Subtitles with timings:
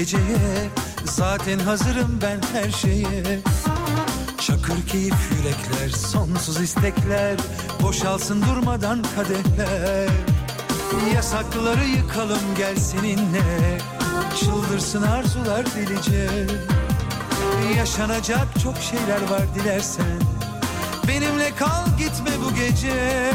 [0.00, 0.70] geceye.
[1.04, 3.40] Zaten hazırım ben her şeye.
[4.40, 7.36] Çakır keyif yürekler, sonsuz istekler.
[7.82, 10.08] Boşalsın durmadan kadehler.
[11.14, 13.78] Yasakları yıkalım gel seninle.
[14.40, 16.46] Çıldırsın arzular delice.
[17.76, 20.20] Yaşanacak çok şeyler var dilersen.
[21.08, 23.32] Benimle kal gitme bu gece.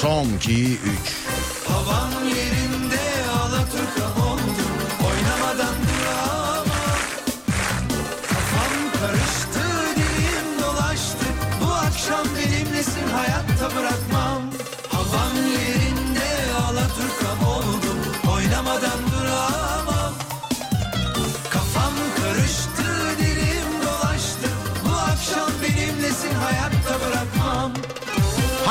[0.00, 1.23] Son 2 3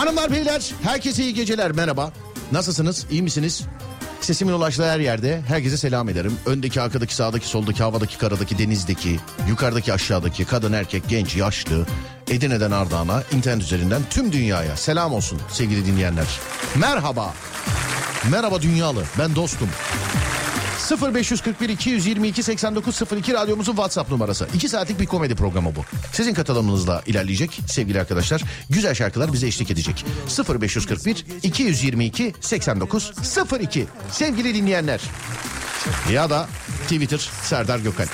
[0.04, 2.14] Hanımlar beyler herkese iyi geceler merhaba.
[2.52, 3.64] Nasılsınız iyi misiniz?
[4.22, 6.38] Sesimin ulaştığı her yerde herkese selam ederim.
[6.46, 11.86] Öndeki, arkadaki, sağdaki, soldaki, havadaki, karadaki, denizdeki, yukarıdaki, aşağıdaki, kadın, erkek, genç, yaşlı,
[12.30, 16.40] Edirne'den Ardahan'a, internet üzerinden tüm dünyaya selam olsun sevgili dinleyenler.
[16.76, 17.34] Merhaba.
[18.32, 19.04] Merhaba dünyalı.
[19.20, 19.70] Ben dostum.
[20.92, 24.48] 0541 222 8902 radyomuzun WhatsApp numarası.
[24.54, 25.80] 2 saatlik bir komedi programı bu.
[26.12, 28.42] Sizin katılımınızla ilerleyecek sevgili arkadaşlar.
[28.70, 30.06] Güzel şarkılar bize eşlik edecek.
[30.60, 35.02] 0541 222 8902 sevgili dinleyenler.
[36.12, 36.48] Ya da
[36.84, 38.06] Twitter Serdar Gökal.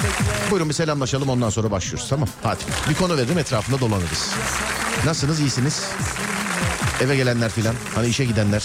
[0.51, 2.29] Buyurun bir selamlaşalım ondan sonra başlıyoruz tamam.
[2.43, 4.29] Hadi bir konu veririm etrafında dolanırız.
[5.05, 5.83] Nasılsınız iyisiniz?
[7.01, 8.63] Eve gelenler filan hani işe gidenler.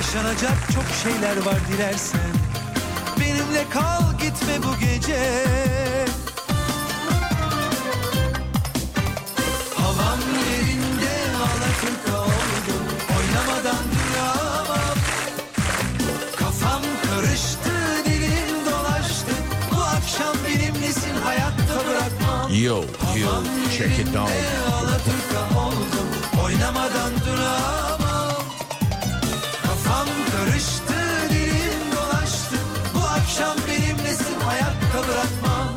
[0.00, 2.30] Yaşanacak çok şeyler var dilersen.
[3.20, 5.44] Benimle kal gitme bu gece.
[9.74, 12.84] Havam yerinde Alaturka oldum.
[13.18, 14.96] Oynamadan duramam.
[16.36, 19.32] Kafam karıştı dilim dolaştı.
[19.74, 22.54] Bu akşam benimlesin hayatta bırakmam.
[22.64, 22.76] Yo,
[23.20, 23.30] yo,
[23.78, 24.30] check it down.
[24.72, 26.08] Alaturka oldum.
[26.44, 27.99] Oynamadan duramam
[30.00, 30.94] Kafam karıştı
[31.30, 32.56] dilim dolaştı
[32.94, 35.68] Bu akşam benimlesin hayatta bırakmam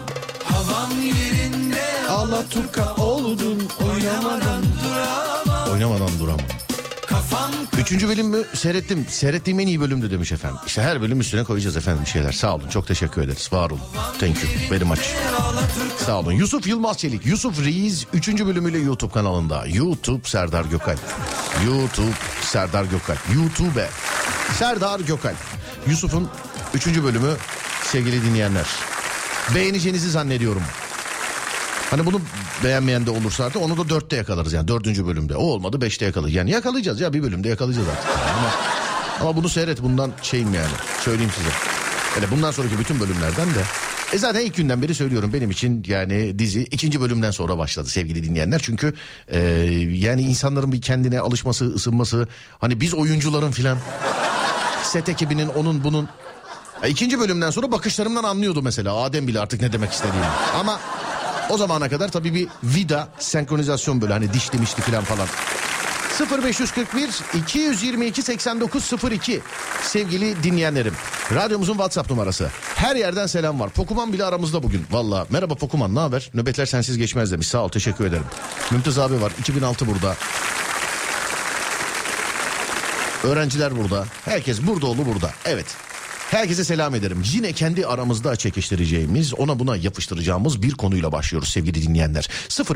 [0.43, 6.45] Havam yerinde Alaturka oldun Oynamadan duramam Oynamadan duramam.
[7.07, 9.05] Kafam Üçüncü bölümü seyrettim.
[9.09, 10.59] Seyrettiğim en iyi bölümdü demiş efendim.
[10.67, 12.31] İşte her bölüm üstüne koyacağız efendim bir şeyler.
[12.31, 12.69] Sağ olun.
[12.69, 13.49] Çok teşekkür ederiz.
[13.53, 13.81] Var olun.
[14.19, 15.01] Thank you very much.
[16.05, 16.31] Sağ olun.
[16.31, 17.25] Yusuf Yılmaz Çelik.
[17.25, 18.27] Yusuf Reis 3.
[18.27, 19.65] bölümüyle YouTube kanalında.
[19.67, 20.97] YouTube Serdar Gökal.
[21.65, 23.15] YouTube Serdar Gökal.
[23.35, 23.89] YouTube
[24.51, 25.33] Serdar Gökal.
[25.87, 26.29] Yusuf'un
[26.73, 26.87] 3.
[26.87, 27.33] bölümü
[27.83, 28.65] sevgili dinleyenler.
[29.55, 30.61] Beğeneceğinizi zannediyorum.
[31.89, 32.21] Hani bunu
[32.63, 35.35] beğenmeyen de olursa da onu da dörtte yakalarız yani dördüncü bölümde.
[35.35, 36.33] O olmadı beşte yakalarız.
[36.33, 38.09] Yani yakalayacağız ya bir bölümde yakalayacağız artık.
[38.37, 38.51] Ama,
[39.21, 41.49] ama bunu seyret bundan şeyim yani söyleyeyim size.
[42.15, 43.63] Hele bundan sonraki bütün bölümlerden de.
[44.13, 48.23] E zaten ilk günden beri söylüyorum benim için yani dizi ikinci bölümden sonra başladı sevgili
[48.23, 48.61] dinleyenler.
[48.63, 48.93] Çünkü
[49.27, 49.39] e,
[49.91, 52.27] yani insanların bir kendine alışması, ısınması.
[52.59, 53.77] Hani biz oyuncuların filan
[54.93, 56.09] set ekibinin onun bunun
[56.83, 60.25] ya ikinci bölümden sonra bakışlarımdan anlıyordu mesela Adem bile artık ne demek istediğini.
[60.59, 60.79] Ama
[61.49, 65.27] o zamana kadar tabii bir vida senkronizasyon böyle hani dişli mişli falan falan.
[66.43, 69.41] 0541 222 8902
[69.81, 70.93] sevgili dinleyenlerim.
[71.31, 72.49] Radyomuzun WhatsApp numarası.
[72.75, 73.69] Her yerden selam var.
[73.69, 74.85] Pokuman bile aramızda bugün.
[74.91, 76.29] Valla merhaba Pokuman ne haber?
[76.33, 77.47] Nöbetler sensiz geçmez demiş.
[77.47, 78.25] Sağ ol teşekkür ederim.
[78.71, 80.15] Mümtaz abi var 2006 burada.
[83.23, 84.05] Öğrenciler burada.
[84.25, 85.31] Herkes burada oğlu burada.
[85.45, 85.65] Evet.
[86.31, 87.23] Herkese selam ederim.
[87.33, 92.29] Yine kendi aramızda çekiştireceğimiz, ona buna yapıştıracağımız bir konuyla başlıyoruz sevgili dinleyenler.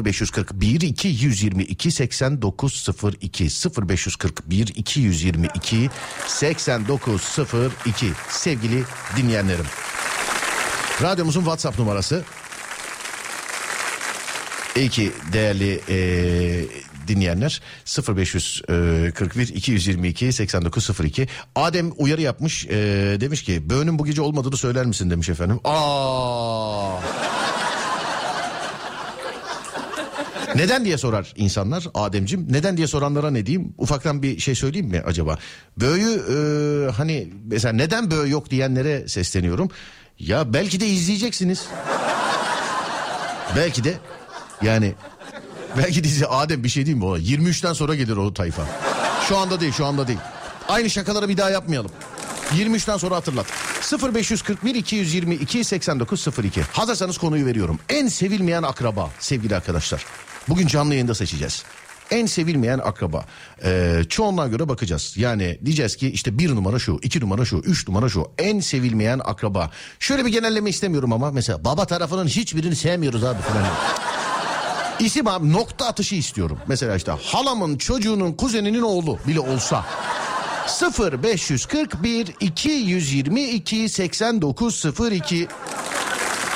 [0.06, 3.50] 0541 222 8902
[3.90, 5.90] 0541 222
[6.28, 8.84] 8902 sevgili
[9.18, 9.66] dinleyenlerim.
[11.02, 12.24] Radyomuzun WhatsApp numarası
[14.78, 16.66] İyi ki değerli eee,
[17.08, 17.62] dinleyenler
[18.18, 25.10] 0541 222 8902 Adem uyarı yapmış eee, demiş ki böğünün bu gece olmadığını söyler misin
[25.10, 25.60] demiş efendim.
[25.64, 26.92] Aa.
[30.56, 32.48] Neden diye sorar insanlar Ademcim.
[32.50, 33.74] Neden diye soranlara ne diyeyim?
[33.78, 35.38] Ufaktan bir şey söyleyeyim mi acaba?
[35.78, 36.00] Böğü
[36.30, 39.70] eee, hani mesela neden böğü yok diyenlere sesleniyorum.
[40.20, 41.66] Ya belki de izleyeceksiniz.
[43.56, 43.94] belki de
[44.62, 44.94] yani
[45.78, 47.20] belki dizi Adem bir şey diyeyim mi ona?
[47.20, 48.64] 23'ten sonra gelir o tayfa.
[49.28, 50.20] Şu anda değil şu anda değil.
[50.68, 51.92] Aynı şakaları bir daha yapmayalım.
[52.56, 53.46] 23'ten sonra hatırlat.
[54.14, 56.62] 0541 222 8902.
[56.62, 57.80] Hazırsanız konuyu veriyorum.
[57.90, 60.06] En sevilmeyen akraba sevgili arkadaşlar.
[60.50, 61.64] Bugün canlı yayında seçeceğiz.
[62.12, 63.26] En sevilmeyen akraba.
[63.64, 65.14] Ee, çoğunluğa göre bakacağız.
[65.18, 68.32] Yani diyeceğiz ki işte bir numara şu, iki numara şu, üç numara şu.
[68.38, 69.72] En sevilmeyen akraba.
[70.00, 73.38] Şöyle bir genelleme istemiyorum ama mesela baba tarafının hiçbirini sevmiyoruz abi.
[75.00, 76.60] İsim abi nokta atışı istiyorum.
[76.68, 79.86] Mesela işte halamın çocuğunun kuzeninin oğlu bile olsa.
[80.68, 85.48] 0 541 222 89 02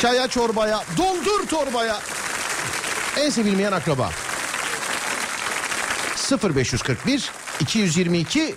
[0.01, 1.99] Çaya çorbaya doldur torbaya
[3.17, 4.09] En sevilmeyen akraba
[6.15, 8.55] 0 541 222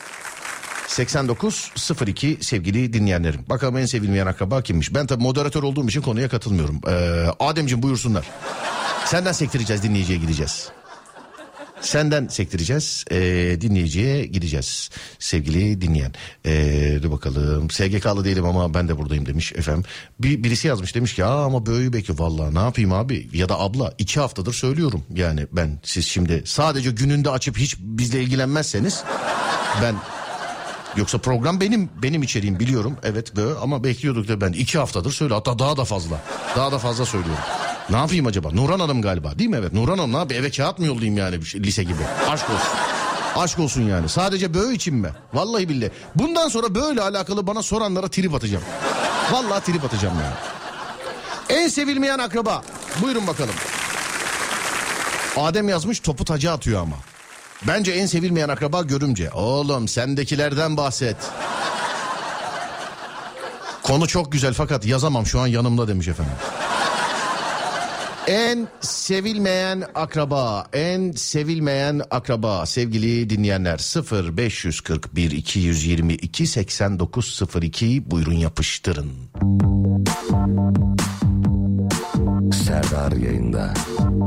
[0.94, 3.40] 8902 sevgili dinleyenlerim.
[3.48, 4.94] Bakalım en sevilmeyen akraba kimmiş?
[4.94, 6.80] Ben tabi moderatör olduğum için konuya katılmıyorum.
[6.88, 8.26] Ee, Ademciğim buyursunlar.
[9.06, 10.68] Senden sektireceğiz dinleyiciye gideceğiz.
[11.80, 13.16] Senden sektireceğiz ee,
[13.60, 16.12] dinleyiciye gideceğiz sevgili dinleyen.
[16.46, 19.84] Ee, dur bakalım SGK'lı değilim ama ben de buradayım demiş efendim.
[20.20, 23.60] Bir, birisi yazmış demiş ki Aa, ama böyle bekliyor vallahi ne yapayım abi ya da
[23.60, 25.04] abla iki haftadır söylüyorum.
[25.14, 29.04] Yani ben siz şimdi sadece gününde açıp hiç bizle ilgilenmezseniz
[29.82, 29.94] ben
[30.96, 35.34] Yoksa program benim benim içeriğim biliyorum evet böyle ama bekliyorduk da ben iki haftadır söyle
[35.34, 36.20] hatta daha da fazla
[36.56, 37.44] daha da fazla söylüyorum.
[37.90, 38.50] Ne yapayım acaba?
[38.52, 39.56] Nurhan Hanım galiba değil mi?
[39.60, 40.42] Evet Nurhan Hanım ne yapayım?
[40.42, 42.02] Eve kağıt mı yollayayım yani bir şey, lise gibi?
[42.30, 42.68] Aşk olsun.
[43.36, 44.08] Aşk olsun yani.
[44.08, 45.10] Sadece böyle için mi?
[45.34, 45.90] Vallahi billahi.
[46.14, 48.64] Bundan sonra böyle alakalı bana soranlara trip atacağım.
[49.32, 50.34] Vallahi trip atacağım yani.
[51.60, 52.62] En sevilmeyen akraba.
[53.02, 53.54] Buyurun bakalım.
[55.36, 56.96] Adem yazmış topu taca atıyor ama.
[57.66, 59.30] Bence en sevilmeyen akraba görümce.
[59.30, 61.16] Oğlum sendekilerden bahset.
[63.82, 66.34] Konu çok güzel fakat yazamam şu an yanımda demiş efendim.
[68.26, 79.12] En sevilmeyen akraba, en sevilmeyen akraba sevgili dinleyenler 0 541 222 8902 buyurun yapıştırın.
[82.52, 83.74] Serdar yayında.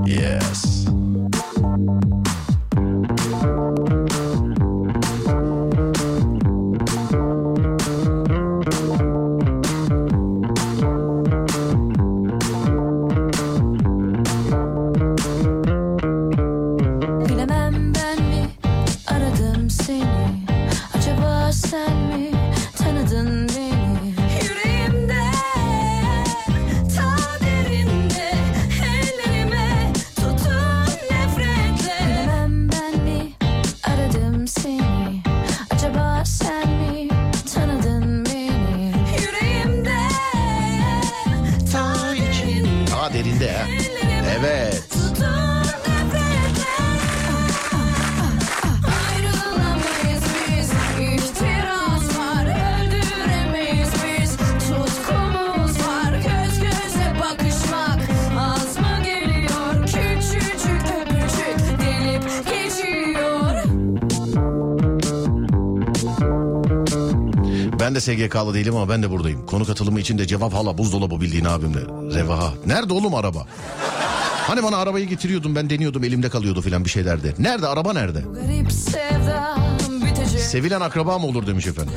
[0.08, 0.88] Yes.
[67.88, 69.46] Ben de SGK'lı değilim ama ben de buradayım.
[69.46, 71.80] Konu katılımı için de cevap hala buzdolabı bildiğin abimle.
[72.16, 72.54] Revaha.
[72.66, 73.46] Nerede oğlum araba?
[74.48, 77.34] Hani bana arabayı getiriyordum ben deniyordum elimde kalıyordu filan bir şeylerde.
[77.40, 78.22] Nerede araba nerede?
[80.40, 81.94] Sevilen akraba mı olur demiş efendim.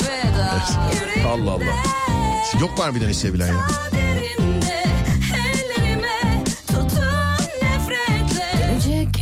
[0.00, 1.64] Veda Allah Allah.
[2.60, 3.66] Yok mu harbiden hiç sevilen ya?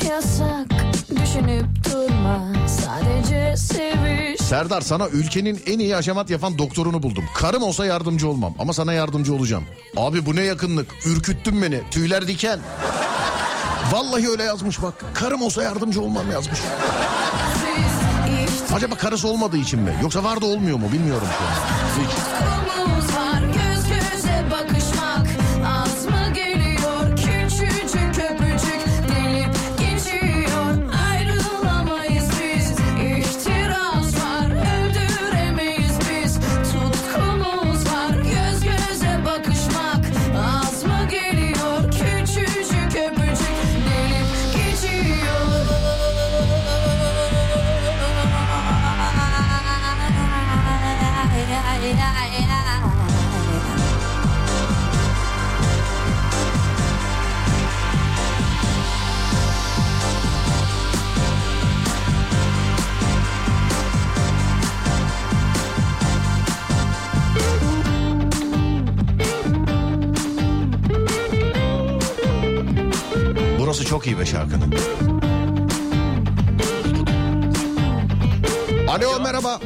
[0.09, 0.66] Yasak
[1.11, 2.63] düşünüp durma
[4.38, 7.25] Serdar sana ülkenin en iyi aşamat yapan doktorunu buldum.
[7.35, 9.64] Karım olsa yardımcı olmam ama sana yardımcı olacağım.
[9.97, 12.59] Abi bu ne yakınlık ürküttün beni tüyler diken.
[13.93, 14.95] Vallahi öyle yazmış bak.
[15.14, 16.59] Karım olsa yardımcı olmam yazmış.
[18.75, 19.95] Acaba karısı olmadığı için mi?
[20.03, 22.05] Yoksa var da olmuyor mu bilmiyorum şu an.
[22.07, 22.63] Hiç.
[73.75, 74.75] Burası çok iyi be şarkının.
[78.88, 79.61] Alo merhaba.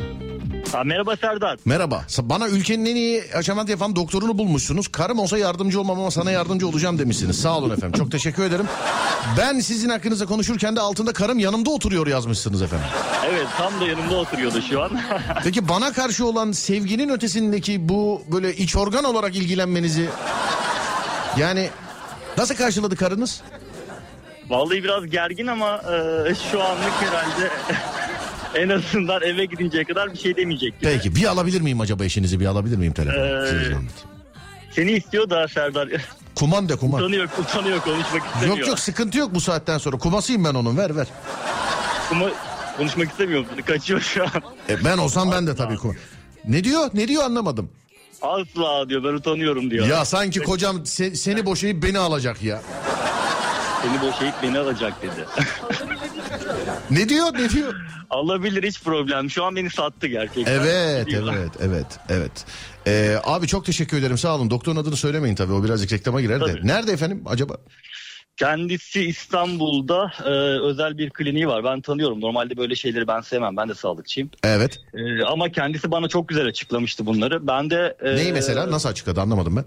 [0.72, 1.58] Ha, merhaba Serdar.
[1.64, 2.04] Merhaba.
[2.18, 4.88] Bana ülkenin en iyi aşamat yapan doktorunu bulmuşsunuz.
[4.88, 7.40] Karım olsa yardımcı olmam ama sana yardımcı olacağım demişsiniz.
[7.40, 7.98] Sağ olun efendim.
[7.98, 8.66] Çok teşekkür ederim.
[9.38, 12.88] Ben sizin hakkınızda konuşurken de altında karım yanımda oturuyor yazmışsınız efendim.
[13.30, 14.90] Evet tam da yanımda oturuyordu şu an.
[15.44, 20.08] Peki bana karşı olan sevginin ötesindeki bu böyle iç organ olarak ilgilenmenizi
[21.38, 21.70] yani
[22.38, 23.42] nasıl karşıladı karınız?
[24.48, 27.50] Vallahi biraz gergin ama e, şu anlık herhalde
[28.54, 30.80] en azından eve gidinceye kadar bir şey demeyecek.
[30.80, 30.90] gibi.
[30.92, 33.24] Peki bir alabilir miyim acaba eşinizi bir alabilir miyim telefonu?
[33.24, 33.74] Ee.
[34.72, 35.88] Seni istiyor da Serdar.
[36.34, 37.00] Kuman de kuman.
[37.00, 38.58] utanıyor, utanıyor konuşmak istemiyor.
[38.58, 39.98] Yok yok sıkıntı yok bu saatten sonra.
[39.98, 41.06] Kumasıyım ben onun ver ver.
[42.10, 42.24] Ama
[42.76, 43.44] konuşmak istemiyor.
[43.66, 44.30] Kaçıyor şu an.
[44.68, 45.94] E, ben olsam ben de tabii kuma.
[46.48, 46.90] Ne diyor?
[46.94, 47.70] Ne diyor anlamadım.
[48.22, 49.86] Asla diyor ben utanıyorum diyor.
[49.86, 52.62] Ya sanki kocam se- seni boşayıp beni alacak ya.
[53.82, 55.26] Seni boşayıp beni alacak dedi.
[56.90, 57.26] Ne diyor?
[57.35, 57.75] Ne diyor?
[58.11, 59.30] Alabilir hiç problem.
[59.30, 60.52] Şu an beni sattı gerçekten.
[60.52, 62.44] Evet, evet, evet, evet.
[62.87, 64.18] Ee, abi çok teşekkür ederim.
[64.18, 64.50] Sağ olun.
[64.50, 65.52] Doktorun adını söylemeyin tabii.
[65.52, 66.44] O birazcık reklama girer de.
[66.47, 66.66] Tabii.
[66.66, 67.56] Nerede efendim acaba?
[68.37, 70.30] Kendisi İstanbul'da e,
[70.68, 71.64] özel bir kliniği var.
[71.64, 72.20] Ben tanıyorum.
[72.20, 73.56] Normalde böyle şeyleri ben sevmem.
[73.56, 74.30] Ben de sağlıkçıyım.
[74.44, 74.76] Evet.
[74.94, 77.47] E, ama kendisi bana çok güzel açıklamıştı bunları.
[77.47, 77.97] Ben de...
[78.02, 78.70] e, Neyi mesela?
[78.70, 79.64] Nasıl açıkladı anlamadım ben.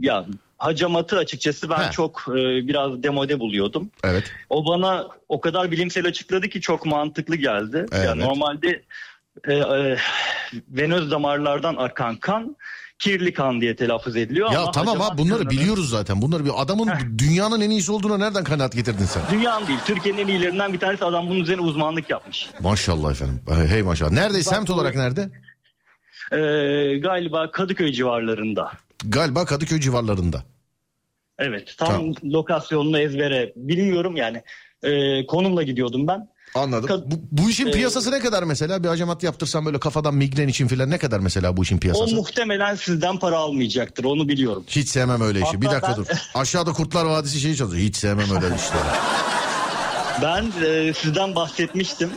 [0.00, 0.26] Ya
[0.58, 1.90] hacamatı açıkçası ben He.
[1.90, 2.34] çok e,
[2.68, 3.90] biraz demode buluyordum.
[4.04, 4.24] Evet.
[4.50, 7.86] O bana o kadar bilimsel açıkladı ki çok mantıklı geldi.
[7.92, 8.06] Evet.
[8.06, 8.82] Yani normalde
[9.48, 9.96] e, e,
[10.68, 12.56] venöz damarlardan akan kan
[12.98, 14.52] kirli kan diye telaffuz ediliyor.
[14.52, 16.22] Ya ama tamam abi bunları kanının- biliyoruz zaten.
[16.22, 19.22] Bunları bir adamın dünyanın en iyisi olduğuna nereden kanaat getirdin sen?
[19.32, 22.48] Dünyanın değil Türkiye'nin en iyilerinden bir tanesi adam bunun üzerine uzmanlık yapmış.
[22.60, 23.40] Maşallah efendim.
[23.68, 24.10] Hey maşallah.
[24.10, 24.42] Nerede?
[24.42, 25.30] Semt olarak nerede?
[26.32, 26.38] E,
[26.98, 28.72] galiba Kadıköy civarlarında.
[29.04, 30.42] Galiba Kadıköy civarlarında.
[31.38, 32.14] Evet tam Tamam.
[32.24, 34.42] lokasyonunu ezbere bilmiyorum yani
[34.82, 36.28] e, konumla gidiyordum ben.
[36.54, 36.88] Anladım.
[36.90, 38.82] Kad- Bu, bu işin Ee, piyasası ne kadar mesela?
[38.84, 42.14] Bir hacamat yaptırsam böyle kafadan migren için filan ne kadar mesela bu işin O piyasası?
[42.14, 44.64] muhtemelen sizden para almayacaktır onu biliyorum.
[44.68, 45.46] Hiç sevmem öyle işi.
[45.46, 46.06] Hatta bir dakika ben- dur.
[46.34, 47.82] Aşağıda Kurtlar Vadisi şeyi çalışıyor.
[47.88, 48.82] Hiç sevmem öyle işleri.
[50.22, 52.10] Ben e, sizden bahsetmiştim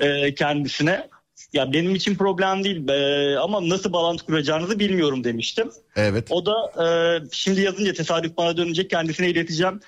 [0.00, 1.08] e, kendisine.
[1.56, 5.70] Ya benim için problem değil e, ama nasıl bağlantı kuracağınızı bilmiyorum demiştim.
[5.96, 6.26] Evet.
[6.30, 6.52] O da
[6.84, 6.88] e,
[7.32, 9.80] şimdi yazınca tesadüf bana dönecek kendisine ileteceğim.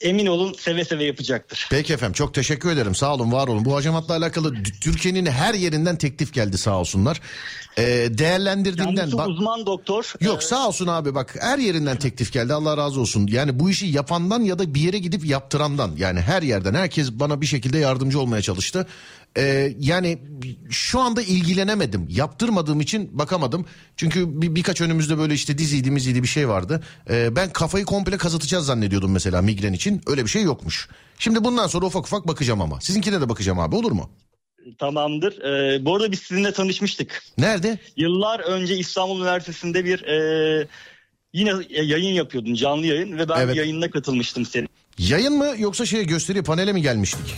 [0.00, 1.66] Emin olun seve seve yapacaktır.
[1.70, 2.94] Peki efendim çok teşekkür ederim.
[2.94, 3.64] Sağ olun var olun.
[3.64, 7.20] Bu hacamatla alakalı Türkiye'nin her yerinden teklif geldi sağ olsunlar.
[7.78, 9.28] Ee, değerlendirdiğimden Kendisi bak.
[9.28, 10.12] uzman doktor.
[10.20, 13.26] Yok E, sağ olsun abi bak her yerinden teklif geldi Allah razı olsun.
[13.30, 17.40] Yani bu işi yapandan ya da bir yere gidip yaptırandan yani her yerden herkes bana
[17.40, 18.86] bir şekilde yardımcı olmaya çalıştı.
[19.38, 20.18] Ee, yani
[20.70, 23.66] şu anda ilgilenemedim yaptırmadığım için bakamadım.
[23.96, 26.82] Çünkü bir, birkaç önümüzde böyle işte diziydi miziydi bir şey vardı.
[27.10, 30.88] Ee, ben kafayı komple kazıtacağız zannediyordum mesela migren için öyle bir şey yokmuş.
[31.18, 34.10] Şimdi bundan sonra ufak ufak bakacağım ama sizinkine de bakacağım abi olur mu?
[34.78, 35.42] Tamamdır.
[35.42, 37.22] E, bu arada biz sizinle tanışmıştık.
[37.38, 37.78] Nerede?
[37.96, 40.66] Yıllar önce İstanbul Üniversitesi'nde bir e,
[41.32, 43.56] yine yayın yapıyordun canlı yayın ve ben Evet.
[43.56, 44.68] yayınına katılmıştım senin.
[44.98, 47.34] Yayın mı yoksa şey gösteri panele mi gelmiştik?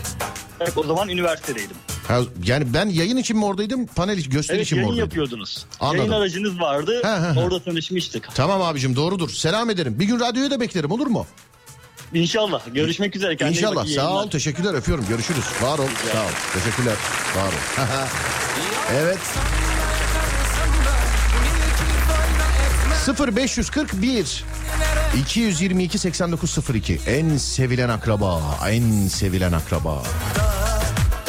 [0.76, 1.76] O zaman üniversitedeydim.
[2.08, 5.08] Ha, yani ben yayın için mi oradaydım panel gösteri Evet için mi yayın oradaydım?
[5.08, 5.66] yapıyordunuz.
[5.80, 5.98] Anladım.
[5.98, 7.02] Yayın aracınız vardı.
[7.04, 7.44] He, he, he.
[7.44, 8.28] Orada tanışmıştık.
[8.34, 9.30] Tamam abicim doğrudur.
[9.30, 10.00] Selam ederim.
[10.00, 11.26] Bir gün radyoya da beklerim olur mu?
[12.14, 12.60] İnşallah.
[12.74, 13.36] Görüşmek üzere.
[13.36, 13.86] Kendine İnşallah.
[13.86, 14.30] Sağ ol.
[14.30, 14.74] Teşekkürler.
[14.74, 15.04] Öpüyorum.
[15.08, 15.44] Görüşürüz.
[15.62, 15.86] Var ol.
[16.12, 16.30] Sağ ol.
[16.54, 16.94] Teşekkürler.
[17.36, 17.86] Var ol.
[18.94, 19.18] evet.
[23.36, 24.44] 0541
[25.14, 30.02] 222 8902 en sevilen akraba en sevilen akraba.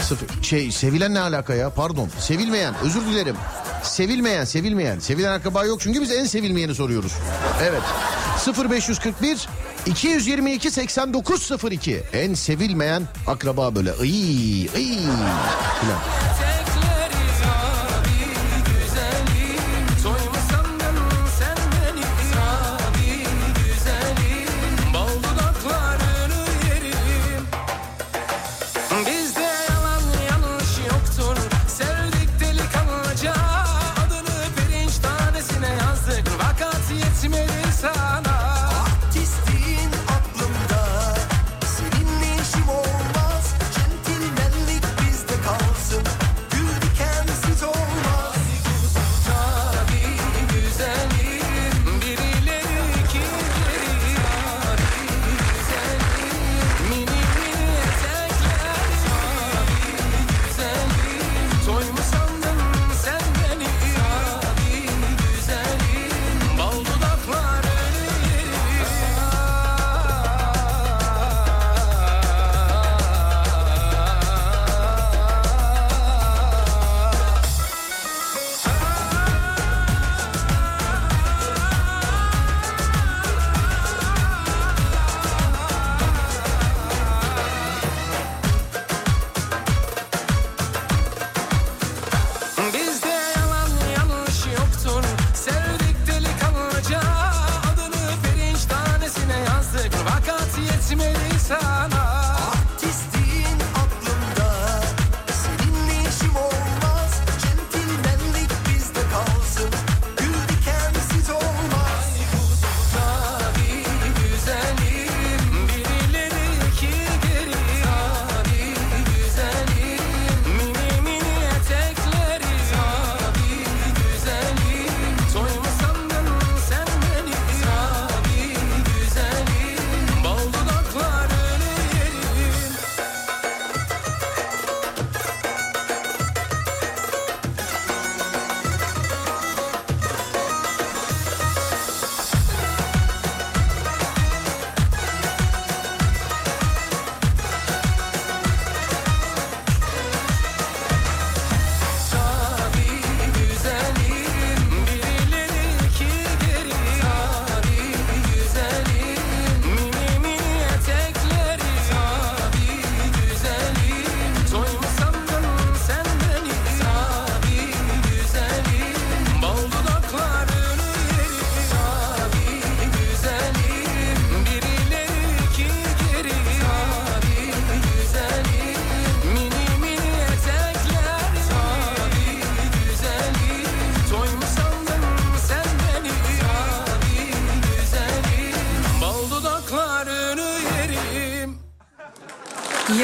[0.02, 1.70] Sıfır, şey sevilen ne alaka ya?
[1.70, 3.36] Pardon sevilmeyen özür dilerim.
[3.84, 5.00] Sevilmeyen sevilmeyen.
[5.00, 7.12] Sevilen akraba yok çünkü biz en sevilmeyeni soruyoruz.
[7.62, 7.82] Evet.
[8.70, 9.48] 0541
[9.86, 13.94] 222 8902 en sevilmeyen akraba böyle.
[14.04, 16.00] Iy filan.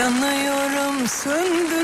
[0.03, 1.82] Yanıyorum söndürelim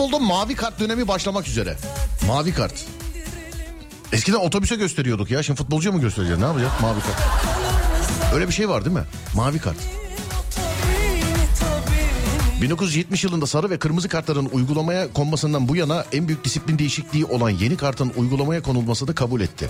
[0.00, 1.76] Futbolda mavi kart dönemi başlamak üzere.
[2.26, 2.74] Mavi kart.
[4.12, 5.42] Eskiden otobüse gösteriyorduk ya.
[5.42, 6.40] Şimdi futbolcuya mı göstereceğiz?
[6.40, 6.72] Ne yapacağız?
[6.82, 7.22] Mavi kart.
[8.34, 9.02] Öyle bir şey var değil mi?
[9.34, 9.76] Mavi kart.
[10.56, 16.78] tabini tabini 1970 yılında sarı ve kırmızı kartların uygulamaya konmasından bu yana en büyük disiplin
[16.78, 19.68] değişikliği olan yeni kartın uygulamaya konulması da kabul etti.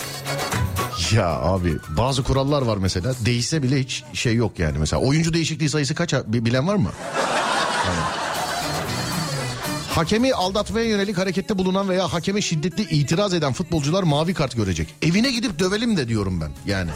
[1.13, 5.69] Ya abi bazı kurallar var mesela değişse bile hiç şey yok yani mesela oyuncu değişikliği
[5.69, 6.91] sayısı kaç bi- bilen var mı?
[7.87, 8.20] Yani.
[10.01, 14.89] Hakemi aldatmaya yönelik harekette bulunan veya hakeme şiddetli itiraz eden futbolcular mavi kart görecek.
[15.03, 16.91] Evine gidip dövelim de diyorum ben yani.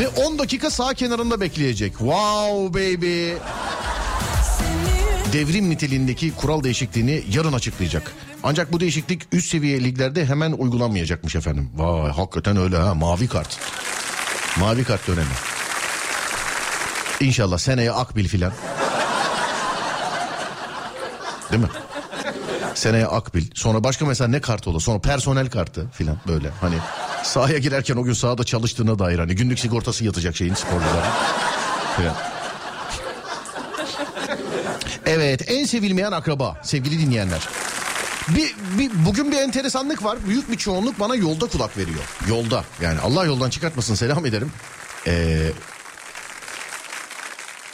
[0.00, 1.92] Ve 10 dakika sağ kenarında bekleyecek.
[1.92, 3.32] Wow baby.
[5.32, 8.12] Devrim niteliğindeki kural değişikliğini yarın açıklayacak.
[8.42, 11.70] Ancak bu değişiklik üst seviye liglerde hemen uygulanmayacakmış efendim.
[11.76, 13.58] Vay hakikaten öyle ha mavi kart.
[14.60, 15.34] Mavi kart dönemi.
[17.20, 18.52] İnşallah seneye Akbil filan.
[21.52, 21.68] Değil mi?
[22.74, 23.46] Seneye Akbil.
[23.54, 24.80] Sonra başka mesela ne kartı olur?
[24.80, 26.50] Sonra personel kartı filan böyle.
[26.60, 26.74] Hani
[27.22, 31.12] sahaya girerken o gün sahada çalıştığına dair hani günlük sigortası yatacak şeyin sporcuların.
[35.06, 37.48] Evet en sevilmeyen akraba sevgili dinleyenler.
[38.28, 40.18] Bir, bir, bugün bir enteresanlık var.
[40.26, 42.00] Büyük bir çoğunluk bana yolda kulak veriyor.
[42.28, 44.52] Yolda yani Allah yoldan çıkartmasın selam ederim.
[45.06, 45.52] Ee,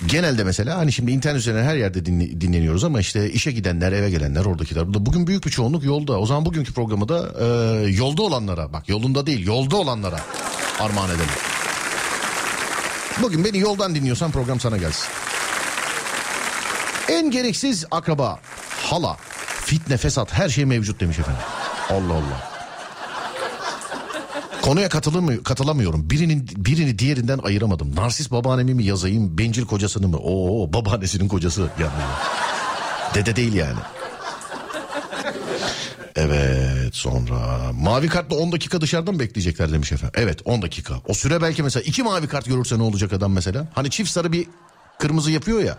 [0.08, 4.10] genelde mesela hani şimdi internet üzerinden her yerde dinle- dinleniyoruz ama işte işe gidenler eve
[4.10, 4.86] gelenler oradakiler.
[4.86, 6.18] Burada Bugün büyük bir çoğunluk yolda.
[6.20, 7.46] O zaman bugünkü programı da e,
[7.86, 10.20] yolda olanlara bak yolunda değil yolda olanlara
[10.80, 11.28] armağan edelim.
[13.22, 15.04] Bugün beni yoldan dinliyorsan program sana gelsin.
[17.08, 18.40] En gereksiz akraba,
[18.82, 19.16] hala,
[19.64, 21.42] fitne, fesat her şey mevcut demiş efendim.
[21.90, 22.53] Allah Allah.
[24.64, 26.10] Konuya katılamıyor, katılamıyorum.
[26.10, 27.96] Birinin birini diğerinden ayıramadım.
[27.96, 30.16] Narsist babaannemi mi yazayım, bencil kocasını mı?
[30.16, 31.92] Oo, babaannesinin kocası yani.
[33.14, 33.78] Dede değil yani.
[36.16, 40.20] Evet sonra mavi kartla 10 dakika dışarıdan bekleyecekler demiş efendim.
[40.22, 40.94] Evet 10 dakika.
[41.08, 43.68] O süre belki mesela iki mavi kart görürse ne olacak adam mesela?
[43.74, 44.46] Hani çift sarı bir
[44.98, 45.78] kırmızı yapıyor ya.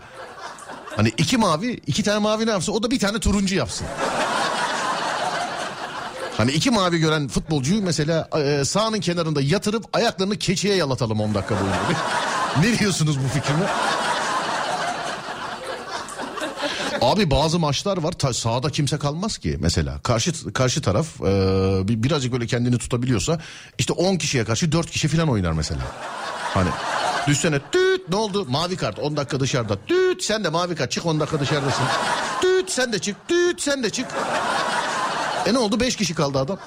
[0.96, 3.86] Hani iki mavi iki tane mavi ne yapsın o da bir tane turuncu yapsın.
[6.36, 8.28] Hani iki mavi gören futbolcuyu mesela
[8.94, 11.78] e, kenarında yatırıp ayaklarını keçiye yalatalım 10 dakika boyunca.
[12.60, 13.66] ne diyorsunuz bu fikrime?
[17.02, 19.98] Abi bazı maçlar var ta, sahada kimse kalmaz ki mesela.
[20.02, 21.24] Karşı karşı taraf e,
[21.88, 23.40] bir- birazcık böyle kendini tutabiliyorsa
[23.78, 25.80] işte 10 kişiye karşı 4 kişi falan oynar mesela.
[26.54, 26.68] Hani
[27.26, 28.46] düşsene düt ne oldu?
[28.48, 29.76] Mavi kart 10 dakika dışarıda.
[29.88, 31.84] Düt sen de mavi kart çık 10 dakika dışarıdasın.
[32.42, 33.16] Düt sen de çık.
[33.28, 34.06] Düt sen de çık.
[35.46, 35.80] E ne oldu?
[35.80, 36.58] 5 kişi kaldı adam.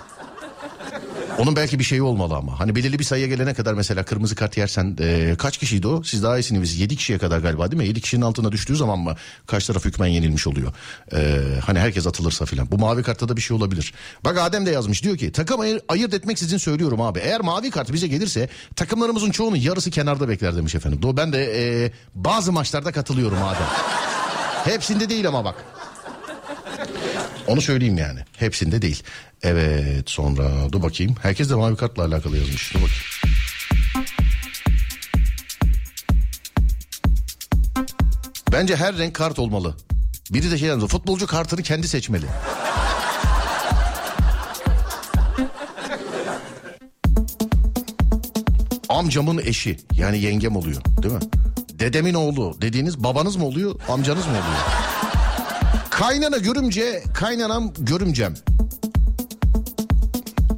[1.38, 2.60] Onun belki bir şeyi olmalı ama.
[2.60, 6.04] Hani belirli bir sayıya gelene kadar mesela kırmızı kart yersen e, kaç kişiydi o?
[6.04, 6.80] Siz daha iyisiniz.
[6.80, 7.88] 7 kişiye kadar galiba değil mi?
[7.88, 9.15] 7 kişinin altına düştüğü zaman mı
[9.48, 10.74] karşı taraf hükmen yenilmiş oluyor?
[11.13, 12.72] E, hani herkes atılırsa filan.
[12.72, 13.94] Bu mavi kartta da bir şey olabilir.
[14.26, 17.20] Bak Adem de yazmış diyor ki takım ayır, ayırt etmek sizin söylüyorum abi.
[17.20, 21.02] Eğer mavi kart bize gelirse takımlarımızın çoğunun yarısı kenarda bekler demiş efendim.
[21.02, 21.52] Do ben de
[21.86, 23.68] e, bazı maçlarda katılıyorum Adem.
[24.63, 25.79] Hepsinde değil ama bak.
[27.47, 28.19] Onu söyleyeyim yani.
[28.38, 29.04] Hepsinde değil.
[29.43, 31.15] Evet sonra dur bakayım.
[31.21, 32.73] Herkes de mavi kartla alakalı yazmış.
[32.73, 33.04] Dur bakayım.
[38.52, 39.75] Bence her renk kart olmalı.
[40.32, 40.88] Biri de şey yazdı.
[40.88, 42.25] Futbolcu kartını kendi seçmeli.
[48.89, 51.19] Amcamın eşi yani yengem oluyor değil mi?
[51.73, 54.99] Dedemin oğlu dediğiniz babanız mı oluyor amcanız mı oluyor?
[56.00, 58.34] Kaynana görümce, kaynanam görümcem.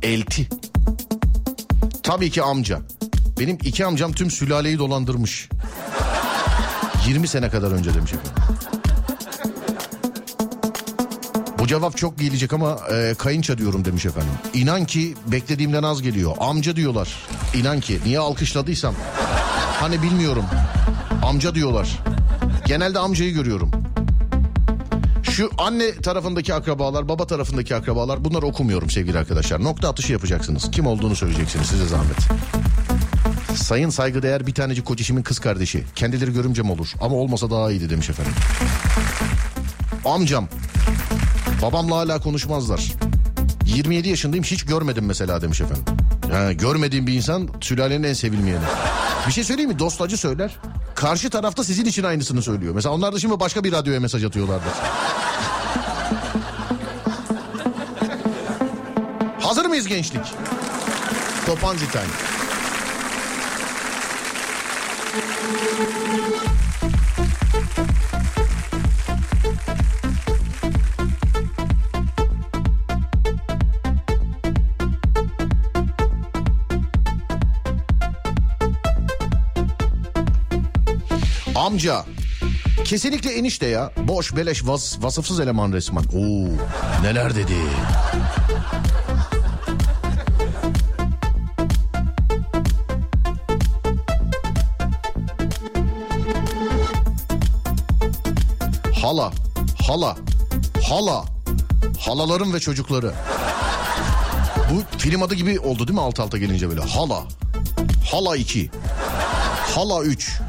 [0.02, 0.48] Elti.
[2.04, 2.80] Tabii ki amca.
[3.40, 5.50] Benim iki amcam tüm sülaleyi dolandırmış.
[7.08, 8.44] 20 sene kadar önce demiş efendim.
[11.60, 14.34] Bu cevap çok gelecek ama e, kayınça diyorum demiş efendim.
[14.54, 16.36] İnan ki beklediğimden az geliyor.
[16.40, 17.16] Amca diyorlar.
[17.56, 18.96] İnan ki niye alkışladıysam.
[19.80, 20.46] Hani bilmiyorum.
[21.24, 22.00] Amca diyorlar.
[22.66, 23.81] Genelde amcayı görüyorum.
[25.32, 29.64] Şu anne tarafındaki akrabalar, baba tarafındaki akrabalar bunları okumuyorum sevgili arkadaşlar.
[29.64, 30.72] Nokta atışı yapacaksınız.
[30.72, 32.18] Kim olduğunu söyleyeceksiniz size zahmet.
[33.56, 35.84] Sayın saygıdeğer bir tanecik kocişimin kız kardeşi.
[35.96, 38.34] Kendileri görümcem olur ama olmasa daha iyiydi demiş efendim.
[40.06, 40.48] Amcam.
[41.62, 42.92] Babamla hala konuşmazlar.
[43.66, 45.84] 27 yaşındayım hiç görmedim mesela demiş efendim.
[46.32, 48.64] Ha, görmediğim bir insan sülalenin en sevilmeyeni.
[49.28, 49.80] Bir şey söyleyeyim mi?
[49.80, 50.58] Dostacı söyler.
[50.96, 52.76] Karşı tarafta sizin için aynısını söylüyor.
[52.76, 54.72] Mesela onlar da şimdi başka bir radyoya mesaj atıyorlardır.
[59.82, 60.22] Mıyız gençlik?
[61.46, 62.04] Topanzi time.
[81.56, 82.06] Amca.
[82.86, 83.92] Kesinlikle enişte ya.
[83.98, 86.04] Boş beleş vas, vasıfsız eleman resmen.
[86.04, 86.50] Oo,
[87.04, 87.54] neler dedi.
[99.12, 99.32] Hala,
[99.88, 100.16] hala,
[100.90, 101.26] hala.
[102.00, 103.14] Halaların ve çocukları.
[104.72, 106.82] Bu film adı gibi oldu değil mi alt alta gelince böyle?
[106.82, 107.24] Hala,
[108.12, 108.72] hala 2,
[109.76, 110.40] hala 3.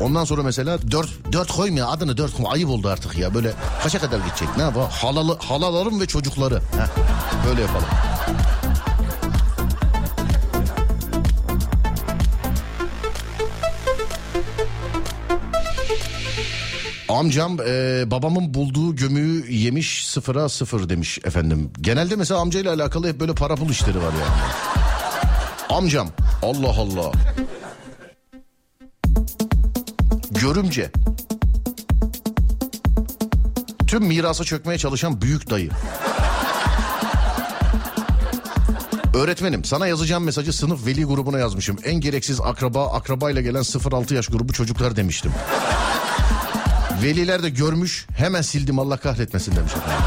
[0.00, 3.34] Ondan sonra mesela 4, 4 koymuyor adını 4 koyma ayıp oldu artık ya.
[3.34, 3.52] Böyle
[3.82, 4.88] kaça kadar gidecek ne yapalım?
[4.90, 6.56] Halalı, halaların ve çocukları.
[6.56, 7.02] Heh,
[7.48, 7.88] böyle yapalım.
[17.18, 21.70] Amcam e, babamın bulduğu gömüğü yemiş sıfıra sıfır demiş efendim.
[21.80, 24.52] Genelde mesela amcayla alakalı hep böyle para pul işleri var yani.
[25.68, 26.08] Amcam
[26.42, 27.12] Allah Allah.
[30.30, 30.90] Görümce.
[33.86, 35.70] Tüm mirasa çökmeye çalışan büyük dayı.
[39.14, 41.76] Öğretmenim sana yazacağım mesajı sınıf veli grubuna yazmışım.
[41.84, 45.32] En gereksiz akraba akrabayla gelen 0-6 yaş grubu çocuklar demiştim.
[47.02, 50.04] Veliler de görmüş hemen sildim Allah kahretmesin demiş efendim.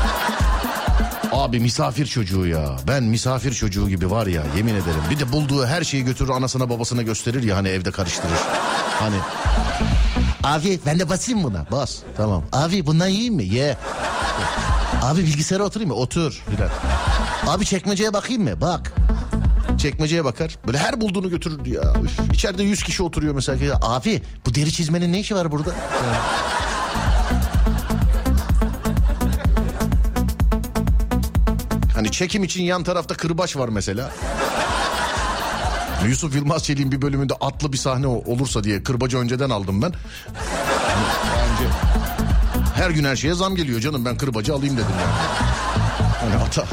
[1.32, 2.78] Abi misafir çocuğu ya.
[2.88, 5.02] Ben misafir çocuğu gibi var ya yemin ederim.
[5.12, 8.38] Bir de bulduğu her şeyi götürür anasına babasına gösterir ya hani evde karıştırır.
[9.00, 9.16] Hani
[10.44, 11.66] Abi ben de basayım buna.
[11.72, 11.98] Bas.
[12.18, 12.44] Tamam.
[12.52, 13.44] Abi bundan yiyeyim mi?
[13.46, 13.78] Ye.
[15.02, 15.96] Abi bilgisayara oturayım mı?
[15.96, 16.32] Otur.
[16.56, 16.70] Filan.
[17.56, 18.62] Abi çekmeceye bakayım mı?
[18.62, 18.94] Bak.
[19.78, 20.58] Çekmeceye bakar.
[20.68, 21.82] Böyle her bulduğunu götürür ya.
[22.04, 22.20] Üf.
[22.34, 23.80] İçeride 100 kişi oturuyor mesela.
[23.82, 25.70] Abi bu deri çizmenin ne işi var burada?
[25.70, 26.18] Yani.
[32.02, 34.12] Hani çekim için yan tarafta kırbaç var mesela.
[36.08, 39.92] Yusuf Yılmaz Çelik'in bir bölümünde atlı bir sahne olursa diye kırbacı önceden aldım ben.
[40.34, 41.74] Hani daha önce
[42.76, 45.12] her gün her şeye zam geliyor canım ben kırbacı alayım dedim yani.
[46.22, 46.66] Hani ata.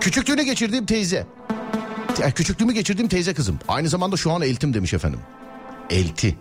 [0.00, 1.26] Küçüklüğünü geçirdiğim teyze.
[2.16, 3.58] Te- Küçüklüğümü geçirdiğim teyze kızım.
[3.68, 5.20] Aynı zamanda şu an eltim demiş efendim.
[5.90, 6.36] Elti.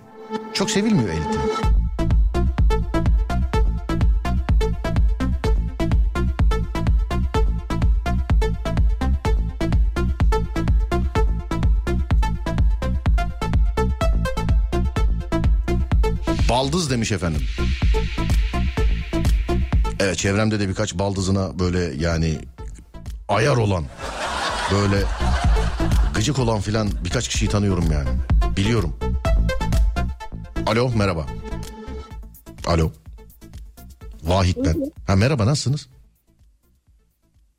[0.53, 1.39] Çok sevilmiyor elti.
[16.58, 17.41] Baldız demiş efendim.
[20.00, 22.38] Evet çevremde de birkaç baldızına böyle yani
[23.28, 23.86] ayar olan
[24.72, 25.04] böyle
[26.13, 28.10] gıcık olan filan birkaç kişiyi tanıyorum yani.
[28.58, 28.96] Biliyorum.
[30.65, 31.26] Alo merhaba.
[32.67, 32.91] Alo.
[34.24, 34.91] Vahit ben.
[35.08, 35.89] Ha merhaba nasılsınız?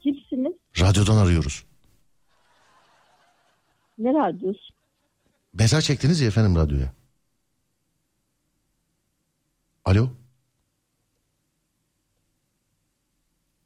[0.01, 0.53] Kimsiniz?
[0.81, 1.65] Radyodan arıyoruz.
[3.99, 4.75] Ne radyosu?
[5.55, 6.98] Mesaj çektiniz ya efendim radyoya.
[9.88, 10.09] Alo.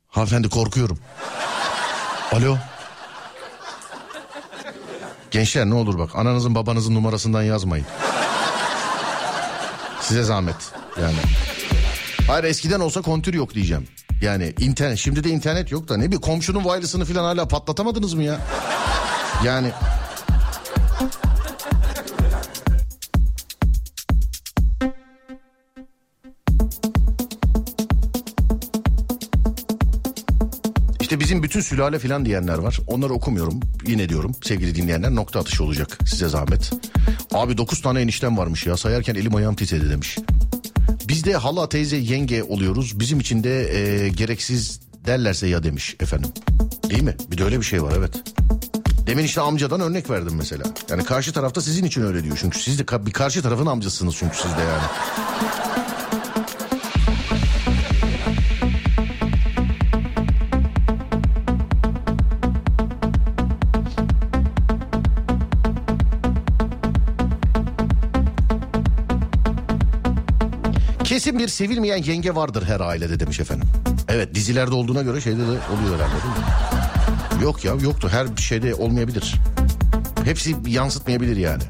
[0.09, 0.99] Hanımefendi korkuyorum.
[2.33, 2.59] Alo.
[5.31, 7.87] Gençler ne olur bak ananızın babanızın numarasından yazmayın.
[10.01, 10.57] Size zahmet
[11.01, 11.17] yani.
[12.27, 13.89] Hayır eskiden olsa kontür yok diyeceğim.
[14.21, 18.23] Yani internet şimdi de internet yok da ne bir komşunun wireless'ını falan hala patlatamadınız mı
[18.23, 18.41] ya?
[19.45, 19.73] Yani
[31.33, 32.79] bizim bütün sülale falan diyenler var.
[32.87, 33.61] Onları okumuyorum.
[33.87, 36.71] Yine diyorum sevgili dinleyenler nokta atışı olacak size zahmet.
[37.33, 40.19] Abi 9 tane eniştem varmış ya sayarken elim ayağım titredi demiş.
[41.09, 43.01] Biz de hala teyze yenge oluyoruz.
[43.01, 46.31] Bizim için de e, gereksiz derlerse ya demiş efendim.
[46.91, 47.17] Değil mi?
[47.31, 48.15] Bir de öyle bir şey var evet.
[49.07, 50.65] Demin işte amcadan örnek verdim mesela.
[50.91, 52.39] Yani karşı tarafta sizin için öyle diyor.
[52.41, 54.83] Çünkü siz de bir karşı tarafın amcasısınız çünkü siz de yani.
[71.23, 73.69] Kesin bir sevilmeyen yenge vardır her ailede demiş efendim.
[74.09, 76.35] Evet dizilerde olduğuna göre şeyde de oluyor herhalde değil
[77.39, 77.45] mi?
[77.45, 79.35] Yok ya yoktu her şeyde olmayabilir.
[80.25, 81.63] Hepsi yansıtmayabilir yani.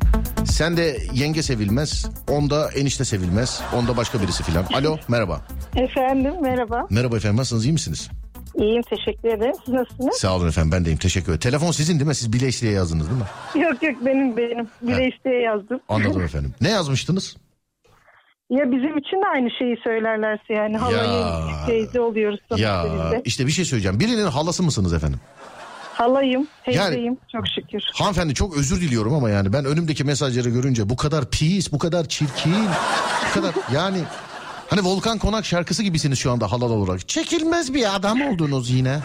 [0.44, 4.64] Sen de yenge sevilmez, onda enişte sevilmez, onda başka birisi filan.
[4.74, 5.40] Alo merhaba.
[5.76, 6.86] Efendim merhaba.
[6.90, 8.10] Merhaba efendim nasılsınız iyi misiniz?
[8.54, 9.54] İyiyim teşekkür ederim.
[9.64, 10.16] Siz nasılsınız?
[10.16, 11.40] Sağ olun efendim ben deyim teşekkür ederim.
[11.40, 12.14] Telefon sizin değil mi?
[12.14, 13.64] Siz bile diye yazdınız değil mi?
[13.64, 14.68] Yok yok benim benim.
[14.82, 15.80] Bile isteye yazdım.
[15.88, 16.54] Anladım efendim.
[16.60, 17.36] Ne yazmıştınız?
[18.52, 21.04] Ya bizim için de aynı şeyi söylerlerse yani hala Ya.
[21.04, 23.22] yenge, teyze oluyoruz Ya biz de.
[23.24, 24.00] işte bir şey söyleyeceğim.
[24.00, 25.20] Birinin halası mısınız efendim?
[25.94, 27.82] Halayım, teyzeyim çok şükür.
[27.94, 32.08] Hanımefendi çok özür diliyorum ama yani ben önümdeki mesajları görünce bu kadar pis, bu kadar
[32.08, 32.54] çirkin,
[33.30, 33.98] bu kadar yani
[34.70, 37.08] hani Volkan Konak şarkısı gibisiniz şu anda halal olarak.
[37.08, 38.98] Çekilmez bir adam oldunuz yine.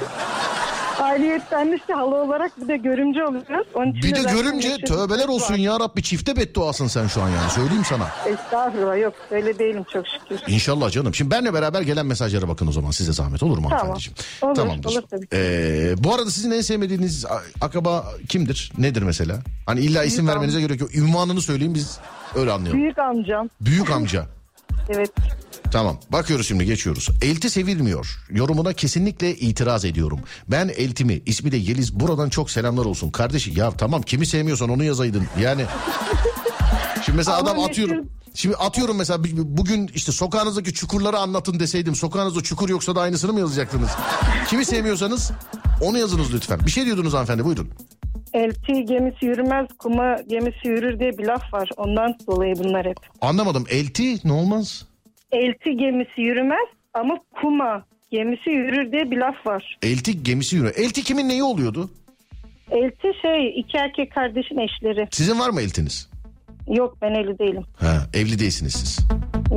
[1.02, 3.68] Ayrıyetten işte hala olarak bir de görümce oluyoruz.
[3.74, 7.52] Onun için Bir de yaşadığımız tövbeler olsun ya Rabbi çifte bedduasın sen şu an yani
[7.52, 8.08] söyleyeyim sana.
[8.26, 10.54] Estağfurullah yok öyle değilim çok şükür.
[10.54, 11.14] İnşallah canım.
[11.16, 13.78] Şimdi benle beraber gelen mesajlara bakın o zaman size zahmet olur mu Tamam.
[13.80, 14.18] hanımefendiciğim?
[14.42, 14.90] Olur, Tamamdır.
[14.90, 15.28] olur tabii.
[15.34, 17.26] Ee, bu arada sizin en sevmediğiniz
[17.62, 18.72] akaba kimdir?
[18.78, 19.38] Nedir mesela?
[19.66, 20.96] Hani illa isim Büyük vermenize gerek yok.
[20.96, 22.00] Ünvanını söyleyin biz
[22.36, 22.82] öyle anlayalım.
[22.82, 24.26] Büyük amcam Büyük amca.
[24.90, 25.12] evet.
[25.72, 27.10] Tamam bakıyoruz şimdi geçiyoruz.
[27.22, 28.20] Elti sevilmiyor.
[28.30, 30.20] Yorumuna kesinlikle itiraz ediyorum.
[30.48, 33.10] Ben Eltimi ismi de Yeliz buradan çok selamlar olsun.
[33.12, 35.24] Kardeşim ya tamam kimi sevmiyorsan onu yazaydın.
[35.42, 35.66] Yani
[37.06, 38.10] şimdi mesela Ama adam meşhur- atıyorum.
[38.34, 39.28] Şimdi atıyorum mesela bu-
[39.58, 41.96] bugün işte sokağınızdaki çukurları anlatın deseydim.
[41.96, 43.90] Sokağınızda çukur yoksa da aynısını mı yazacaktınız?
[44.50, 45.32] Kimi sevmiyorsanız
[45.82, 46.60] onu yazınız lütfen.
[46.66, 47.70] Bir şey diyordunuz hanımefendi buyurun.
[48.34, 51.70] Elti gemisi yürümez, kuma gemisi yürür diye bir laf var.
[51.78, 52.98] Ondan dolayı bunlar hep.
[53.22, 53.66] Anlamadım.
[53.70, 54.86] Elti ne olmaz?
[55.32, 59.78] Elti gemisi yürümez ama kuma gemisi yürür diye bir laf var.
[59.82, 60.74] Elti gemisi yürüyor.
[60.78, 61.90] Elti kimin neyi oluyordu?
[62.72, 65.08] Elti şey iki erkek kardeşin eşleri.
[65.12, 66.10] Sizin var mı eltiniz?
[66.68, 67.64] Yok ben evli değilim.
[67.80, 69.00] Ha, evli değilsiniz siz.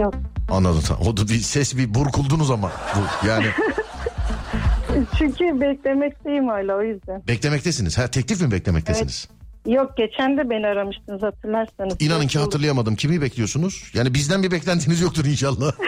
[0.01, 0.15] Yok.
[0.51, 0.83] Anladım.
[1.09, 2.73] O da bir ses bir burkuldunuz ama.
[2.97, 3.47] Bu yani
[5.19, 7.23] Çünkü beklemekteyim hala o yüzden.
[7.29, 7.99] beklemektesiniz.
[7.99, 9.29] Ha teklif mi beklemektesiniz?
[9.67, 11.97] Yok geçen de beni aramıştınız hatırlarsanız.
[12.01, 12.97] İnanın ki hatırlayamadım.
[12.97, 13.91] Kimi bekliyorsunuz?
[13.95, 15.73] Yani bizden bir beklentiniz yoktur inşallah.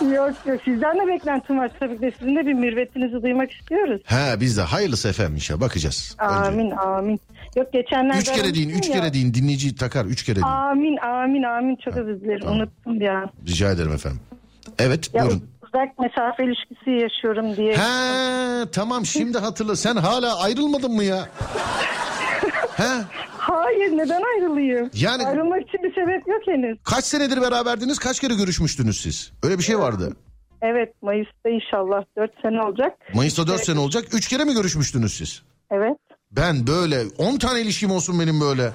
[0.14, 4.00] Yok yok sizden de beklentim var tabii de sizin de bir mürvetinizi duymak istiyoruz.
[4.04, 6.16] He biz de hayırlısı efendim inşallah bakacağız.
[6.20, 6.34] Önce.
[6.34, 7.20] Amin amin.
[7.56, 8.94] Yok geçenlerde Üç kere deyin, üç ya.
[8.94, 9.34] kere deyin.
[9.34, 10.46] Dinleyici takar, üç kere deyin.
[10.46, 12.56] Amin amin amin çok özür dilerim tamam.
[12.58, 13.30] unuttum ya.
[13.46, 14.20] Rica ederim efendim.
[14.78, 15.44] Evet Ya buyurun.
[15.76, 17.76] Uzak mesafe ilişkisi yaşıyorum diye.
[17.76, 19.76] He tamam şimdi hatırla.
[19.76, 21.28] Sen hala ayrılmadın mı ya?
[22.76, 22.84] He
[23.38, 24.90] Hayır neden ayrılayım?
[24.94, 26.78] Yani- Ayrılmak için bir sebep yok henüz.
[26.84, 27.98] kaç senedir beraberdiniz?
[27.98, 29.32] Kaç kere görüşmüştünüz siz?
[29.42, 30.16] Öyle bir şey vardı.
[30.62, 32.92] Evet Mayıs'ta inşallah 4 sene olacak.
[33.14, 34.04] Mayıs'ta 4 sene olacak.
[34.12, 35.42] 3 kere mi görüşmüştünüz siz?
[35.70, 35.96] Evet.
[36.32, 38.70] Ben böyle 10 tane ilişkim olsun benim böyle.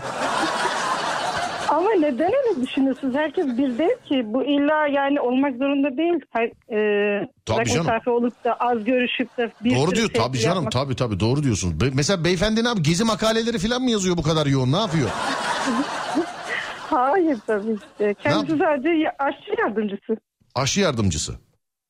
[2.12, 3.16] Neden öyle düşünüyorsunuz?
[3.16, 4.24] Herkes bir değil ki.
[4.26, 6.20] Bu illa yani olmak zorunda değil.
[6.30, 7.86] Her, e, Tabii canım.
[7.86, 10.72] mesafe olup da az görüşüp de bir doğru diyor sevgi tabii canım yapmak.
[10.72, 11.82] tabii tabii doğru diyorsunuz.
[11.82, 12.86] Be- mesela beyefendi ne yapıyor?
[12.86, 14.72] Gezi makaleleri falan mı yazıyor bu kadar yoğun?
[14.72, 15.10] Ne yapıyor?
[16.90, 18.16] Hayır tabii ki.
[18.24, 20.18] Kendisi sadece aşçı yardımcısı.
[20.56, 21.34] Aşı yardımcısı.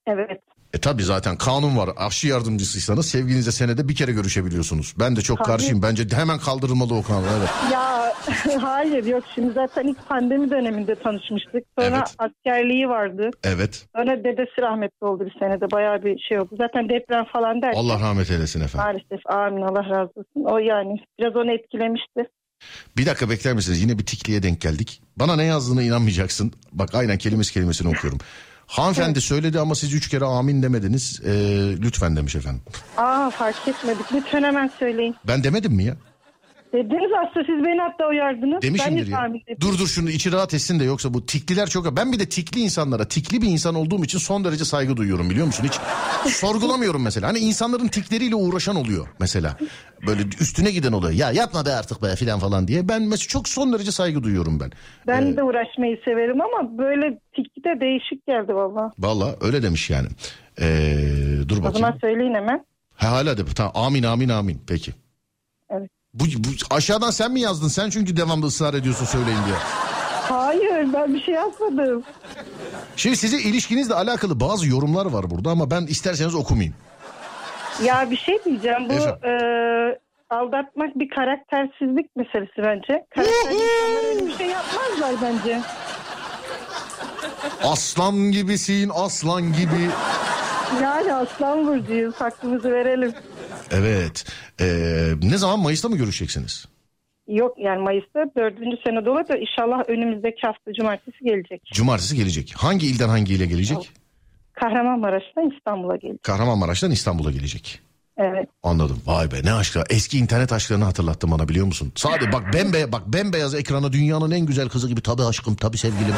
[0.07, 0.41] Evet.
[0.73, 1.89] E tabi zaten kanun var.
[1.97, 4.93] Aşı yardımcısıysanız sevgilinize senede bir kere görüşebiliyorsunuz.
[4.99, 5.47] Ben de çok Tabii.
[5.47, 5.81] karşıyım.
[5.81, 7.27] Bence hemen kaldırılmalı o kanun.
[7.39, 7.49] Evet.
[7.73, 8.13] Ya
[8.61, 11.63] hayır yok şimdi zaten ilk pandemi döneminde tanışmıştık.
[11.79, 12.15] Sonra Evet.
[12.17, 13.29] askerliği vardı.
[13.43, 13.85] Evet.
[13.95, 16.55] Sonra dedesi rahmetli oldu bir senede bayağı bir şey oldu.
[16.57, 17.79] Zaten deprem falan derken.
[17.79, 18.85] Allah rahmet eylesin efendim.
[18.85, 20.43] Maalesef amin Allah razı olsun.
[20.53, 22.21] O yani biraz onu etkilemişti.
[22.97, 23.81] Bir dakika bekler misiniz?
[23.81, 25.01] Yine bir tikliye denk geldik.
[25.17, 26.53] Bana ne yazdığına inanmayacaksın.
[26.71, 28.19] Bak aynen kelimesi kelimesini okuyorum.
[28.71, 31.21] Hanımefendi söyledi ama siz üç kere amin demediniz.
[31.25, 31.31] Ee,
[31.81, 32.61] lütfen demiş efendim.
[32.97, 34.13] Aa fark etmedik.
[34.13, 35.15] Lütfen hemen söyleyin.
[35.27, 35.95] Ben demedim mi ya?
[36.73, 38.53] Dediniz aslında siz beni hatta uyardınız.
[38.53, 39.25] ben Demişimdir de ya.
[39.35, 39.57] ettim.
[39.61, 41.97] Dur dur şunu içi rahat etsin de yoksa bu tikliler çok...
[41.97, 45.45] Ben bir de tikli insanlara, tikli bir insan olduğum için son derece saygı duyuyorum biliyor
[45.45, 45.63] musun?
[45.63, 45.73] Hiç
[46.29, 47.27] sorgulamıyorum mesela.
[47.27, 49.57] Hani insanların tikleriyle uğraşan oluyor mesela.
[50.07, 51.13] Böyle üstüne giden oluyor.
[51.13, 52.87] Ya yapma be artık be filan falan diye.
[52.87, 54.71] Ben mesela çok son derece saygı duyuyorum ben.
[55.07, 58.91] Ben de uğraşmayı severim ama böyle tikli de değişik geldi valla.
[58.99, 60.07] Valla öyle demiş yani.
[60.61, 61.03] Ee,
[61.49, 61.97] dur O zaman bakayım.
[62.01, 62.65] söyleyin hemen.
[62.95, 63.41] Ha, hala de.
[63.55, 64.61] Tamam, amin amin amin.
[64.67, 64.91] Peki.
[65.69, 65.89] Evet.
[66.13, 67.67] Bu, bu aşağıdan sen mi yazdın?
[67.67, 69.55] Sen çünkü devamlı ısrar ediyorsun söyleyin diye.
[70.29, 70.60] Hayır
[70.93, 72.03] ben bir şey yazmadım.
[72.95, 76.75] Şimdi size ilişkinizle alakalı bazı yorumlar var burada ama ben isterseniz okumayayım.
[77.83, 78.89] Ya bir şey diyeceğim.
[78.89, 79.25] Bu Efendim?
[79.25, 83.05] e, aldatmak bir karaktersizlik meselesi bence.
[83.15, 85.61] Karakterli insanlar öyle bir şey yapmazlar bence.
[87.63, 89.89] Aslan gibisin aslan gibi.
[90.83, 93.13] Yani aslan burcuyuz hakkımızı verelim.
[93.71, 94.25] Evet.
[94.61, 96.65] Ee, ne zaman Mayıs'ta mı görüşeceksiniz?
[97.31, 101.65] Yok yani Mayıs'ta dördüncü sene dolu da inşallah önümüzdeki hafta cumartesi gelecek.
[101.73, 102.53] Cumartesi gelecek.
[102.57, 103.89] Hangi ilden hangi ile gelecek?
[104.53, 106.23] Kahramanmaraş'tan İstanbul'a gelecek.
[106.23, 107.79] Kahramanmaraş'tan İstanbul'a gelecek.
[108.17, 108.49] Evet.
[108.63, 109.01] Anladım.
[109.05, 109.87] Vay be ne aşklar.
[109.89, 111.91] Eski internet aşklarını hatırlattın bana biliyor musun?
[111.95, 116.15] Sadece bak bembe bak bembeyaz ekrana dünyanın en güzel kızı gibi tabii aşkım tabii sevgilim.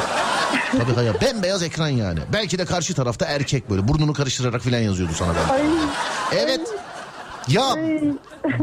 [0.72, 1.22] tabii hayat.
[1.22, 2.18] Bembeyaz ekran yani.
[2.32, 5.54] Belki de karşı tarafta erkek böyle burnunu karıştırarak filan yazıyordu sana ben.
[5.54, 5.62] Ay,
[6.32, 6.60] Evet.
[7.48, 7.76] Ya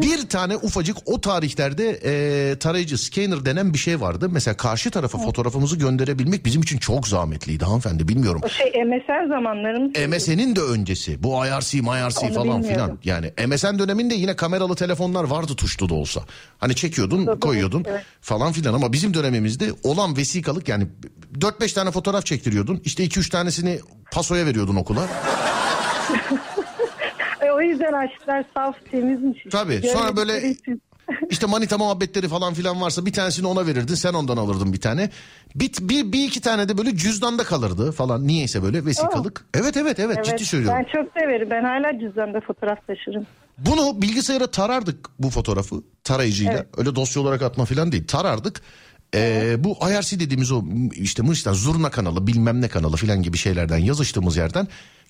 [0.02, 4.30] bir tane ufacık o tarihlerde e, tarayıcı scanner denen bir şey vardı.
[4.32, 8.42] Mesela karşı tarafa fotoğrafımızı gönderebilmek bizim için çok zahmetliydi hanımefendi bilmiyorum.
[8.44, 9.92] O şey MSN zamanlarımız.
[10.10, 12.64] MSN'in de öncesi bu IRC, MyRC Onu falan bilmiyorum.
[12.64, 13.00] filan.
[13.04, 16.22] Yani MSN döneminde yine kameralı telefonlar vardı tuşlu da olsa.
[16.58, 18.02] Hani çekiyordun Tabii, koyuyordun evet.
[18.22, 20.88] falan filan ama bizim dönemimizde olan vesikalık yani
[21.40, 22.82] 4-5 tane fotoğraf çektiriyordun.
[22.86, 23.80] İşte 2-3 tanesini
[24.12, 25.08] pasoya veriyordun okula.
[27.62, 29.44] O yüzden aşklar saf temizmiş.
[29.52, 30.82] Tabii, sonra böyle- için.
[31.30, 35.10] İşte manita muhabbetleri falan filan varsa bir tanesini ona verirdin sen ondan alırdın bir tane.
[35.56, 39.46] Bir, bir, bir iki tane de böyle cüzdanda kalırdı falan niyeyse böyle vesikalık.
[39.54, 40.80] Evet evet evet, Evet, ciddi söylüyorum.
[40.80, 41.50] Ben çok severim.
[41.50, 43.26] Ben hala cüzdanda fotoğraf taşırım.
[43.58, 46.54] Bunu bilgisayara tarardık bu fotoğrafı tarayıcıyla.
[46.54, 46.68] Evet.
[46.78, 48.62] Öyle dosya olarak atma falan değil tarardık.
[49.16, 53.78] Ee, bu IRC dediğimiz o işte Mıç'tan zurna kanalı bilmem ne kanalı filan gibi şeylerden
[53.78, 54.68] yazıştığımız yerden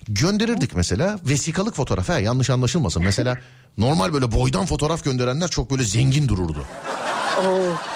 [0.08, 3.02] gönderirdik mesela vesikalık fotoğraf ha yanlış anlaşılmasın.
[3.04, 3.38] Mesela
[3.78, 6.64] normal böyle boydan fotoğraf gönderenler çok böyle zengin dururdu.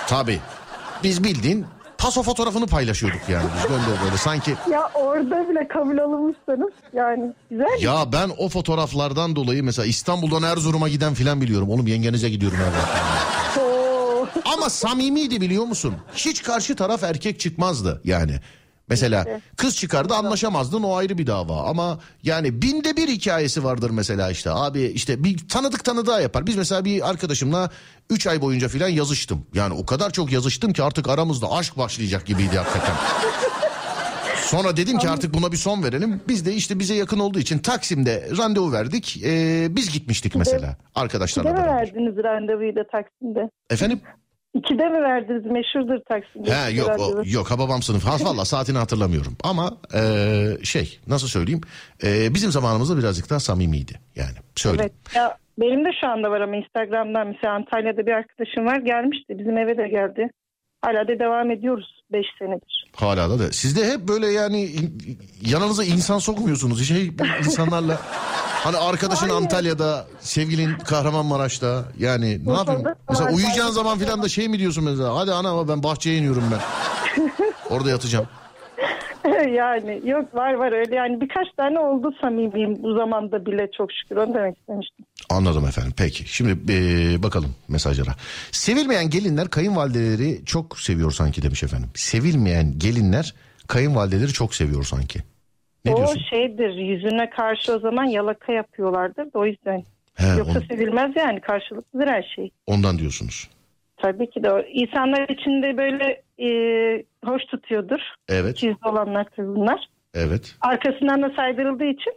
[0.08, 0.40] Tabii.
[1.02, 1.66] Biz bildiğin
[1.98, 7.66] paso fotoğrafını paylaşıyorduk yani biz gönder böyle sanki Ya orada bile kabul alınmışsanız yani güzel.
[7.80, 11.70] ya ben o fotoğraflardan dolayı mesela İstanbul'dan Erzurum'a giden filan biliyorum.
[11.70, 13.45] Oğlum yengenize gidiyorum her Oo.
[14.56, 15.94] Ama samimiydi biliyor musun?
[16.14, 18.40] Hiç karşı taraf erkek çıkmazdı yani.
[18.88, 19.26] Mesela
[19.56, 24.50] kız çıkardı anlaşamazdın o ayrı bir dava ama yani binde bir hikayesi vardır mesela işte
[24.50, 26.46] abi işte bir tanıdık tanıdığa yapar.
[26.46, 27.70] Biz mesela bir arkadaşımla
[28.10, 29.46] 3 ay boyunca filan yazıştım.
[29.54, 32.94] Yani o kadar çok yazıştım ki artık aramızda aşk başlayacak gibiydi hakikaten.
[34.46, 36.20] Sonra dedim ki artık buna bir son verelim.
[36.28, 39.22] Biz de işte bize yakın olduğu için Taksim'de randevu verdik.
[39.24, 41.76] Ee, biz gitmiştik mesela arkadaşlarla beraber.
[41.76, 43.50] verdiniz randevuyu da Taksim'de?
[43.70, 44.00] Efendim?
[44.58, 45.44] İkide mi verdiniz?
[45.46, 46.54] Meşhurdur Taksim'de.
[46.54, 48.04] He yok o, yok Hababam sınıf.
[48.04, 49.36] Ha valla saatini hatırlamıyorum.
[49.44, 50.00] Ama e,
[50.62, 51.60] şey nasıl söyleyeyim?
[52.02, 54.36] E, bizim zamanımızda birazcık daha samimiydi yani.
[54.56, 54.92] Söyleyeyim.
[55.06, 55.16] Evet.
[55.16, 59.38] Ya, benim de şu anda var ama Instagram'dan mesela Antalya'da bir arkadaşım var gelmişti.
[59.38, 60.30] Bizim eve de geldi.
[60.82, 62.84] Hala da devam ediyoruz 5 senedir.
[62.96, 63.52] Hala da da.
[63.52, 64.68] Siz de hep böyle yani
[65.40, 66.88] yanınıza insan sokmuyorsunuz.
[66.88, 68.00] Şey insanlarla
[68.66, 69.42] hani arkadaşın Hayır.
[69.42, 72.82] Antalya'da, sevgilin Kahramanmaraş'ta yani ne yapayım?
[73.08, 75.16] Mesela uyuyacağın zaman filan da şey mi diyorsun mesela?
[75.16, 76.60] Hadi ana ben bahçeye iniyorum ben.
[77.70, 78.26] Orada yatacağım.
[79.54, 84.16] yani yok var var öyle yani birkaç tane oldu samimiyim bu zamanda bile çok şükür
[84.16, 85.06] onu demek istemiştim.
[85.30, 85.92] Anladım efendim.
[85.96, 86.24] Peki.
[86.34, 88.10] Şimdi eee, bakalım mesajlara.
[88.52, 91.88] Sevilmeyen gelinler kayınvalideleri çok seviyor sanki demiş efendim.
[91.94, 93.34] Sevilmeyen gelinler
[93.66, 95.22] kayınvalideleri çok seviyor sanki.
[95.86, 96.20] Ne o diyorsun?
[96.30, 99.84] şeydir yüzüne karşı o zaman yalaka yapıyorlardır da o yüzden.
[100.14, 102.50] He, Yoksa on- sevilmez yani karşılıklıdır her şey.
[102.66, 103.48] ondan diyorsunuz.
[104.02, 104.60] Tabii ki de o.
[104.72, 106.48] insanlar içinde böyle e,
[107.24, 108.00] hoş tutuyordur.
[108.28, 108.56] Evet.
[108.56, 109.80] Gizli olanlar bunlar.
[110.14, 110.54] Evet.
[110.60, 112.12] Arkasından da saydırıldığı için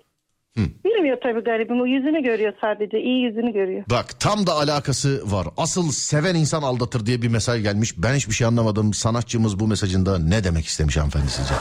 [0.57, 0.61] Hı.
[0.85, 1.81] bilmiyor tabii garibim.
[1.81, 2.99] O yüzünü görüyor sadece.
[2.99, 3.83] iyi yüzünü görüyor.
[3.91, 5.47] Bak tam da alakası var.
[5.57, 7.93] Asıl seven insan aldatır diye bir mesaj gelmiş.
[7.97, 8.93] Ben hiçbir şey anlamadım.
[8.93, 11.53] Sanatçımız bu mesajında ne demek istemiş hanımefendi sizce?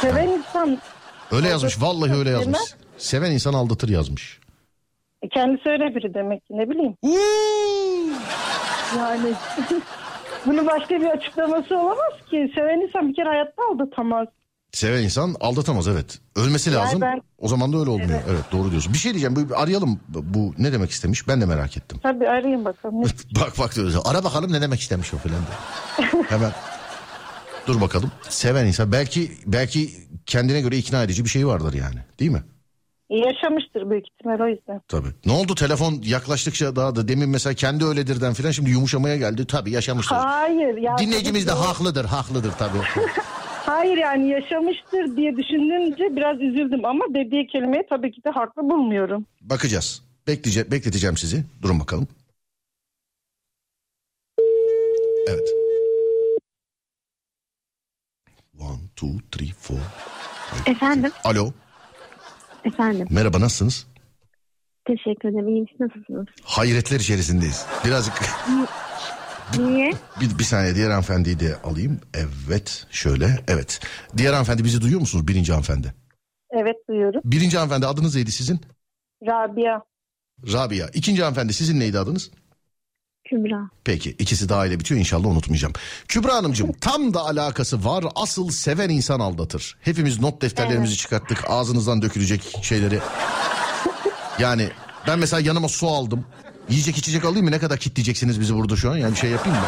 [0.00, 0.78] Seven insan
[1.34, 1.82] Öyle yazmış.
[1.82, 2.58] Vallahi öyle yazmış.
[2.98, 4.40] Seven insan aldatır yazmış.
[5.22, 6.96] e, kendisi öyle biri demek ki ne bileyim.
[8.98, 9.32] Yani
[10.46, 12.52] bunun başka bir açıklaması olamaz ki.
[12.54, 14.28] Seven insan bir kere hayatta aldatamaz.
[14.72, 16.18] Seven insan aldatamaz evet.
[16.36, 17.00] Ölmesi Yani lazım.
[17.00, 18.20] ben- O zaman da öyle olmuyor.
[18.30, 18.44] Evet.
[18.52, 18.92] doğru diyorsun.
[18.92, 19.36] Bir şey diyeceğim.
[19.36, 20.00] Bu, arayalım.
[20.08, 21.28] Bu ne demek istemiş?
[21.28, 21.98] Ben de merak ettim.
[22.02, 23.00] Tabii arayın bakalım.
[23.02, 23.06] Ne-
[23.40, 23.96] bak bak diyoruz.
[24.04, 26.22] Ara bakalım ne demek istemiş o filan diye.
[26.28, 26.50] Hemen.
[27.66, 28.12] Dur bakalım.
[28.28, 29.90] Seven insan belki belki
[30.26, 31.98] kendine göre ikna edici bir şey vardır yani.
[32.20, 32.42] Değil mi?
[33.10, 34.80] Yaşamıştır büyük ihtimal o yüzden.
[34.88, 35.08] Tabii.
[35.26, 39.46] Ne oldu telefon yaklaştıkça daha da demin mesela kendi öyledirden filan şimdi yumuşamaya geldi.
[39.46, 40.16] Tabii yaşamıştır.
[40.16, 40.76] Hayır.
[40.76, 42.78] Ya, Dinleyicimiz de o- haklıdır, haklıdır tabii.
[43.66, 49.26] Hayır yani yaşamıştır diye düşününce biraz üzüldüm ama dediği kelimeyi tabii ki de haklı bulmuyorum.
[49.40, 50.02] Bakacağız.
[50.26, 51.44] Bekleyece bekleteceğim sizi.
[51.62, 52.08] Durun bakalım.
[55.28, 55.48] Evet.
[58.64, 59.78] One, two, three, four.
[60.66, 61.52] Efendim, Alo.
[62.64, 63.06] efendim.
[63.10, 63.86] Merhaba nasılsınız?
[64.86, 65.48] Teşekkür ederim.
[65.48, 65.66] İyiyim.
[65.80, 66.26] Nasılsınız?
[66.42, 67.66] Hayretler içerisindeyiz.
[67.84, 68.14] Birazcık
[69.58, 69.92] Niye?
[70.20, 72.00] bir, bir saniye diğer hanımefendiyi de alayım.
[72.14, 73.80] Evet şöyle evet.
[74.16, 75.94] Diğer hanımefendi bizi duyuyor musunuz birinci hanımefendi?
[76.50, 77.20] Evet duyuyorum.
[77.24, 78.60] Birinci hanımefendi adınız neydi sizin?
[79.26, 79.80] Rabia.
[80.52, 80.86] Rabia.
[80.94, 82.30] İkinci hanımefendi sizin neydi adınız?
[83.24, 83.70] Kübra.
[83.84, 85.74] Peki ikisi de aile bitiyor inşallah unutmayacağım.
[86.08, 89.76] Kübra Hanımcığım tam da alakası var asıl seven insan aldatır.
[89.80, 92.98] Hepimiz not defterlerimizi çıkarttık ağzınızdan dökülecek şeyleri.
[94.38, 94.68] Yani
[95.06, 96.24] ben mesela yanıma su aldım.
[96.68, 99.58] Yiyecek içecek alayım mı ne kadar kitleyeceksiniz bizi burada şu an yani bir şey yapayım
[99.58, 99.66] mı?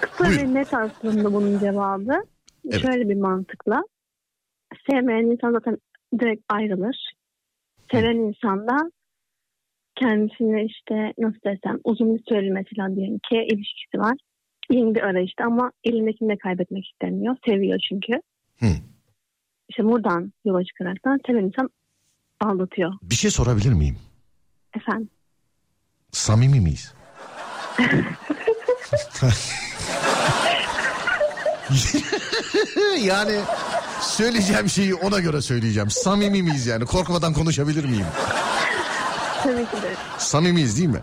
[0.00, 0.54] Kısa Buyurun.
[0.54, 2.24] ve net aslında bunun cevabı.
[2.70, 2.82] Evet.
[2.82, 3.82] Şöyle bir mantıkla.
[4.90, 5.78] Sevmeyen insan zaten
[6.20, 6.96] direkt ayrılır.
[7.92, 8.90] Seven insan da
[9.96, 14.16] kendisine işte nasıl desem uzun bir süreli mesela diyelim ki ilişkisi var.
[14.70, 17.36] Yeni bir arayışta ama elindekini de kaybetmek istemiyor.
[17.48, 18.12] Seviyor çünkü.
[18.60, 18.66] Hı.
[19.68, 21.70] İşte buradan yola çıkaraktan seven insan
[22.40, 22.92] aldatıyor.
[23.02, 23.96] Bir şey sorabilir miyim?
[24.76, 25.10] Efendim.
[26.12, 26.94] Samimi miyiz?
[33.04, 33.40] yani
[34.00, 35.90] söyleyeceğim şeyi ona göre söyleyeceğim.
[35.90, 36.84] Samimi miyiz yani?
[36.84, 38.06] Korkmadan konuşabilir miyim?
[39.42, 39.94] Tabii ki de.
[40.18, 41.00] Samimiyiz değil mi?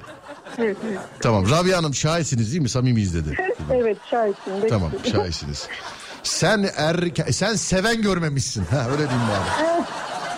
[0.58, 1.00] Evet, evet.
[1.20, 1.50] Tamam.
[1.50, 2.70] Rabia Hanım şahitsiniz değil mi?
[2.70, 3.38] Samimiyiz dedi.
[3.74, 4.70] Evet şahitim.
[4.70, 5.68] tamam şahitsiniz.
[6.24, 8.66] Sen er sen seven görmemişsin.
[8.66, 9.84] Ha öyle diyeyim bari.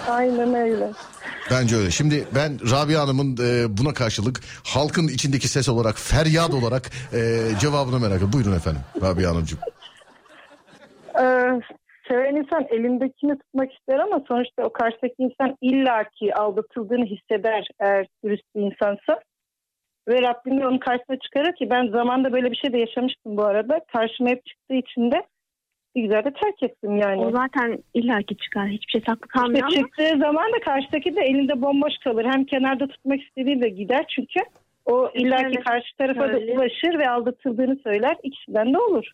[0.12, 0.92] Aynen öyle.
[1.52, 1.92] Bence öyle.
[1.92, 8.00] Şimdi ben Rabia Hanım'ın e, buna karşılık halkın içindeki ses olarak feryat olarak e, cevabını
[8.00, 8.34] merak ediyorum.
[8.34, 9.60] Buyurun efendim Rabia Hanımcığım.
[12.12, 18.44] Seven insan elindekini tutmak ister ama sonuçta o karşıdaki insan illaki aldatıldığını hisseder eğer dürüst
[18.56, 19.20] bir insansa.
[20.08, 23.44] Ve Rabbim de onun karşısına çıkarır ki ben zamanda böyle bir şey de yaşamıştım bu
[23.44, 23.82] arada.
[23.94, 25.24] Karşıma hep çıktığı için de
[25.96, 27.26] bir güzel de terk ettim yani.
[27.26, 28.68] O zaten illaki çıkar.
[28.68, 32.26] Hiçbir şey saklı İşte kalmıyor ama çıktığı zaman da karşıdaki de elinde bomboş kalır.
[32.26, 34.40] Hem kenarda tutmak istediği de gider çünkü
[34.86, 38.18] o illaki karşı tarafa da ulaşır ve aldatıldığını söyler.
[38.24, 39.12] İkisinden de olur.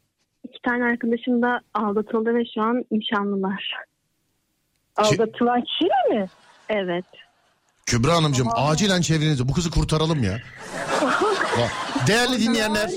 [0.49, 3.73] İki tane arkadaşım da aldatıldı ve şu an nişanlılar.
[4.95, 6.27] Aldatılan kişiyle mi?
[6.69, 7.05] Evet.
[7.85, 10.37] Kübra Hanımcığım acilen çevrenizi bu kızı kurtaralım ya.
[12.07, 12.89] Değerli dinleyenler,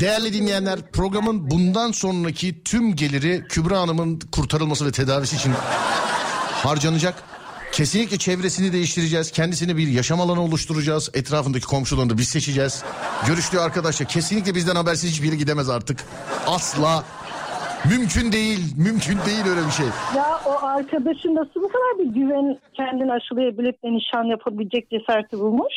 [0.00, 5.52] değerli dinleyenler programın bundan sonraki tüm geliri Kübra Hanım'ın kurtarılması ve tedavisi için
[6.52, 7.33] harcanacak.
[7.74, 9.30] Kesinlikle çevresini değiştireceğiz.
[9.30, 11.10] Kendisine bir yaşam alanı oluşturacağız.
[11.14, 12.84] Etrafındaki komşularını da biz seçeceğiz.
[13.26, 15.98] Görüştüğü arkadaşlar kesinlikle bizden habersiz hiçbir yere gidemez artık.
[16.46, 17.04] Asla.
[17.90, 18.76] Mümkün değil.
[18.76, 19.86] Mümkün değil öyle bir şey.
[20.16, 25.74] Ya o arkadaşın nasıl bu kadar bir güven kendini aşılayabilip de nişan yapabilecek cesareti bulmuş?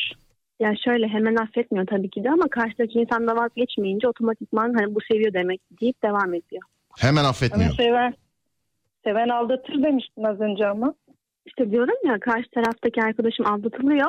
[0.60, 4.98] Ya şöyle hemen affetmiyor tabii ki de ama karşıdaki insan da vazgeçmeyince otomatikman hani bu
[5.12, 6.62] seviyor demek deyip devam ediyor.
[6.98, 7.74] Hemen Ama affetmiyor.
[7.74, 8.14] seven,
[9.04, 10.94] seven aldatır demiştin az önce ama.
[11.48, 14.08] İşte diyorum ya karşı taraftaki arkadaşım aldatılıyor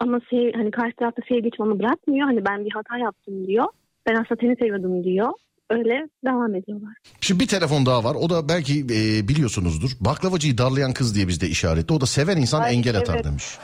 [0.00, 2.26] ama sev, hani karşı tarafta için onu bırakmıyor.
[2.26, 3.66] Hani ben bir hata yaptım diyor.
[4.06, 5.28] Ben aslında seni seviyordum diyor.
[5.70, 6.94] Öyle devam ediyorlar.
[7.20, 8.16] Şimdi bir telefon daha var.
[8.20, 9.90] O da belki e, biliyorsunuzdur.
[10.00, 11.94] Baklavacıyı darlayan kız diye bizde işaretli.
[11.94, 13.24] O da seven insan Ay, engel atar evet.
[13.24, 13.58] demiş.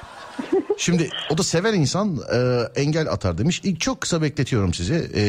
[0.79, 2.39] Şimdi o da seven insan e,
[2.81, 3.61] engel atar demiş.
[3.65, 5.11] İlk çok kısa bekletiyorum sizi.
[5.17, 5.23] E,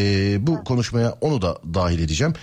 [0.47, 2.33] bu konuşmaya onu da dahil edeceğim.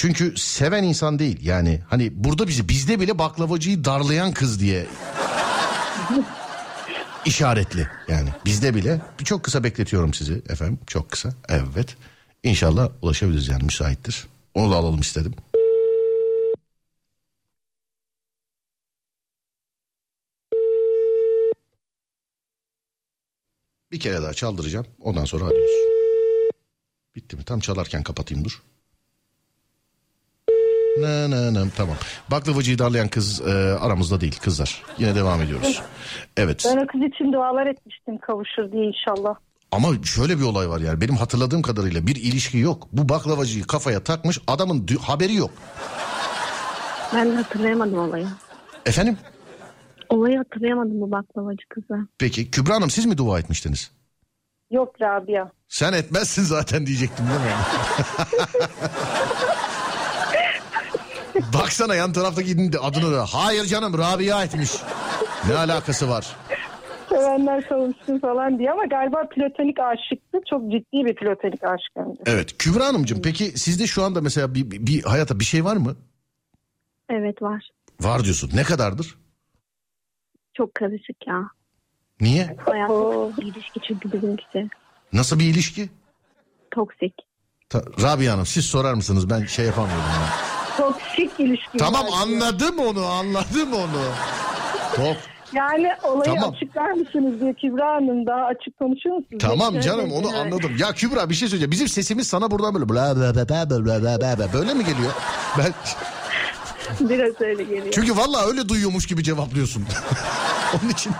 [0.00, 4.86] Çünkü seven insan değil yani hani burada bizi bizde bile baklavacıyı darlayan kız diye
[7.24, 11.96] işaretli yani bizde bile çok kısa bekletiyorum sizi efendim çok kısa evet
[12.42, 15.34] İnşallah ulaşabiliriz yani müsaittir onu da alalım istedim.
[23.92, 24.86] Bir kere daha çaldıracağım.
[25.00, 25.70] Ondan sonra arıyoruz.
[27.16, 27.44] Bitti mi?
[27.44, 28.62] Tam çalarken kapatayım dur.
[31.00, 31.96] Ne ne ne tamam.
[32.30, 34.82] Baklavacıyı darlayan kız e, aramızda değil kızlar.
[34.98, 35.82] Yine devam ediyoruz.
[36.36, 36.64] Evet.
[36.66, 39.34] Ben o kız için dualar etmiştim kavuşur diye inşallah.
[39.72, 42.88] Ama şöyle bir olay var yani benim hatırladığım kadarıyla bir ilişki yok.
[42.92, 45.50] Bu baklavacıyı kafaya takmış adamın dü- haberi yok.
[47.14, 48.26] Ben de hatırlayamadım olayı.
[48.86, 49.18] Efendim?
[50.08, 51.98] Olayı hatırlayamadım bu baklavacı kıza.
[52.18, 53.90] Peki Kübra Hanım siz mi dua etmiştiniz?
[54.70, 55.48] Yok Rabia.
[55.68, 57.46] Sen etmezsin zaten diyecektim değil mi?
[61.54, 63.24] Baksana yan taraftaki adını da.
[63.26, 64.70] Hayır canım Rabia etmiş.
[65.48, 66.36] Ne alakası var?
[67.08, 70.38] Sevenler kavuşsun falan diye ama galiba platonik aşıktı.
[70.50, 72.20] Çok ciddi bir platonik aşk hem de.
[72.26, 75.76] Evet Kübra Hanımcığım peki sizde şu anda mesela bir, bir, bir hayata bir şey var
[75.76, 75.96] mı?
[77.10, 77.68] Evet var.
[78.00, 78.50] Var diyorsun.
[78.54, 79.14] Ne kadardır?
[80.54, 81.50] Çok karışık ya.
[82.20, 82.56] Niye?
[82.66, 84.68] Hayatta bir ilişki çünkü bizimkisi.
[85.12, 85.88] Nasıl bir ilişki?
[86.70, 87.14] Toksik.
[87.68, 89.30] Ta- Rabia Hanım siz sorar mısınız?
[89.30, 90.04] Ben şey yapamıyorum.
[90.04, 91.78] ya toksik ilişki.
[91.78, 92.94] Tamam var anladım diyor.
[92.94, 94.02] onu anladım onu.
[94.96, 95.16] Tok.
[95.52, 96.54] Yani olayı tamam.
[96.54, 99.38] açıklar mısınız diye Kübra Hanım daha açık konuşuyor musunuz?
[99.40, 99.82] Tamam diye?
[99.82, 100.36] canım onu yani.
[100.36, 100.70] anladım.
[100.78, 101.70] Ya Kübra bir şey söyleyeceğim.
[101.70, 105.12] Bizim sesimiz sana buradan böyle bla bla bla bla bla bla bla böyle mi geliyor?
[105.58, 105.72] Ben...
[107.00, 107.90] Biraz öyle geliyor.
[107.92, 109.84] Çünkü valla öyle duyuyormuş gibi cevaplıyorsun.
[110.82, 111.12] Onun için...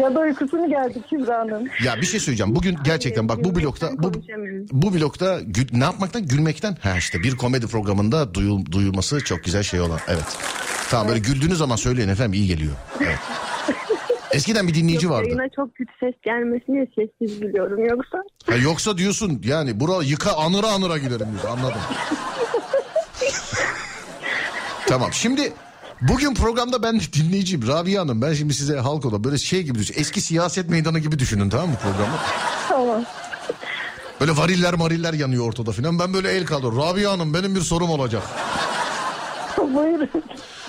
[0.00, 1.64] Ya da uykusu mu geldi Kübra Hanım?
[1.84, 2.56] ya bir şey söyleyeceğim.
[2.56, 4.12] Bugün gerçekten bak bu blokta bu
[4.72, 9.62] bu blokta gü- ne yapmaktan gülmekten ha işte bir komedi programında duyul, duyulması çok güzel
[9.62, 9.98] şey olan.
[10.08, 10.38] Evet.
[10.90, 12.72] Tamam böyle güldüğünüz zaman söyleyin efendim iyi geliyor.
[13.00, 13.18] Evet.
[14.32, 15.26] Eskiden bir dinleyici Yok, vardı.
[15.28, 18.18] Yayına çok kötü ses gelmesini diye sessiz biliyorum yoksa.
[18.46, 21.76] Ha, yoksa diyorsun yani bura yıka anıra anıra gülerim diyorsun anladım.
[24.86, 25.52] tamam şimdi
[26.08, 28.22] bugün programda ben dinleyiciyim Rabia Hanım.
[28.22, 29.94] Ben şimdi size halk oda böyle şey gibi düşün.
[29.98, 32.16] Eski siyaset meydanı gibi düşünün tamam mı programı?
[32.68, 33.04] Tamam.
[34.20, 35.98] Böyle variller mariller yanıyor ortada filan.
[35.98, 36.76] Ben böyle el kaldır.
[36.76, 38.22] Rabia Hanım benim bir sorum olacak.
[39.74, 40.08] Buyurun.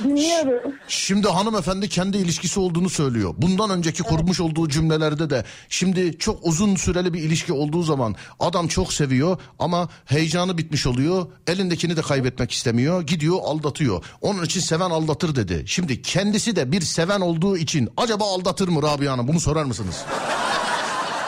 [0.03, 0.73] Dinliyorum.
[0.87, 3.33] Şimdi hanımefendi kendi ilişkisi olduğunu söylüyor.
[3.37, 8.67] Bundan önceki kurmuş olduğu cümlelerde de şimdi çok uzun süreli bir ilişki olduğu zaman adam
[8.67, 11.25] çok seviyor ama heyecanı bitmiş oluyor.
[11.47, 13.01] Elindekini de kaybetmek istemiyor.
[13.01, 14.03] Gidiyor aldatıyor.
[14.21, 15.63] Onun için seven aldatır dedi.
[15.67, 19.27] Şimdi kendisi de bir seven olduğu için acaba aldatır mı Rabia Hanım?
[19.27, 19.95] Bunu sorar mısınız?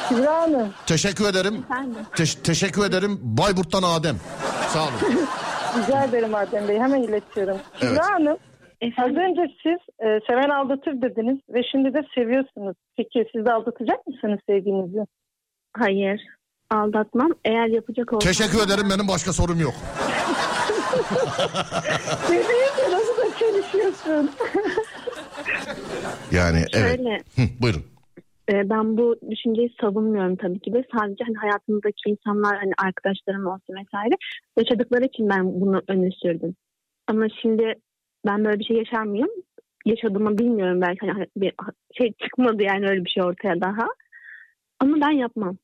[0.09, 0.69] Kübra Hanım.
[0.85, 1.63] Teşekkür ederim.
[1.71, 1.95] Efendim?
[2.15, 3.19] Teş- teşekkür ederim.
[3.21, 4.17] Bayburt'tan Adem.
[4.73, 4.91] Sağ olun.
[5.77, 6.79] Rica ederim Adem Bey.
[6.79, 7.57] Hemen iletiyorum.
[7.79, 7.99] Kübra Evet.
[8.11, 8.37] Hanım.
[8.81, 9.17] Az Efendim?
[9.17, 12.75] önce siz e, seven aldatır dediniz ve şimdi de seviyorsunuz.
[12.97, 14.99] Peki siz de aldatacak mısınız sevginizi?
[15.77, 16.21] Hayır.
[16.69, 17.31] Aldatmam.
[17.45, 18.31] Eğer yapacak olsam...
[18.31, 18.89] Teşekkür ederim.
[18.89, 19.73] Benim başka sorum yok.
[22.29, 24.31] Bebeğimle nasıl da çalışıyorsun?
[26.31, 26.97] Yani evet.
[26.97, 27.15] Şöyle.
[27.35, 27.85] Hı, buyurun.
[28.51, 30.83] E, ben bu düşünceyi savunmuyorum tabii ki de.
[30.99, 34.15] Sadece hani hayatımdaki insanlar hani arkadaşlarım olsun vesaire
[34.59, 36.55] yaşadıkları için ben bunu öne sürdüm.
[37.07, 37.73] Ama şimdi
[38.25, 39.29] ben böyle bir şey yaşar mıyım?
[39.85, 41.53] Yaşadığımı bilmiyorum belki hani bir
[41.97, 43.87] şey çıkmadı yani öyle bir şey ortaya daha.
[44.79, 45.57] Ama ben yapmam.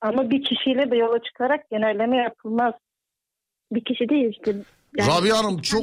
[0.00, 2.74] Ama bir kişiyle de yola çıkarak genelleme yapılmaz.
[3.72, 4.54] Bir kişi değil işte.
[4.98, 5.82] Rabia Hanım, çok-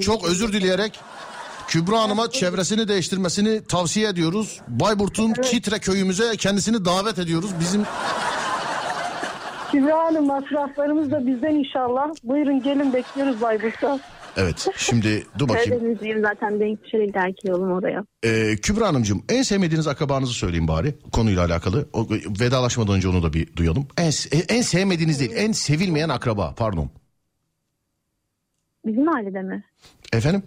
[0.00, 1.00] Çok özür dileyerek
[1.70, 4.60] Kübra Hanım'a çevresini değiştirmesini tavsiye ediyoruz.
[4.68, 7.50] Bayburt'un Kitre köyümüze kendisini davet ediyoruz.
[7.60, 7.82] Bizim
[9.72, 12.08] Kübra Hanım masraflarımız da bizden inşallah.
[12.24, 14.00] Buyurun gelin bekliyoruz Bayburt'ta.
[14.36, 15.70] Evet şimdi dur bakayım.
[15.70, 18.04] Karadenizliyim zaten denk düşer illaki yolum oraya.
[18.24, 21.88] Ee, Kübra Hanımcığım en sevmediğiniz akrabanızı söyleyin bari konuyla alakalı.
[21.92, 22.06] O,
[22.40, 23.86] vedalaşmadan önce onu da bir duyalım.
[23.98, 24.10] En,
[24.48, 26.90] en sevmediğiniz değil en sevilmeyen akraba pardon.
[28.86, 29.64] Bizim ailede mi?
[30.12, 30.42] Efendim?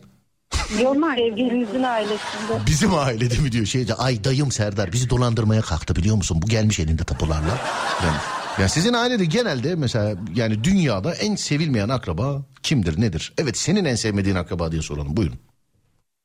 [0.82, 2.66] Yok sevgilinizin ailesinde.
[2.68, 6.40] Bizim ailede mi diyor şeyde ay dayım Serdar bizi dolandırmaya kalktı biliyor musun?
[6.42, 7.58] Bu gelmiş elinde tapularla.
[8.04, 8.18] Yani,
[8.60, 13.34] yani sizin ailede genelde mesela yani dünyada en sevilmeyen akraba kimdir nedir?
[13.38, 15.40] Evet senin en sevmediğin akraba diye soralım buyurun.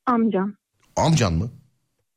[0.05, 0.53] Amcam.
[0.95, 1.49] Amcan mı?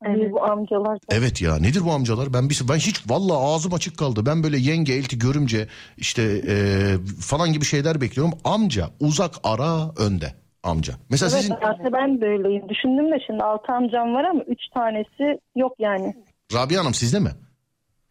[0.04, 0.32] Evet.
[0.32, 0.98] Bu amcalar.
[1.10, 2.34] Evet ya nedir bu amcalar?
[2.34, 4.26] Ben bir ben hiç vallahi ağzım açık kaldı.
[4.26, 8.34] Ben böyle yenge, elti, görümce işte e, falan gibi şeyler bekliyorum.
[8.44, 10.94] Amca uzak ara önde amca.
[11.10, 12.68] Mesela Evet sizin aslında ben de öyleyim.
[12.68, 16.14] Düşündüm de şimdi altı amcam var ama üç tanesi yok yani.
[16.54, 17.30] Rabia Hanım sizde mi?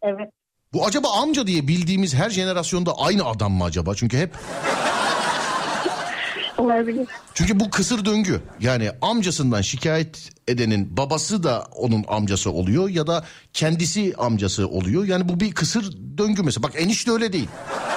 [0.02, 0.30] Evet.
[0.72, 3.94] Bu acaba amca diye bildiğimiz her jenerasyonda aynı adam mı acaba?
[3.94, 4.30] Çünkü hep
[6.58, 7.08] Olabilir.
[7.34, 8.40] çünkü bu kısır döngü.
[8.60, 15.04] Yani amcasından şikayet edenin babası da onun amcası oluyor ya da kendisi amcası oluyor.
[15.04, 16.62] Yani bu bir kısır döngü mesela.
[16.62, 17.48] Bak enişte öyle değil.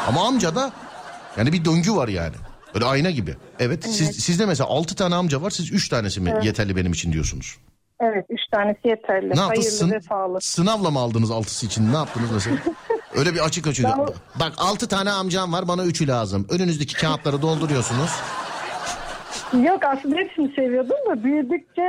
[0.08, 0.72] Ama amca da
[1.38, 2.36] yani bir döngü var yani.
[2.76, 3.36] Böyle ayna gibi.
[3.60, 5.50] Evet, Siz, sizde mesela 6 tane amca var.
[5.50, 6.46] Siz 3 tanesi mi Evet.
[6.46, 7.58] yeterli benim için diyorsunuz?
[8.02, 9.30] Evet üç tanesi yeterli.
[9.36, 9.82] Ne yaptınız?
[9.82, 10.42] Hayırlı vefalı.
[10.42, 11.92] Sınavla mı aldınız altısı için?
[11.94, 12.58] Ne yaptınız mesela?
[13.16, 13.86] Öyle bir açık açık.
[13.86, 14.08] Ben-
[14.40, 16.48] Bak altı tane amcam var bana üçü lazım.
[16.50, 18.10] Önünüzdeki kağıtları dolduruyorsunuz.
[19.64, 21.82] Yok aslında hepsini seviyordum da büyüdükçe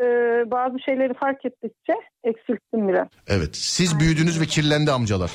[0.00, 0.04] e,
[0.50, 1.92] bazı şeyleri fark ettikçe
[2.24, 3.08] eksilttim biraz.
[3.26, 5.30] Evet siz büyüdünüz ve kirlendi amcalar.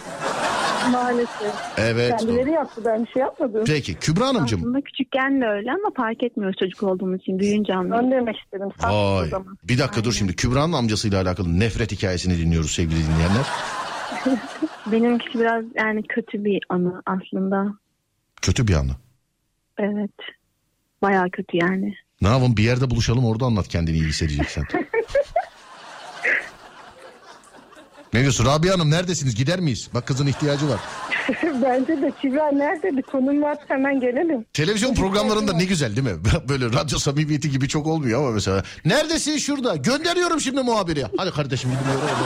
[0.92, 1.54] Maalesef.
[1.78, 2.20] Evet.
[2.20, 3.64] Kendileri yaptı ben bir şey yapmadım.
[3.68, 4.60] Peki Kübra Hanımcığım.
[4.60, 7.40] Aslında küçükken de öyle ama fark etmiyoruz çocuk olduğumuz için.
[7.40, 8.04] Büyüyünce anlıyoruz.
[8.04, 8.70] Ben demek istedim.
[8.84, 9.32] Vay.
[9.64, 13.46] Bir dakika dur şimdi Kübra'nın amcasıyla alakalı nefret hikayesini dinliyoruz sevgili dinleyenler.
[14.92, 17.74] Benimkisi biraz yani kötü bir anı aslında.
[18.42, 18.92] Kötü bir anı.
[19.78, 20.12] Evet.
[21.02, 21.94] Bayağı kötü yani.
[22.22, 24.64] Ne yapalım bir yerde buluşalım orada anlat kendini iyi hissedeceksen.
[28.14, 29.90] ne diyorsun Rabia Hanım neredesiniz gider miyiz?
[29.94, 30.80] Bak kızın ihtiyacı var.
[31.64, 33.02] Bence de Kübra neredeydi?
[33.02, 34.46] Konum varsa hemen gelelim.
[34.54, 36.24] Televizyon programlarında ne güzel değil mi?
[36.50, 38.64] Böyle radyo samimiyeti gibi çok olmuyor ama mesela.
[38.86, 39.76] Neredesin şurada?
[39.76, 41.06] Gönderiyorum şimdi muhabiri.
[41.18, 42.20] Hadi kardeşim gidin oraya.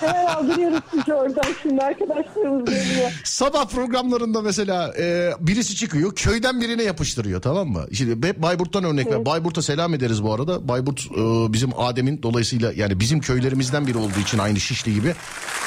[0.00, 3.20] Hemen aldırıyoruz sizi oradan şimdi arkadaşlarımız geliyor.
[3.24, 7.84] Sabah programlarında mesela e, birisi çıkıyor köyden birine yapıştırıyor tamam mı?
[7.92, 9.26] Şimdi hep Bayburt'tan örnek ver.
[9.26, 10.68] Bayburt'a selam ederiz bu arada.
[10.68, 15.14] Bayburt e, bizim Adem'in dolayısıyla yani bizim köylerimizden biri olduğu için aynı Şişli gibi.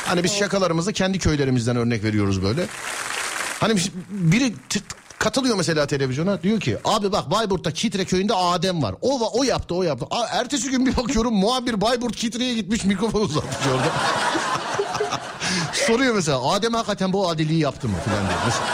[0.05, 2.65] Hani biz şakalarımızda kendi köylerimizden örnek veriyoruz böyle.
[3.59, 3.75] Hani
[4.09, 4.53] biri
[5.19, 8.95] katılıyor mesela televizyona diyor ki abi bak Bayburt'ta Kitre köyünde Adem var.
[9.01, 10.05] O o yaptı o yaptı.
[10.11, 13.87] Aa, ertesi gün bir bakıyorum muhabir Bayburt Kitre'ye gitmiş mikrofon uzatmış orada.
[15.73, 18.23] Soruyor mesela Adem hakikaten bu adiliği yaptı mı filan.
[18.45, 18.65] Mesela.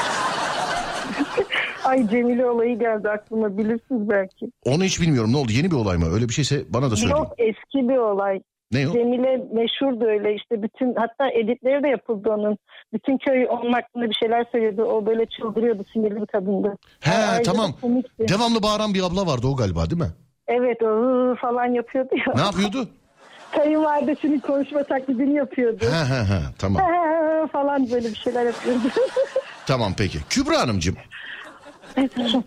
[1.83, 4.45] Ay Cemile olayı geldi aklıma bilirsiniz belki.
[4.63, 6.13] Onu hiç bilmiyorum ne oldu yeni bir olay mı?
[6.13, 7.17] Öyle bir şeyse bana da söyleyin.
[7.17, 8.41] Yok eski bir olay.
[8.71, 8.93] Ne o?
[8.93, 12.57] Cemile meşhurdu öyle işte bütün hatta editleri de yapıldı onun.
[12.93, 14.83] Bütün köy onun hakkında bir şeyler söylüyordu.
[14.83, 16.77] O böyle çıldırıyordu sinirli bir kadındı.
[16.99, 17.71] He da tamam.
[17.81, 18.27] komikti.
[18.27, 20.11] Devamlı bağıran bir abla vardı o galiba değil mi?
[20.47, 22.33] Evet o falan yapıyordu ya.
[22.35, 22.89] Ne yapıyordu?
[23.51, 25.85] Kayınvalidesinin konuşma taklidini yapıyordu.
[25.85, 26.83] he he he tamam.
[26.83, 28.81] He falan böyle bir şeyler yapıyordu.
[29.67, 30.19] Tamam peki.
[30.29, 30.95] Kübra Hanımcığım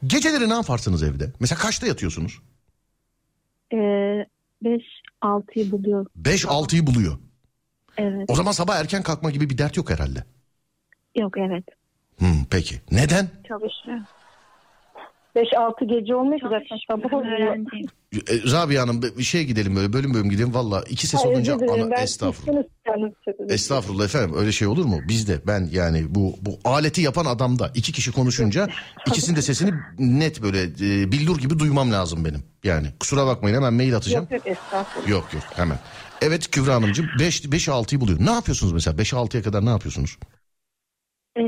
[0.07, 1.25] geceleri ne yaparsınız evde?
[1.41, 2.39] Mesela kaçta yatıyorsunuz?
[3.73, 4.27] Ee,
[5.23, 6.07] 5-6'yı buluyor.
[6.23, 7.19] 5-6'yı buluyor.
[7.97, 8.25] Evet.
[8.31, 10.25] O zaman sabah erken kalkma gibi bir dert yok herhalde.
[11.17, 11.65] Yok evet.
[12.19, 12.81] Hmm, peki.
[12.91, 13.29] Neden?
[13.49, 13.99] Çalışıyor.
[15.37, 17.57] 5-6 gece ki zaten sabah oluyor.
[18.13, 20.55] E, Rabia Hanım bir şey gidelim böyle bölüm bölüm gidelim.
[20.55, 22.63] Valla iki ses Ay, olunca özür dilerim, ana ben estağfurullah.
[23.49, 25.01] Estağfurullah efendim öyle şey olur mu?
[25.09, 28.69] Bizde ben yani bu bu aleti yapan adamda iki kişi konuşunca
[29.07, 32.43] ikisinin de sesini net böyle e, billur gibi duymam lazım benim.
[32.65, 34.29] Yani kusura bakmayın hemen mail atacağım.
[34.31, 35.09] Yok yok estağfurullah.
[35.09, 35.79] Yok yok hemen.
[36.23, 38.19] Evet Kübra Hanımcığım 5 5'e 6'yı buluyor.
[38.21, 40.19] Ne yapıyorsunuz mesela 5'e 6'ya kadar ne yapıyorsunuz?
[41.37, 41.43] Ee,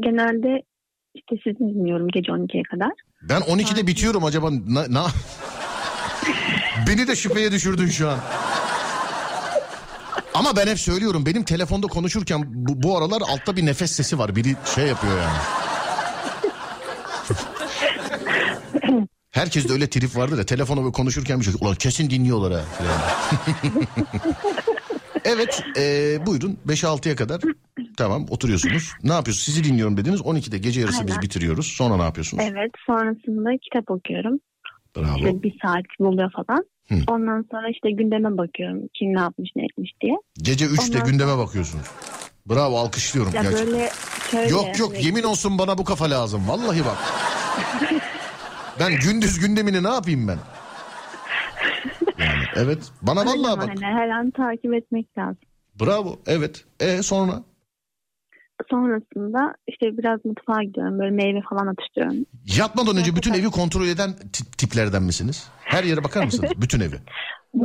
[0.00, 0.62] genelde
[1.14, 2.90] işte sizi dinliyorum gece 12'ye kadar.
[3.22, 5.06] Ben 12'de bitiyorum acaba na, na-
[6.88, 8.18] Beni de şüpheye düşürdün şu an.
[10.34, 14.36] Ama ben hep söylüyorum benim telefonda konuşurken bu, bu aralar altta bir nefes sesi var.
[14.36, 15.38] Biri şey yapıyor yani.
[19.30, 21.54] Herkes de öyle trip vardır ya telefona böyle konuşurken bir şey.
[21.60, 22.60] Ulan kesin dinliyorlar ha.
[25.24, 25.82] evet e,
[26.26, 27.40] buyurun 5-6'ya kadar
[27.96, 28.92] tamam oturuyorsunuz.
[29.02, 29.44] Ne yapıyorsunuz?
[29.44, 30.20] Sizi dinliyorum dediniz.
[30.20, 31.22] 12'de gece yarısı biz Aynen.
[31.22, 31.66] bitiriyoruz.
[31.66, 32.44] Sonra ne yapıyorsunuz?
[32.46, 34.40] Evet sonrasında kitap okuyorum.
[34.96, 35.16] Bravo.
[35.16, 36.64] İşte bir saat buluyor falan.
[36.88, 36.94] Hı.
[37.08, 38.80] Ondan sonra işte gündeme bakıyorum.
[38.94, 40.14] Kim ne yapmış ne etmiş diye.
[40.42, 41.86] Gece 3'te Ondan gündeme bakıyorsunuz.
[42.50, 43.66] Bravo alkışlıyorum Ya gerçekten.
[43.66, 43.90] böyle
[44.30, 44.50] şöyle.
[44.50, 46.48] Yok yok hani- yemin olsun bana bu kafa lazım.
[46.48, 46.96] Vallahi bak.
[48.80, 50.38] ben gündüz gündemini ne yapayım ben?
[52.18, 52.78] Yani evet.
[53.02, 53.68] Bana Öyle vallahi bak.
[53.68, 55.38] Hani her an takip etmek lazım.
[55.80, 56.18] Bravo.
[56.26, 56.64] Evet.
[56.80, 57.42] E sonra?
[58.70, 60.98] Sonrasında işte biraz mutfağa gidiyorum.
[60.98, 62.26] Böyle meyve falan atıştırıyorum.
[62.58, 65.48] Yatmadan önce bütün evi kontrol eden tip- tiplerden misiniz?
[65.64, 66.50] Her yere bakar mısınız?
[66.62, 66.96] Bütün evi.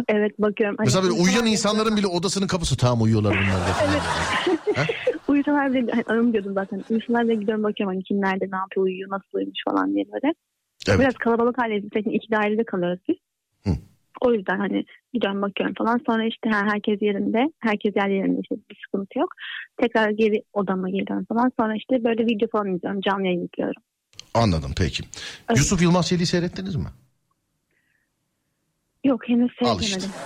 [0.08, 0.76] Evet bakıyorum.
[0.78, 4.88] Hani Mesela böyle uyuyan insanların bile odasının kapısı tam uyuyorlar bunlar falan.
[5.28, 6.84] Uyusalar bile hani arım diyordum zaten.
[6.90, 10.34] Uyusalar bile gidiyorum bakıyorum hani kim nerede ne yapıyor uyuyor nasıl uyumuş falan diye böyle.
[10.90, 11.00] Evet.
[11.00, 11.84] Biraz kalabalık aileyiz.
[11.84, 13.16] Zaten iki dairede kalıyoruz biz.
[14.22, 16.02] O yüzden hani gidiyorum bakıyorum falan.
[16.06, 17.52] Sonra işte ha, herkes yerinde.
[17.60, 19.30] Herkes yer yerinde işte bir sıkıntı yok.
[19.82, 21.52] Tekrar geri odama geliyorum falan.
[21.60, 23.02] Sonra işte böyle video falan izliyorum.
[23.02, 23.82] Canlı yayın izliyorum.
[24.34, 25.04] Anladım peki.
[25.50, 25.58] Evet.
[25.58, 26.88] Yusuf Yılmaz Çelik'i seyrettiniz mi?
[29.04, 30.10] Yok henüz Al seyredemedim.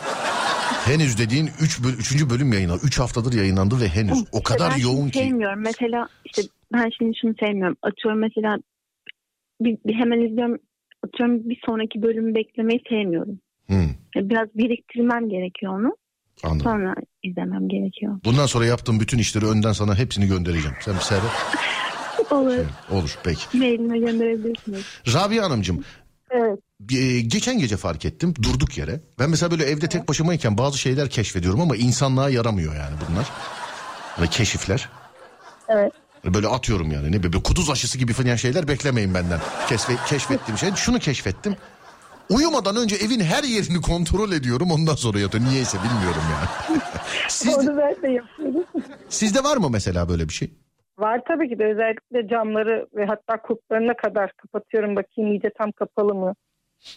[0.86, 2.30] Henüz dediğin 3 böl 3.
[2.30, 2.82] bölüm yayınlandı.
[2.86, 5.20] 3 haftadır yayınlandı ve henüz o İşte kadar ben şunu yoğun ki.
[5.20, 5.60] sevmiyorum.
[5.62, 6.42] Mesela işte
[6.74, 7.78] ben şimdi şunu sevmiyorum.
[7.82, 8.58] Atıyorum mesela
[9.62, 10.58] bir, bir hemen izliyorum.
[11.04, 13.40] Atıyorum bir sonraki bölümü beklemeyi sevmiyorum.
[13.70, 15.98] Yani Biraz biriktirmem gerekiyor onu.
[16.44, 16.64] anladım.
[16.64, 18.20] Sonra izlemem gerekiyor.
[18.26, 20.78] Bundan sonra yaptığım bütün işleri önden sana hepsini göndereceğim.
[20.82, 21.24] Sen bir seyret.
[22.32, 22.66] Olur.
[22.92, 23.58] Olur peki.
[23.58, 24.84] Mailime gönderebilirsiniz.
[25.14, 25.84] Rabia Hanımcığım
[26.32, 26.60] Evet.
[26.94, 29.02] e, geçen gece fark ettim durduk yere.
[29.20, 33.30] Ben mesela böyle evde tek başımayken bazı şeyler keşfediyorum ama insanlığa yaramıyor yani bunlar.
[34.20, 34.90] Böyle keşifler.
[35.70, 35.92] Evet.
[36.26, 39.40] Böyle atıyorum yani ne böyle kuduz aşısı gibi falan şeyler beklemeyin benden.
[39.70, 40.72] Keşfe, keşfettiğim şey.
[40.76, 41.56] Şunu keşfettim.
[42.30, 45.50] Uyumadan önce evin her yerini kontrol ediyorum ondan sonra yatıyorum.
[45.50, 46.82] Niyeyse bilmiyorum yani.
[47.28, 48.64] Siz, Onu ben de yapıyorum.
[49.10, 50.54] sizde var mı mesela böyle bir şey?
[51.00, 56.14] Var tabii ki de özellikle camları ve hatta kulplarına kadar kapatıyorum bakayım iyice tam kapalı
[56.14, 56.34] mı?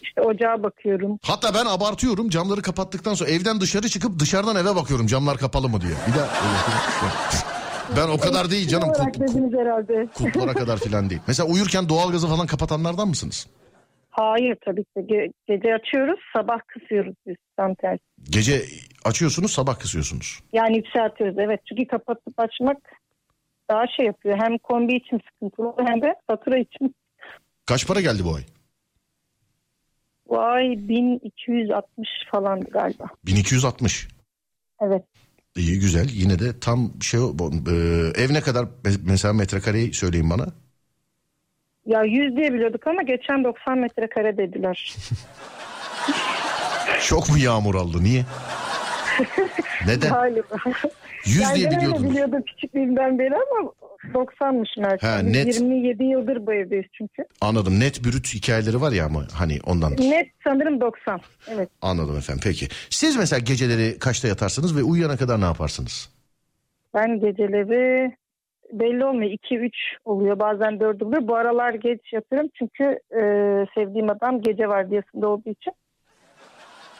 [0.01, 1.19] İşte ocağa bakıyorum.
[1.23, 5.81] Hatta ben abartıyorum camları kapattıktan sonra evden dışarı çıkıp dışarıdan eve bakıyorum camlar kapalı mı
[5.81, 5.91] diye.
[6.07, 6.25] Bir de
[7.97, 10.07] ben o kadar değil canım dediniz herhalde.
[10.13, 11.21] kulplara kadar filan değil.
[11.27, 13.47] Mesela uyurken doğalgazı falan kapatanlardan mısınız?
[14.19, 14.89] Hayır tabii ki.
[14.97, 18.03] Ge- gece açıyoruz sabah kısıyoruz biz tam tersi.
[18.29, 18.61] Gece
[19.05, 20.39] açıyorsunuz sabah kısıyorsunuz.
[20.53, 21.59] Yani yükseltiyoruz evet.
[21.69, 22.77] Çünkü kapatıp açmak
[23.69, 24.37] daha şey yapıyor.
[24.41, 26.95] Hem kombi için sıkıntılı hem de fatura için.
[27.65, 28.41] Kaç para geldi bu ay?
[30.27, 33.05] Vay 1260 falan galiba.
[33.25, 34.07] 1260.
[34.81, 35.03] Evet.
[35.55, 37.73] İyi güzel yine de tam şey bu- e,
[38.23, 40.45] ev ne kadar me- mesela metrekareyi söyleyin bana.
[41.87, 44.95] Ya 100 diye biliyorduk ama geçen 90 metrekare dediler.
[47.07, 48.25] Çok mu yağmur aldı niye?
[49.87, 50.09] Neden?
[50.13, 50.55] Galiba.
[51.25, 52.41] 100 yani diye ben öyle biliyordum.
[52.41, 53.71] küçüklüğümden beri ama
[54.13, 55.07] 90'mış Mert'in.
[55.07, 55.55] Ha, net.
[55.55, 57.23] 27 yıldır bu evdeyiz çünkü.
[57.41, 59.91] Anladım net brüt hikayeleri var ya ama hani ondan.
[59.91, 61.21] Net sanırım 90.
[61.47, 61.69] Evet.
[61.81, 62.67] Anladım efendim peki.
[62.89, 66.09] Siz mesela geceleri kaçta yatarsınız ve uyuyana kadar ne yaparsınız?
[66.93, 68.15] Ben geceleri
[68.71, 69.31] belli olmuyor.
[69.31, 69.69] 2-3
[70.05, 71.27] oluyor bazen 4 oluyor.
[71.27, 73.21] Bu aralar geç yatıyorum çünkü e,
[73.75, 75.73] sevdiğim adam gece vardiyasında olduğu için.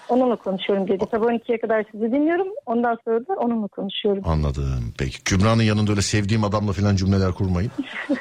[0.10, 1.06] Onunla konuşuyorum gece.
[1.06, 2.48] Tabii 12'ye kadar sizi dinliyorum.
[2.66, 4.24] Ondan sonra da onunla konuşuyorum.
[4.26, 5.24] Anladım peki.
[5.24, 7.72] Kübra'nın yanında öyle sevdiğim adamla falan cümleler kurmayın.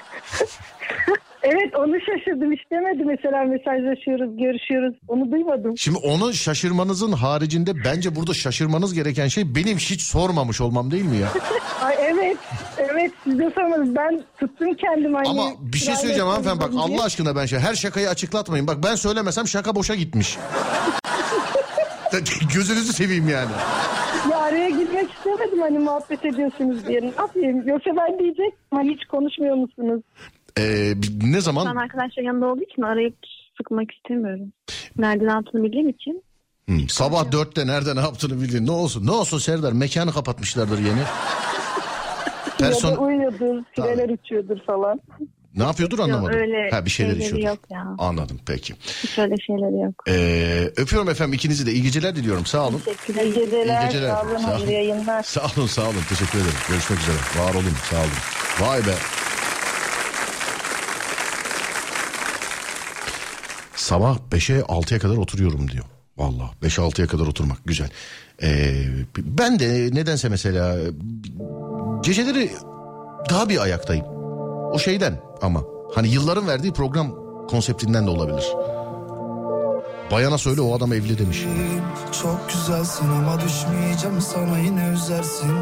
[1.49, 2.53] Evet onu şaşırdım.
[2.53, 4.95] Hiç demedi mesela mesajlaşıyoruz, görüşüyoruz.
[5.09, 5.79] Onu duymadım.
[5.79, 11.17] Şimdi onu şaşırmanızın haricinde bence burada şaşırmanız gereken şey benim hiç sormamış olmam değil mi
[11.17, 11.29] ya?
[11.83, 12.37] Ay evet,
[12.79, 13.97] evet siz de sormadınız.
[13.97, 15.17] Ben tuttum kendimi.
[15.17, 18.67] Hani Ama bir şey söyleyeceğim hanımefendi bak Allah aşkına ben şey her şakayı açıklatmayın.
[18.67, 20.39] Bak ben söylemesem şaka boşa gitmiş.
[22.55, 23.51] Gözünüzü seveyim yani.
[24.31, 27.01] Ya araya girmek istemedim hani muhabbet ediyorsunuz diye.
[27.03, 27.69] Ne yapayım?
[27.69, 30.03] Yoksa ben diyecek hani hiç konuşmuyor musunuz?
[30.59, 31.67] Ee, ne Şu zaman?
[31.67, 33.17] an arkadaşlar yanında olduğu için arayıp
[33.57, 34.53] sıkmak istemiyorum.
[34.99, 36.23] Nereden altını bildiğim için.
[36.67, 38.67] Hmm, sabah dörtte nerede ne yaptığını bildin.
[38.67, 41.01] Ne olsun ne olsun Serdar mekanı kapatmışlardır yeni.
[42.61, 45.01] Ya da Person uyuyordur, fileler uçuyordur falan.
[45.57, 46.33] ne yapıyordur anlamadım.
[46.33, 47.47] Yok, öyle ha bir şeyler içiyordur.
[47.47, 47.87] yok ya.
[47.99, 48.75] Anladım peki.
[49.03, 49.95] Hiç öyle şeyleri yok.
[50.09, 52.79] Ee, öpüyorum efendim ikinizi de iyi geceler diliyorum sağ olun.
[52.85, 53.25] Teşekkürler.
[53.25, 54.09] İyi geceler, İyi geceler.
[54.15, 55.23] sağ olun, Sağ olun.
[55.23, 56.55] Sağ olun sağ olun teşekkür ederim.
[56.69, 57.17] Görüşmek üzere.
[57.45, 58.11] Var olun sağ olun.
[58.71, 58.95] Vay be.
[63.77, 65.85] Sabah 5'e 6'ya kadar oturuyorum diyor.
[66.17, 67.91] Vallahi 5'e 6'ya kadar oturmak güzel.
[68.43, 68.85] Ee,
[69.17, 70.77] ben de nedense mesela
[72.03, 72.51] geceleri
[73.31, 74.05] daha bir ayaktayım.
[74.73, 75.65] O şeyden ama
[75.95, 77.15] hani yılların verdiği program
[77.49, 78.45] konseptinden de olabilir.
[80.11, 81.45] Bayana söyle o adam evli demiş.
[82.23, 85.53] Çok güzelsin ama düşmeyeceğim sana yine üzersin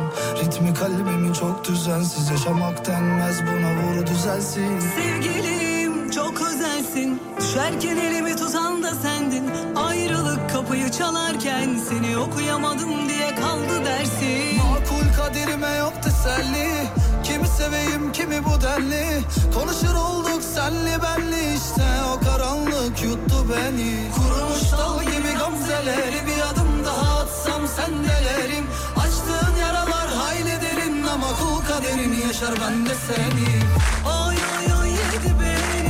[0.43, 5.74] Ritmi kalbimi çok düzensiz yaşamak denmez buna vur düzelsin Sevgilim
[6.15, 7.23] çok özelsin.
[7.41, 9.51] Düşerken elimi tutan da sendin.
[9.77, 14.57] Ayrılık kapıyı çalarken Seni okuyamadım diye kaldı dersin.
[14.71, 16.69] Makul kaderime yok teselli.
[17.25, 19.21] Kimi seveyim kimi bu denli.
[19.55, 21.55] Konuşur olduk senli benli.
[21.55, 24.11] İşte O karanlık yuttu beni.
[24.17, 31.65] Kurumuş dal gibi gamzeleri Bir adım daha atsam sendelerim Açtığın yaralar hayli derin Ama kul
[31.69, 33.49] kaderini yaşar ben de seni
[34.07, 35.84] Oy oy oy yedi beni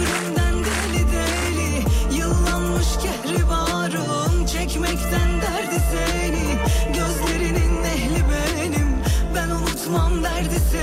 [0.00, 1.84] Deli deli
[2.18, 4.46] Yıllanmış kehribarım.
[4.46, 6.44] Çekmekten derdi seni
[6.96, 8.88] Gözlerinin ehli benim.
[9.34, 10.73] Ben unutmam derdi seni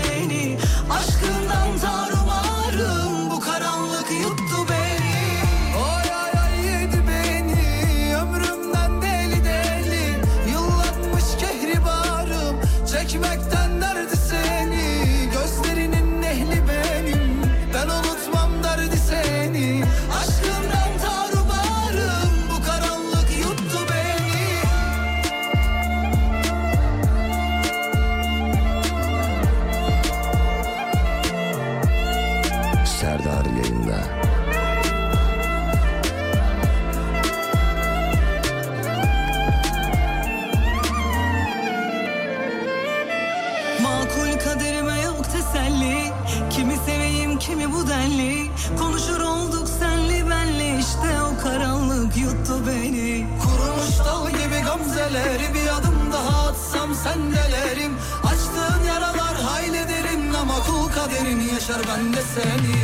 [61.61, 62.75] yaşar ben de seni.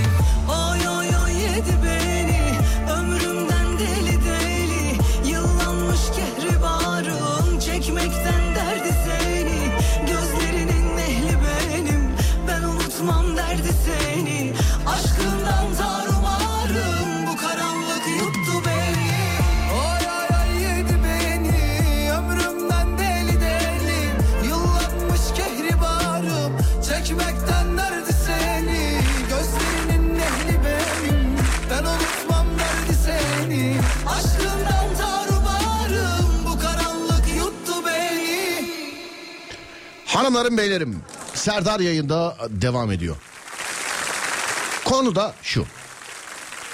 [0.50, 2.17] Oy oy oy yedi beni
[40.28, 40.96] Hanımlarım beylerim
[41.34, 43.16] Serdar yayında devam ediyor.
[44.86, 45.66] Konu da şu.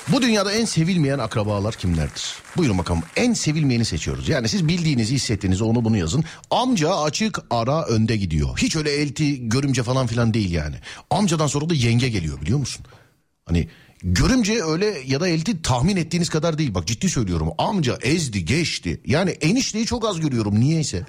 [0.07, 2.35] Bu dünyada en sevilmeyen akrabalar kimlerdir?
[2.57, 4.29] Buyurun bakalım en sevilmeyeni seçiyoruz.
[4.29, 6.23] Yani siz bildiğinizi hissettiğinizi onu bunu yazın.
[6.51, 8.57] Amca açık ara önde gidiyor.
[8.57, 10.75] Hiç öyle elti görümce falan filan değil yani.
[11.09, 12.85] Amcadan sonra da yenge geliyor biliyor musun?
[13.45, 13.69] Hani
[14.03, 16.73] görümce öyle ya da elti tahmin ettiğiniz kadar değil.
[16.73, 19.01] Bak ciddi söylüyorum amca ezdi geçti.
[19.05, 21.05] Yani enişteyi çok az görüyorum niyeyse.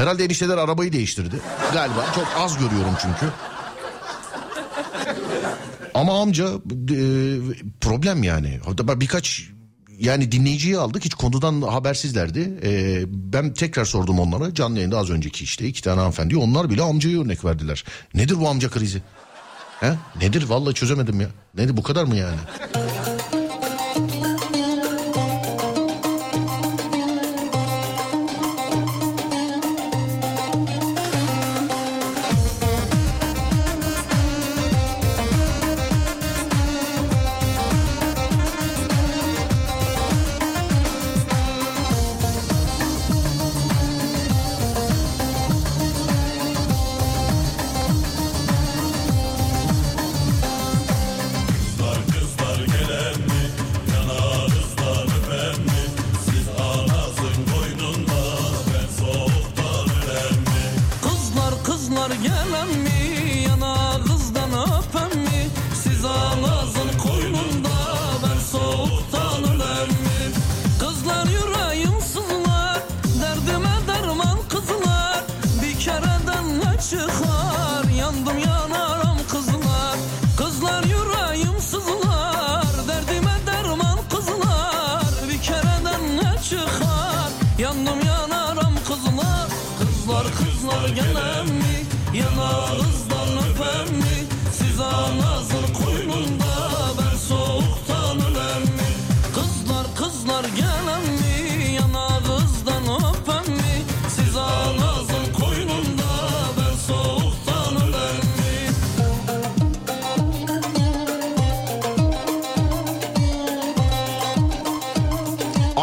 [0.00, 1.40] Herhalde enişteler arabayı değiştirdi.
[1.72, 3.32] Galiba çok az görüyorum çünkü.
[5.94, 6.98] Ama amca e,
[7.80, 8.60] problem yani.
[8.96, 9.48] Birkaç
[9.98, 12.58] yani dinleyiciyi aldık hiç konudan habersizlerdi.
[12.62, 16.82] E, ben tekrar sordum onlara canlı yayında az önceki işte iki tane hanımefendi onlar bile
[16.82, 17.84] amcayı örnek verdiler.
[18.14, 19.02] Nedir bu amca krizi?
[19.80, 19.92] He?
[20.20, 21.28] Nedir vallahi çözemedim ya.
[21.56, 22.38] Nedir bu kadar mı yani?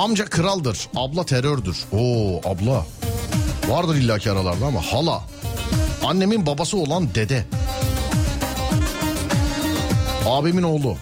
[0.08, 1.78] Amca kraldır, abla terördür.
[1.91, 2.86] Oo abla.
[3.68, 5.24] Vardır illaki aralarda ama hala.
[6.03, 7.45] Annemin babası olan dede.
[10.26, 10.97] Abimin oğlu.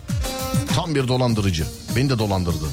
[0.76, 1.66] Tam bir dolandırıcı.
[1.95, 2.66] Beni de dolandırdı.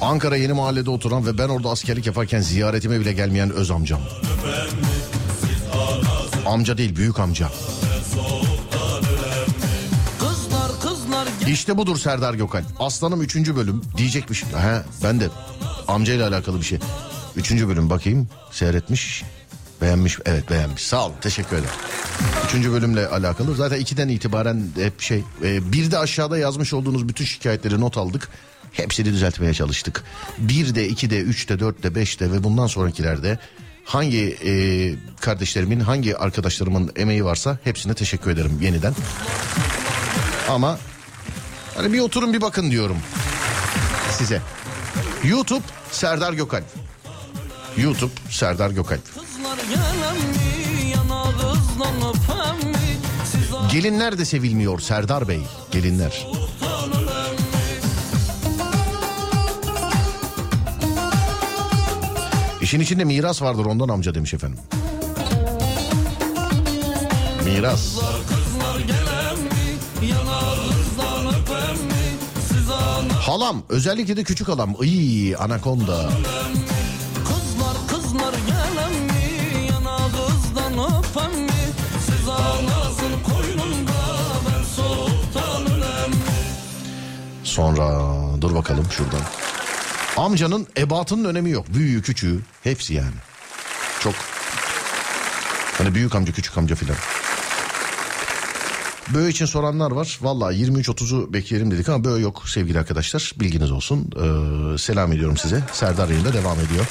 [0.00, 4.00] Ankara Yeni Mahalle'de oturan ve ben orada askerlik yaparken ziyaretime bile gelmeyen öz amcam.
[6.46, 7.48] Amca değil büyük amca.
[11.46, 12.64] İşte budur Serdar Gökalp.
[12.78, 13.36] Aslanım 3.
[13.36, 14.42] bölüm diyecekmiş.
[14.44, 15.28] He ben de
[15.88, 16.78] amcayla alakalı bir şey.
[17.36, 17.52] 3.
[17.52, 19.24] bölüm bakayım seyretmiş.
[19.80, 21.70] Beğenmiş evet beğenmiş sağ ol teşekkür ederim.
[22.46, 27.24] Üçüncü bölümle alakalı zaten ikiden itibaren hep şey e, bir de aşağıda yazmış olduğunuz bütün
[27.24, 28.28] şikayetleri not aldık.
[28.72, 30.04] Hepsini düzeltmeye çalıştık.
[30.38, 33.38] Bir de iki de üç de dört de beş de ve bundan sonrakilerde
[33.84, 34.52] hangi e,
[35.20, 38.94] kardeşlerimin hangi arkadaşlarımın emeği varsa hepsine teşekkür ederim yeniden.
[40.48, 40.78] Ama
[41.76, 42.96] hani bir oturun bir bakın diyorum
[44.18, 44.42] size.
[45.24, 46.64] YouTube Serdar Gökalp.
[47.76, 49.02] YouTube Serdar Gökalp.
[53.72, 55.40] Gelinler de sevilmiyor Serdar Bey.
[55.70, 56.26] Gelinler.
[62.60, 64.58] İşin içinde miras vardır ondan amca demiş efendim.
[67.44, 67.94] Miras.
[67.94, 68.41] kızlar
[73.32, 74.76] Halam özellikle de küçük halam.
[74.82, 76.10] Iy anakonda.
[77.24, 81.50] Kızlar kızlar gelen mi yanağınızdan öpen mi
[82.06, 83.92] siz anasın koynunda
[84.46, 86.16] ben soğuktan ölen mi
[87.44, 88.00] Sonra
[88.40, 89.20] dur bakalım şuradan.
[90.16, 91.66] Amcanın ebatının önemi yok.
[91.74, 93.16] Büyüğü küçüğü hepsi yani.
[94.00, 94.14] Çok.
[95.78, 96.96] Hani büyük amca küçük amca filan.
[99.08, 100.18] Böğ için soranlar var.
[100.22, 103.32] Valla 23-30'u bekleyelim dedik ama böğ yok sevgili arkadaşlar.
[103.40, 104.10] Bilginiz olsun.
[104.16, 105.62] Ee, selam ediyorum size.
[105.72, 106.86] Serdar yayında devam ediyor.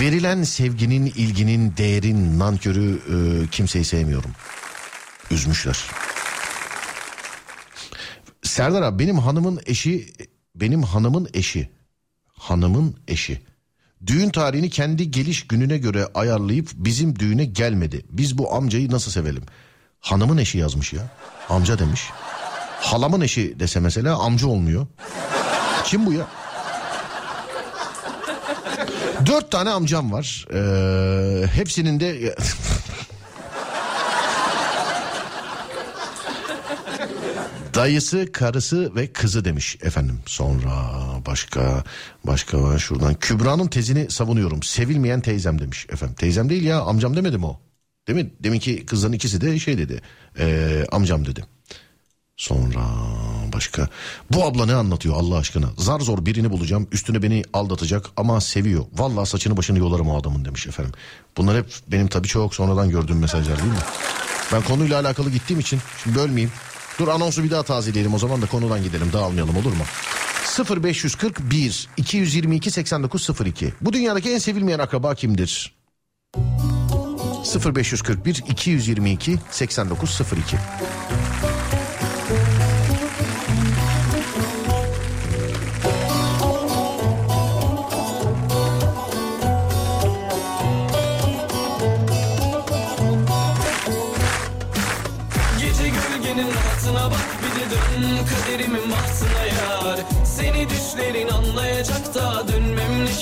[0.00, 4.30] Verilen sevginin, ilginin, değerin, nankörü e, kimseyi sevmiyorum.
[5.30, 5.84] Üzmüşler.
[8.42, 10.12] Serdar abi benim hanımın eşi
[10.54, 11.70] benim hanımın eşi
[12.32, 13.42] hanımın eşi
[14.06, 18.06] düğün tarihini kendi geliş gününe göre ayarlayıp bizim düğüne gelmedi.
[18.10, 19.42] Biz bu amcayı nasıl sevelim?
[20.00, 21.02] Hanımın eşi yazmış ya.
[21.48, 22.02] Amca demiş.
[22.80, 24.86] Halamın eşi dese mesela amca olmuyor.
[25.84, 26.26] Kim bu ya?
[29.26, 30.46] Dört tane amcam var.
[30.54, 32.36] Ee, hepsinin de...
[37.76, 40.20] Dayısı, karısı ve kızı demiş efendim.
[40.26, 40.90] Sonra
[41.26, 41.84] başka
[42.24, 43.14] başka var şuradan.
[43.14, 44.62] Kübra'nın tezini savunuyorum.
[44.62, 46.16] Sevilmeyen teyzem demiş efendim.
[46.18, 47.60] Teyzem değil ya amcam demedim o.
[48.08, 48.30] Değil mi?
[48.40, 50.00] Deminki kızların ikisi de şey dedi.
[50.38, 51.44] Ee, amcam dedi.
[52.36, 52.80] Sonra
[53.52, 53.88] başka.
[54.32, 55.70] Bu abla ne anlatıyor Allah aşkına?
[55.78, 56.88] Zar zor birini bulacağım.
[56.92, 58.84] Üstüne beni aldatacak ama seviyor.
[58.96, 60.92] Vallahi saçını başını yolarım o adamın demiş efendim.
[61.36, 63.78] Bunlar hep benim tabii çok sonradan gördüğüm mesajlar değil mi?
[64.52, 66.52] Ben konuyla alakalı gittiğim için şimdi bölmeyeyim.
[66.98, 69.84] Dur anonsu bir daha tazeleyelim o zaman da konudan gidelim dağılmayalım olur mu?
[70.82, 75.76] 0541 222 8902 Bu dünyadaki en sevilmeyen akraba kimdir?
[77.74, 80.56] 0541 222 8902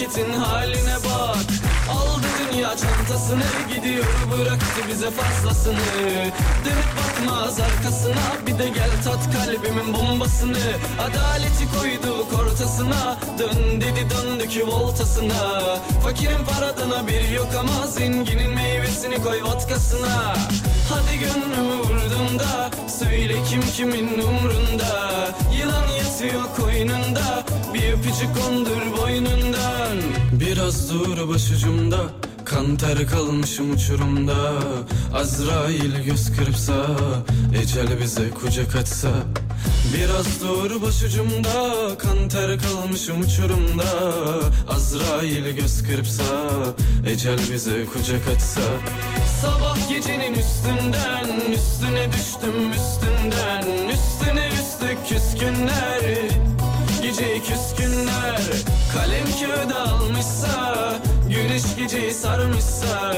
[0.05, 1.37] memleketin haline bak.
[1.91, 3.43] Aldı dünya çantasını
[3.75, 5.77] gidiyor bıraktı bize fazlasını.
[6.65, 10.59] Dönüp bakmaz arkasına bir de gel tat kalbimin bombasını.
[10.99, 15.61] Adaleti koyduk ortasına dön dedi döndük voltasına
[16.05, 20.35] Fakirin paradına bir yok ama zenginin meyvesini koy vodkasına.
[20.89, 25.29] Hadi gönlümü vurdum da Söyle kim kimin umrunda.
[25.59, 25.84] Yılan
[26.25, 27.45] yatıyor koynunda.
[27.75, 29.99] Bir öpücük kondur boynundan.
[30.41, 32.01] Biraz dur başucumda
[32.45, 34.37] Kan ter kalmışım uçurumda
[35.15, 36.87] Azrail göz kırpsa
[37.63, 39.09] Ecel bize kucak açsa.
[39.95, 43.85] Biraz dur başucumda Kan ter kalmışım uçurumda
[44.69, 46.25] Azrail göz kırpsa
[47.07, 48.61] Ecel bize kucak açsa.
[49.43, 56.03] Sabah gecenin üstünden Üstüne düştüm üstünden Üstüne üstlük küskünler.
[57.03, 58.43] Gece küskünler
[58.95, 60.75] Kalem kağıda almışsa
[61.55, 63.13] Geceyi sarmışsa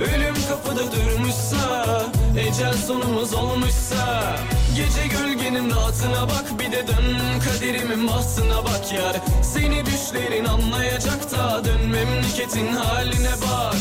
[0.00, 2.04] Ölüm kapıda durmuşsa
[2.38, 4.36] Ecel sonumuz olmuşsa
[4.78, 9.16] Gece gölgenin rahatına bak bir de dön kaderimin bahtına bak yar.
[9.42, 13.74] Seni düşlerin anlayacak da dön memleketin haline bak.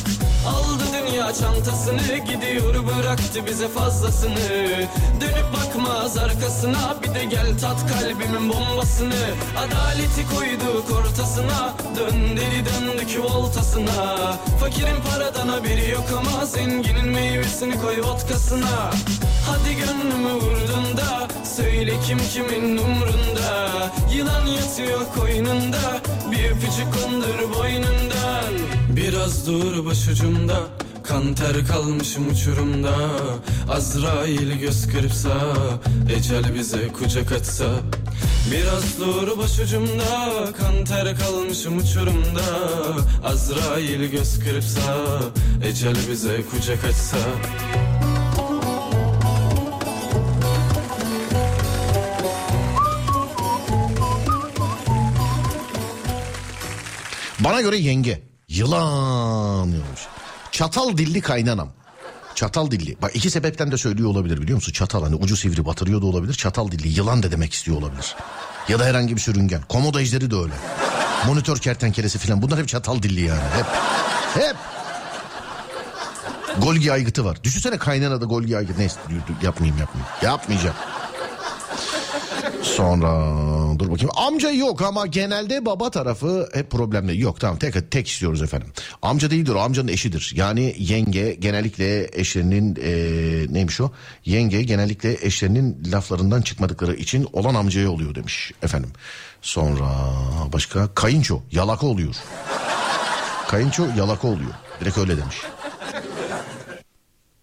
[0.48, 4.36] Aldı dünya çantasını gidiyor bıraktı bize fazlasını.
[5.22, 9.26] Dönüp bakmaz arkasına bir de gel tat kalbimin bombasını.
[9.58, 14.34] Adaleti koyduk ortasına dön deli döndük voltasına.
[14.60, 18.92] Fakirin paradan haberi yok ama zenginin meyvesini koy vodkasına.
[19.48, 23.92] Hadi gönlümü vurdun da söyle kim kimin umrunda.
[24.16, 26.02] Yılan yatıyor koynunda.
[26.32, 28.54] Bir öpücük kondur boynundan.
[28.96, 30.60] Biraz dur başucumda.
[31.04, 32.96] Kan ter kalmışım uçurumda.
[33.70, 35.38] Azrail göz kırpsa
[36.16, 37.66] Ecel bize kucak açsa
[38.52, 40.30] Biraz dur başucumda.
[40.58, 42.44] Kan ter kalmışım uçurumda.
[43.24, 45.20] Azrail göz kırpsa
[45.64, 47.18] Ecel bize kucak açsa
[57.48, 58.22] Bana göre yenge.
[58.50, 60.02] Yılan yazmış.
[60.52, 61.70] Çatal dilli kaynanam.
[62.36, 63.02] Çatal dilli.
[63.02, 64.74] Bak iki sebepten de söylüyor olabilir biliyor musun?
[64.74, 66.34] Çatal hani ucu sivri batırıyor da olabilir.
[66.34, 68.16] Çatal dilli yılan da demek istiyor olabilir.
[68.68, 69.62] Ya da herhangi bir sürüngen.
[69.70, 70.54] Komodo ejderi de öyle.
[71.28, 72.42] Monitör kertenkelesi falan.
[72.42, 73.40] Bunlar hep çatal dilli yani.
[73.40, 73.66] Hep.
[74.44, 74.56] Hep.
[76.62, 77.44] Golgi aygıtı var.
[77.44, 78.80] Düşünsene kaynana da golgi aygıtı.
[78.80, 79.00] Neyse
[79.44, 80.14] yapmayayım yapmayayım.
[80.22, 80.76] Yapmayacağım.
[82.78, 83.34] Sonra
[83.80, 84.10] dur bakayım.
[84.16, 87.22] Amca yok ama genelde baba tarafı hep problemli.
[87.22, 88.68] Yok tamam tek tek istiyoruz efendim.
[89.02, 90.32] Amca değildir o amcanın eşidir.
[90.36, 93.92] Yani yenge genellikle eşlerinin eee, neymiş o?
[94.26, 98.90] Yenge genellikle eşlerinin laflarından çıkmadıkları için olan amcaya oluyor demiş efendim.
[99.42, 99.90] Sonra
[100.54, 102.16] başka kayınço yalaka oluyor.
[103.48, 104.52] Kayınço yalaka oluyor.
[104.82, 105.38] Direkt öyle demiş.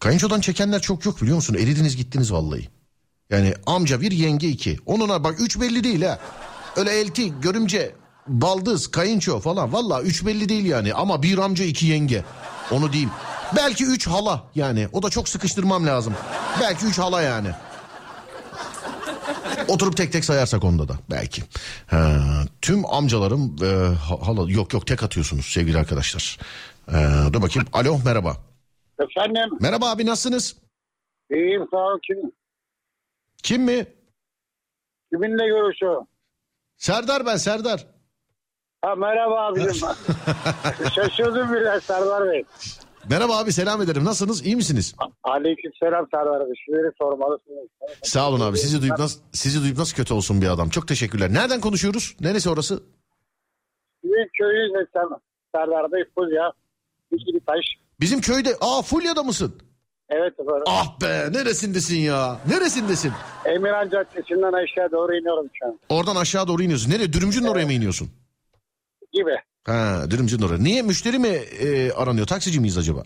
[0.00, 1.54] Kayınçodan çekenler çok yok biliyor musun?
[1.54, 2.73] Eridiniz gittiniz vallahi.
[3.30, 4.76] Yani amca bir yenge iki.
[4.86, 6.18] Onuna bak üç belli değil ha.
[6.76, 7.94] Öyle elti, görümce,
[8.26, 9.72] baldız, kayınço falan.
[9.72, 10.94] Valla üç belli değil yani.
[10.94, 12.24] Ama bir amca iki yenge.
[12.70, 13.10] Onu diyeyim.
[13.56, 14.88] Belki üç hala yani.
[14.92, 16.14] O da çok sıkıştırmam lazım.
[16.60, 17.48] Belki üç hala yani.
[19.68, 21.42] Oturup tek tek sayarsak onda da belki.
[21.86, 22.20] Ha,
[22.62, 26.38] tüm amcalarım e, ha- hala yok yok tek atıyorsunuz sevgili arkadaşlar.
[26.88, 26.92] E,
[27.32, 27.68] dur bakayım.
[27.72, 28.36] Alo merhaba.
[28.98, 30.56] Efendim Merhaba abi nasılsınız?
[31.30, 32.16] iyiyim sağ ol kim?
[33.44, 33.86] Kim mi?
[35.12, 36.06] Kiminle görüşüyor?
[36.76, 37.86] Serdar ben Serdar.
[38.82, 39.72] Ha merhaba abicim.
[40.94, 42.44] Şaşırdım bile Serdar Bey.
[43.10, 44.04] Merhaba abi selam ederim.
[44.04, 44.46] Nasılsınız?
[44.46, 44.94] İyi misiniz?
[45.22, 46.54] Aleyküm selam Serdar Bey.
[46.66, 47.68] Sizleri sormalısınız.
[48.02, 48.58] Sağ olun abi.
[48.58, 50.68] Sizi duyup nasıl sizi duyup nasıl kötü olsun bir adam.
[50.68, 51.32] Çok teşekkürler.
[51.32, 52.16] Nereden konuşuyoruz?
[52.20, 52.82] Neresi orası?
[54.02, 54.88] Sizin köyünüz?
[55.54, 56.52] Serdar Bey Fulya.
[57.12, 57.64] İkili taş.
[58.00, 58.56] Bizim köyde.
[58.60, 59.62] Aa Fulya'da mısın?
[60.10, 60.62] Evet efendim.
[60.66, 62.38] Ah be neresindesin ya?
[62.48, 63.12] Neresindesin?
[63.44, 65.78] Emirhan Caddesi'nden aşağı doğru iniyorum şu an.
[65.88, 66.90] Oradan aşağı doğru iniyorsun.
[66.90, 67.12] Nereye?
[67.12, 68.08] Dürümcünün oraya mı iniyorsun?
[69.12, 69.34] Gibi.
[69.66, 70.58] Ha Dürümcünün oraya.
[70.58, 70.82] Niye?
[70.82, 71.28] Müşteri mi
[71.60, 72.26] e, aranıyor?
[72.26, 73.02] Taksici miyiz acaba?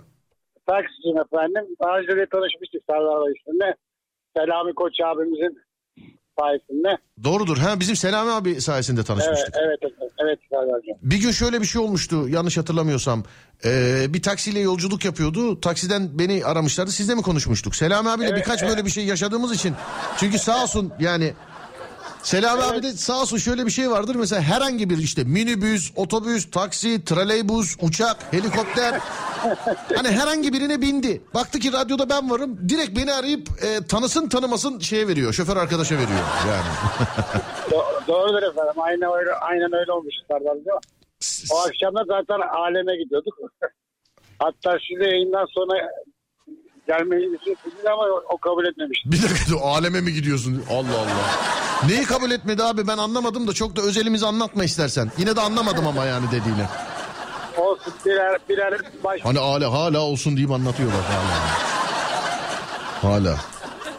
[0.67, 1.77] Taksiciyim efendim.
[1.85, 3.75] Daha önce de tanışmıştık Serdar Bey üstünde.
[4.37, 5.59] Selami Koç abimizin
[6.41, 6.89] sayesinde.
[7.25, 7.59] Doğrudur.
[7.59, 9.55] Ha bizim Selami abi sayesinde tanışmıştık.
[9.63, 10.97] evet, evet, evet Serdar'cığım.
[11.03, 13.25] Bir gün şöyle bir şey olmuştu yanlış hatırlamıyorsam.
[13.65, 15.61] Ee, bir taksiyle yolculuk yapıyordu.
[15.61, 16.91] Taksiden beni aramışlardı.
[16.91, 17.77] Sizle mi konuşmuştuk?
[17.77, 18.71] Selami abiyle Evet, birkaç evet.
[18.71, 19.75] böyle bir şey yaşadığımız için.
[20.17, 21.33] Çünkü sağ olsun yani
[22.23, 24.15] Selami abi de sağ olsun şöyle bir şey vardır.
[24.15, 28.95] Mesela herhangi bir işte minibüs, otobüs, taksi, traleybus, uçak, helikopter.
[29.97, 31.23] hani herhangi birine bindi.
[31.35, 32.69] Baktı ki radyoda ben varım.
[32.69, 35.33] Direkt beni arayıp e, tanısın tanımasın şeye veriyor.
[35.33, 36.19] Şoför arkadaşa veriyor
[36.49, 36.69] yani.
[37.71, 38.75] Do- doğrudur efendim.
[38.77, 40.79] Aynen öyle, aynen öyle olmuş Serdar'cığım.
[41.53, 43.35] O akşam da zaten aleme gidiyorduk.
[44.39, 45.73] Hatta size yayından sonra
[46.89, 49.13] gelmeyi istediniz ama o, o kabul etmemişti.
[49.13, 50.65] Bir dakika dur, aleme mi gidiyorsun?
[50.71, 51.31] Allah Allah.
[51.87, 55.13] Neyi kabul etmedi abi ben anlamadım da çok da özelimizi anlatma istersen.
[55.19, 56.65] Yine de anlamadım ama yani dediğini.
[57.59, 58.75] Olsun birer, birer
[59.05, 59.21] baş...
[59.25, 61.69] Hani hala hala olsun deyip anlatıyorlar hala.
[63.13, 63.37] Hala.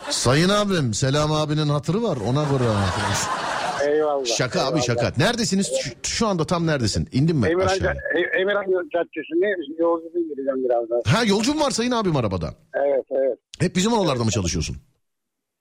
[0.10, 2.64] Sayın abim Selam abinin hatırı var ona göre.
[3.88, 4.26] Eyvallah.
[4.26, 4.82] Şaka abi eyvallah.
[4.82, 5.14] şaka.
[5.18, 5.72] Neredesiniz?
[5.82, 7.10] Şu, şu anda tam neredesin?
[7.12, 7.96] İndin mi Emirhan, aşağıya?
[8.42, 9.50] Emirhan Caddesi'ne
[9.80, 11.02] yolculuğu gireceğim birazdan.
[11.06, 12.54] Ha yolcum var sayın abim arabada.
[12.74, 13.40] Evet evet.
[13.60, 14.78] Hep bizim oralarda mı çalışıyorsun?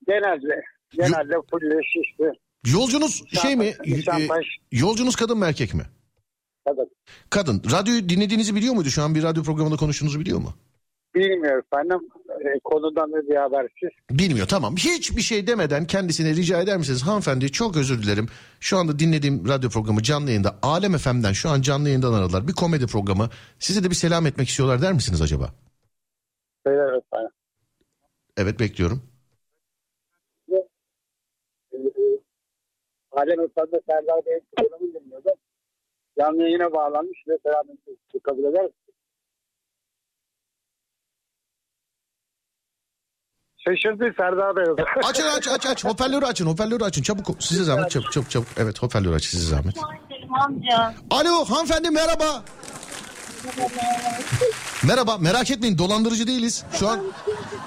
[0.06, 0.62] Genelde
[0.92, 2.32] genelde full şişti.
[2.72, 3.74] Yolcunuz şey mi?
[3.86, 4.46] Nişantaş.
[4.72, 5.82] E, yolcunuz kadın mı erkek mi?
[6.68, 6.90] Kadın.
[7.30, 7.62] Kadın.
[7.72, 8.88] Radyoyu dinlediğinizi biliyor muydu?
[8.88, 10.54] Şu an bir radyo programında konuştuğunuzu biliyor mu?
[11.14, 12.08] Bilmiyorum efendim.
[12.40, 13.90] E, konudan da bir habersiz.
[14.10, 14.76] Bilmiyor tamam.
[14.76, 17.02] Hiçbir şey demeden kendisine rica eder misiniz?
[17.02, 18.26] Hanımefendi çok özür dilerim.
[18.60, 20.56] Şu anda dinlediğim radyo programı canlı yayında.
[20.62, 22.48] Alem FM'den şu an canlı yayından aradılar.
[22.48, 23.28] Bir komedi programı.
[23.58, 25.48] Size de bir selam etmek istiyorlar der misiniz acaba?
[26.66, 27.30] Söyler efendim.
[28.36, 29.02] Evet bekliyorum.
[33.12, 35.34] Alem Efendi Serdar Bey'in programını dinliyordum.
[36.18, 38.70] Canlı yayına bağlanmış ve selamünaleyküm kabul eder
[43.68, 44.84] Şaşırdı Serdar Bey.
[45.04, 45.84] Açın aç aç aç.
[45.84, 46.46] Hoparlörü açın.
[46.46, 47.02] Hoparlörü açın.
[47.02, 47.26] Çabuk.
[47.38, 47.90] Size zahmet.
[47.90, 48.46] Çabuk çabuk çabuk.
[48.56, 49.24] Evet hoparlörü aç.
[49.24, 49.76] Size zahmet.
[51.10, 52.42] Alo hanımefendi merhaba.
[54.84, 56.64] Merhaba merak etmeyin dolandırıcı değiliz.
[56.72, 57.00] Şu an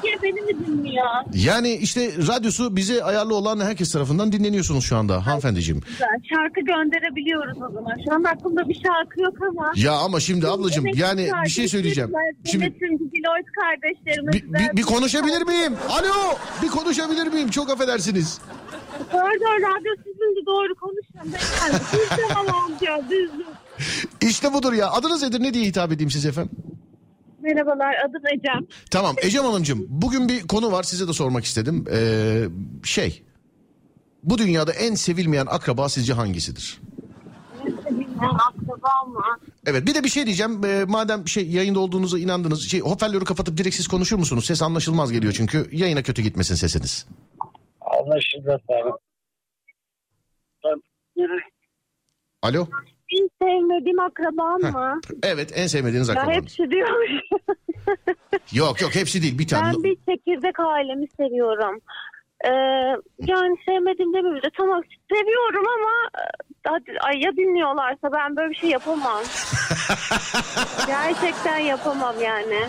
[0.01, 1.05] Türkiye beni mi dinliyor?
[1.33, 5.81] yani işte radyosu bize ayarlı olan herkes tarafından dinleniyorsunuz şu anda hanımefendiciğim.
[5.87, 6.07] Güzel.
[6.35, 7.91] Şarkı gönderebiliyoruz o zaman.
[8.05, 9.71] Şu an aklımda bir şarkı yok ama.
[9.75, 12.11] Ya ama şimdi ablacığım Evet, yani bir şey söyleyeceğim.
[12.45, 14.33] Şimdi Deloitte kardeşlerimiz.
[14.33, 15.73] bir, bir, bir konuşabilir miyim?
[15.89, 17.49] Alo bir konuşabilir miyim?
[17.49, 18.39] Çok affedersiniz.
[19.11, 21.33] Pardon radyo sizin de doğru konuşun.
[21.33, 21.83] Beyefendi.
[21.93, 23.31] Düz tamam amca düz.
[24.21, 24.91] İşte budur ya.
[24.91, 25.43] Adınız nedir?
[25.43, 26.51] Ne diye hitap edeyim size efendim?
[27.41, 28.67] Merhabalar adım Ecem.
[28.91, 31.85] Tamam Ecem Hanımcığım bugün bir konu var size de sormak istedim.
[31.91, 32.43] Ee,
[32.83, 33.23] şey
[34.23, 36.81] bu dünyada en sevilmeyen akraba sizce hangisidir?
[37.89, 39.23] Bilmiyorum akraba mı?
[39.65, 40.65] Evet bir de bir şey diyeceğim.
[40.65, 42.69] Ee, madem şey yayında olduğunuza inandınız.
[42.69, 44.45] Şey, hoparlörü kapatıp direkt siz konuşur musunuz?
[44.45, 45.69] Ses anlaşılmaz geliyor çünkü.
[45.71, 47.07] Yayına kötü gitmesin sesiniz.
[47.81, 48.95] Anlaşıldı efendim.
[52.41, 52.67] Alo?
[53.11, 54.99] En sevmediğim akrabam mı?
[55.23, 56.37] Evet en sevmediğiniz Ya akrabanız.
[56.37, 57.11] hepsi diyormuş.
[58.53, 59.73] Yok yok hepsi değil bir tane.
[59.73, 61.79] ben bir çekirdek ailemi seviyorum.
[62.45, 62.49] Ee,
[63.19, 64.81] yani sevmedim demeyeyim de tamam
[65.11, 65.91] seviyorum ama
[66.23, 66.23] e,
[66.67, 69.23] hadi, ay ya dinliyorlarsa ben böyle bir şey yapamam.
[70.87, 72.59] Gerçekten yapamam yani.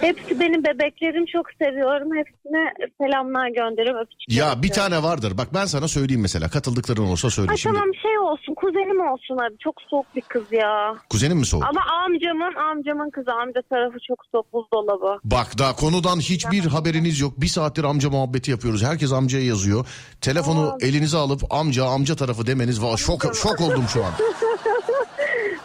[0.00, 2.08] Hepsi benim bebeklerim çok seviyorum.
[2.16, 4.00] Hepsine selamlar gönderiyorum.
[4.02, 5.38] öpücükler Ya bir tane vardır.
[5.38, 6.48] Bak ben sana söyleyeyim mesela.
[6.48, 7.50] Katıldıkların olsa söyle.
[7.50, 10.94] Ay Şimdi tamam şey olsun kuzenim olsun hadi çok soğuk bir kız ya.
[11.10, 11.64] kuzenin mi soğuk?
[11.64, 15.20] Ama amcamın amcamın kızı amca tarafı çok soğuk buzdolabı.
[15.24, 17.32] Bak daha konudan hiçbir haberiniz yok.
[17.36, 18.84] Bir saattir amca muhabbeti yapıyoruz.
[18.84, 19.86] Herkes amcaya yazıyor.
[20.20, 22.82] Telefonu elinize alıp amca amca tarafı demeniz.
[22.82, 24.12] Va şok şok oldum şu an.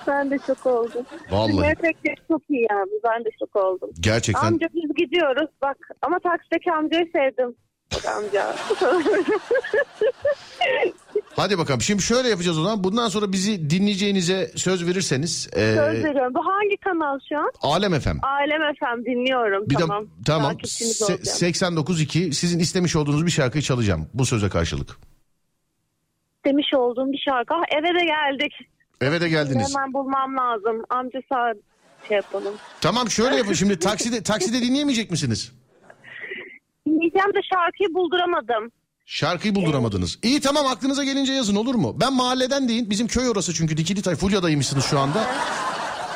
[0.08, 1.06] Ben de şok oldum.
[1.32, 1.56] Vallahi.
[1.62, 2.92] Gerçekten çok iyi yani.
[3.04, 3.90] Ben de şok oldum.
[4.00, 4.48] Gerçekten.
[4.48, 5.78] Amca biz gidiyoruz bak.
[6.02, 7.56] Ama taksideki amcayı sevdim.
[7.94, 8.56] Bak amca.
[11.36, 11.82] Hadi bakalım.
[11.82, 12.84] Şimdi şöyle yapacağız o zaman.
[12.84, 15.50] Bundan sonra bizi dinleyeceğinize söz verirseniz.
[15.54, 16.34] e, Söz veriyorum.
[16.34, 17.52] Bu hangi kanal şu an?
[17.62, 18.18] Alem FM.
[18.24, 19.70] Alem FM dinliyorum.
[19.70, 20.08] Bir tamam.
[20.26, 20.52] tamam.
[20.52, 21.78] Takipçiniz Se- olacağım.
[21.78, 24.10] 89.2 sizin istemiş olduğunuz bir şarkıyı çalacağım.
[24.14, 24.98] Bu söze karşılık.
[26.46, 27.54] Demiş olduğum bir şarkı.
[27.54, 28.54] Ah, eve de geldik.
[29.04, 29.76] Eve de geldiniz.
[29.76, 30.84] Hemen bulmam lazım.
[30.90, 31.54] Amca sağ
[32.08, 32.54] şey yapalım.
[32.82, 33.54] Tamam şöyle yapın.
[33.54, 35.52] Şimdi takside takside dinleyemeyecek misiniz?
[36.88, 38.72] Dinleyeceğim de şarkıyı bulduramadım.
[39.06, 40.20] Şarkıyı bulduramadınız.
[40.24, 41.96] İyi tamam aklınıza gelince yazın olur mu?
[42.00, 42.90] Ben mahalleden değil.
[42.90, 44.16] Bizim köy orası çünkü Dikili Tay.
[44.16, 45.26] Fulya'daymışsınız şu anda.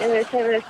[0.02, 0.64] Evet evet.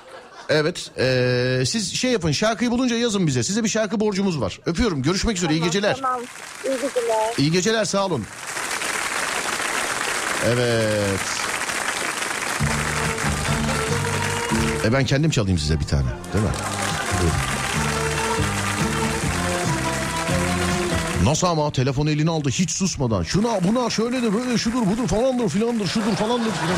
[0.49, 0.91] Evet.
[0.97, 3.43] eee, siz şey yapın şarkıyı bulunca yazın bize.
[3.43, 4.59] Size bir şarkı borcumuz var.
[4.65, 5.01] Öpüyorum.
[5.01, 5.53] Görüşmek üzere.
[5.53, 5.95] iyi geceler.
[6.01, 6.21] Tamam.
[6.65, 7.33] İyi geceler.
[7.37, 8.25] İyi geceler sağ olun.
[10.45, 11.46] Evet.
[14.85, 16.07] E ben kendim çalayım size bir tane.
[16.33, 16.51] Değil mi?
[17.21, 17.37] Buyurun.
[21.23, 23.23] Nasıl ama telefonu eline aldı hiç susmadan.
[23.23, 26.77] Şuna buna şöyle de böyle şudur budur falandır filandır şudur falandır filandır.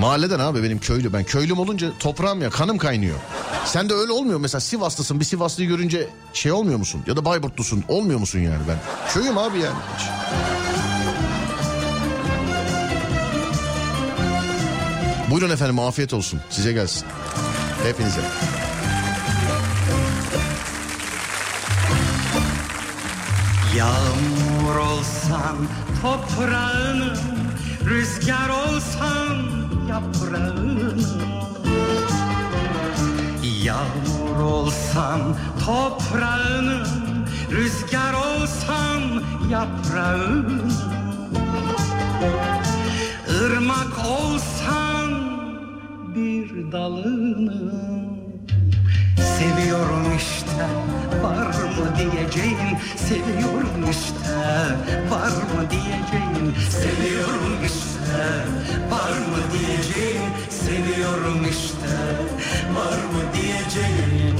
[0.00, 1.12] Mahalleden abi benim köylü.
[1.12, 3.16] Ben köylüm olunca toprağım ya kanım kaynıyor.
[3.64, 7.02] Sen de öyle olmuyor mesela Sivaslısın bir Sivaslıyı görünce şey olmuyor musun?
[7.06, 8.78] Ya da Bayburtlusun olmuyor musun yani ben?
[9.14, 9.76] Köyüm abi yani.
[15.30, 17.06] Buyurun efendim afiyet olsun size gelsin.
[17.84, 18.20] Hepinize.
[23.76, 25.56] Yağmur olsan
[26.02, 27.18] toprağının
[27.86, 29.36] Rüzgar olsan
[29.88, 31.02] yaprağının
[33.62, 35.20] Yağmur olsan
[35.64, 36.86] toprağının
[37.50, 40.72] Rüzgar olsan yaprağının
[43.28, 44.85] Irmak olsan
[46.66, 48.16] bir dalının
[49.38, 50.66] Seviyorum işte
[51.22, 52.78] var mı diyeceğim?
[52.96, 54.34] Seviyorum işte
[55.10, 56.54] var mı diyeceğim?
[56.70, 58.22] Seviyorum işte
[58.90, 60.30] var mı diyeceğim?
[60.50, 61.96] Seviyorum işte
[62.74, 64.36] var mı diyeceğim?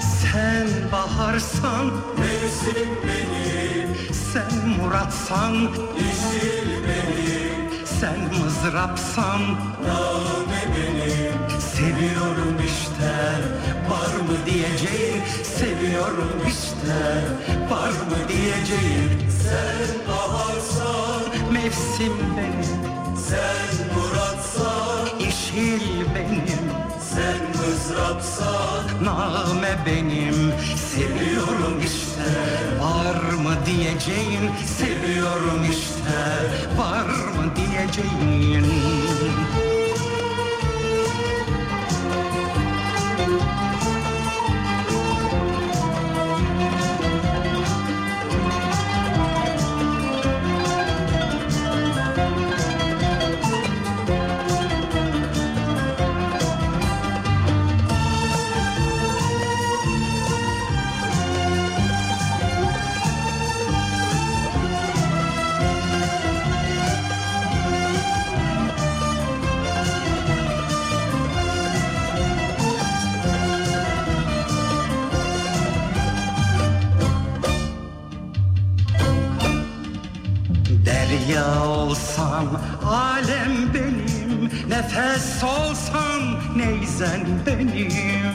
[0.00, 1.86] Sen baharsan
[2.18, 3.45] mevsim benim
[4.32, 9.40] Sen muratsan yeşil benim Sen mızrapsan
[9.86, 13.12] name benim Seviyorum işte
[13.90, 15.22] var mı diyeceğim
[15.58, 17.24] Seviyorum işte
[17.70, 23.16] var mı diyeceğim Sen baharsan mevsim benim.
[23.28, 26.70] Sen muratsan yeşil benim
[27.16, 30.52] Sen mızrapsan name benim.
[30.76, 32.22] Seviyorum işte.
[32.80, 34.50] Var mı diyeceğin?
[34.78, 36.16] Seviyorum işte.
[36.78, 38.66] Var mı diyeceğin
[81.96, 86.22] olsam alem benim Nefes olsam
[86.56, 88.34] neyzen benim?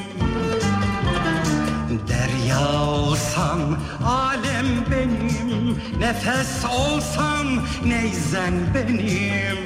[2.07, 7.47] Derya olsam alem benim Nefes olsam
[7.85, 9.57] neyzen benim?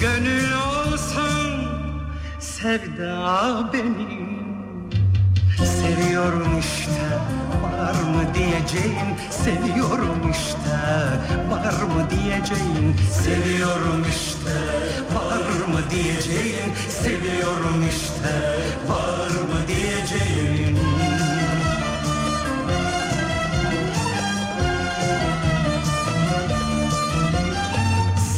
[0.00, 1.46] Gönül olsam
[2.38, 4.33] sevda benim
[5.64, 7.06] Seviyorum işte
[7.62, 10.78] var mı diyeceğin Seviyorum işte
[11.50, 14.56] var mı diyeceğin Seviyorum işte
[15.14, 18.34] var mı diyeceğin Seviyorum işte
[18.88, 20.78] var mı diyeceğin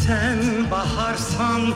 [0.06, 1.74] Sen baharsan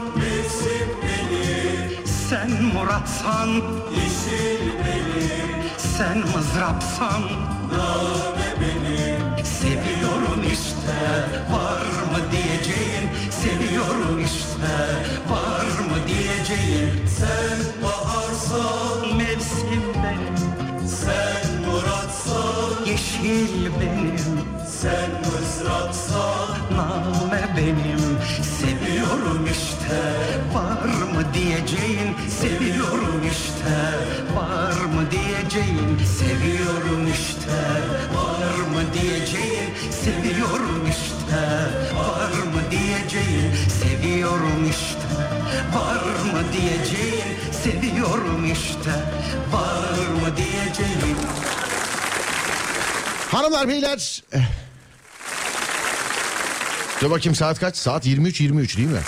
[2.30, 3.48] Sen muratsan.
[3.94, 5.70] Yeşil benim.
[5.78, 7.22] Sen mızrapsan.
[7.72, 9.44] Name benim.
[9.44, 10.98] Seviyorum işte.
[11.52, 13.10] Var mı diyeceğin?
[13.30, 14.72] Seviyorum işte.
[15.30, 17.06] Var mı diyeceğin?
[17.18, 18.89] Sen baharsan
[33.30, 33.76] işte
[34.36, 37.60] var mı diyeceğin Seviyorum işte
[38.14, 41.42] var mı diyeceğin Seviyorum işte
[41.94, 45.08] var mı diyeceğin Seviyorum işte
[45.74, 48.90] var mı diyeceğin Seviyorum işte
[49.52, 51.16] var mı diyeceğin
[53.30, 54.22] Hanımlar beyler.
[57.00, 57.76] Dur bakayım saat kaç?
[57.76, 59.00] Saat 23.23 değil mi?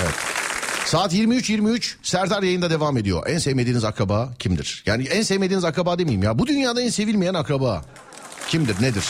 [0.00, 0.33] Evet.
[0.84, 3.26] Saat 23.23 Serdar yayında devam ediyor.
[3.26, 4.82] En sevmediğiniz akraba kimdir?
[4.86, 6.38] Yani en sevmediğiniz akraba demeyeyim ya.
[6.38, 7.84] Bu dünyada en sevilmeyen akraba
[8.48, 9.04] kimdir nedir?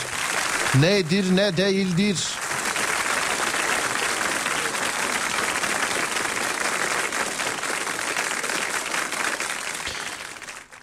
[0.81, 2.19] Nedir ne değildir?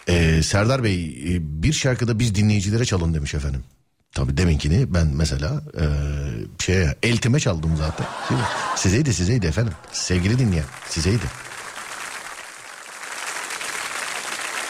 [0.07, 3.63] Ee, Serdar Bey e, bir şarkıda biz dinleyicilere çalın demiş efendim.
[4.15, 5.85] Tabii deminkini ben mesela e,
[6.63, 8.07] şeye eltime çaldım zaten.
[8.29, 8.43] Mi?
[8.75, 9.73] Sizeydi sizeydi efendim.
[9.91, 11.25] Sevgili dinleyen sizeydi.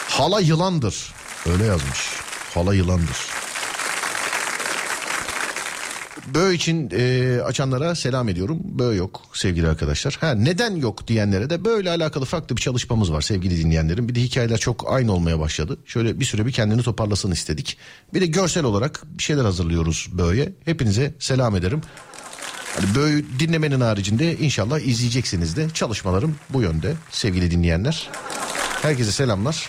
[0.08, 1.12] Hala yılandır.
[1.46, 1.98] Öyle yazmış.
[2.54, 3.16] Hala yılandır.
[6.26, 8.58] Bö için e, açanlara selam ediyorum.
[8.64, 10.18] Bö yok sevgili arkadaşlar.
[10.20, 14.08] Ha, neden yok diyenlere de böyle alakalı farklı bir çalışmamız var sevgili dinleyenlerim.
[14.08, 15.78] Bir de hikayeler çok aynı olmaya başladı.
[15.86, 17.78] Şöyle bir süre bir kendini toparlasın istedik.
[18.14, 20.52] Bir de görsel olarak bir şeyler hazırlıyoruz Bö'ye.
[20.64, 21.80] Hepinize selam ederim.
[22.76, 28.10] Hani Bö'yü dinlemenin haricinde inşallah izleyeceksiniz de çalışmalarım bu yönde sevgili dinleyenler.
[28.82, 29.68] Herkese selamlar.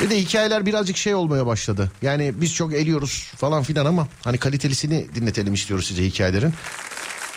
[0.00, 1.92] Ve de hikayeler birazcık şey olmaya başladı.
[2.02, 6.54] Yani biz çok eliyoruz falan filan ama hani kalitelisini dinletelim istiyoruz size hikayelerin.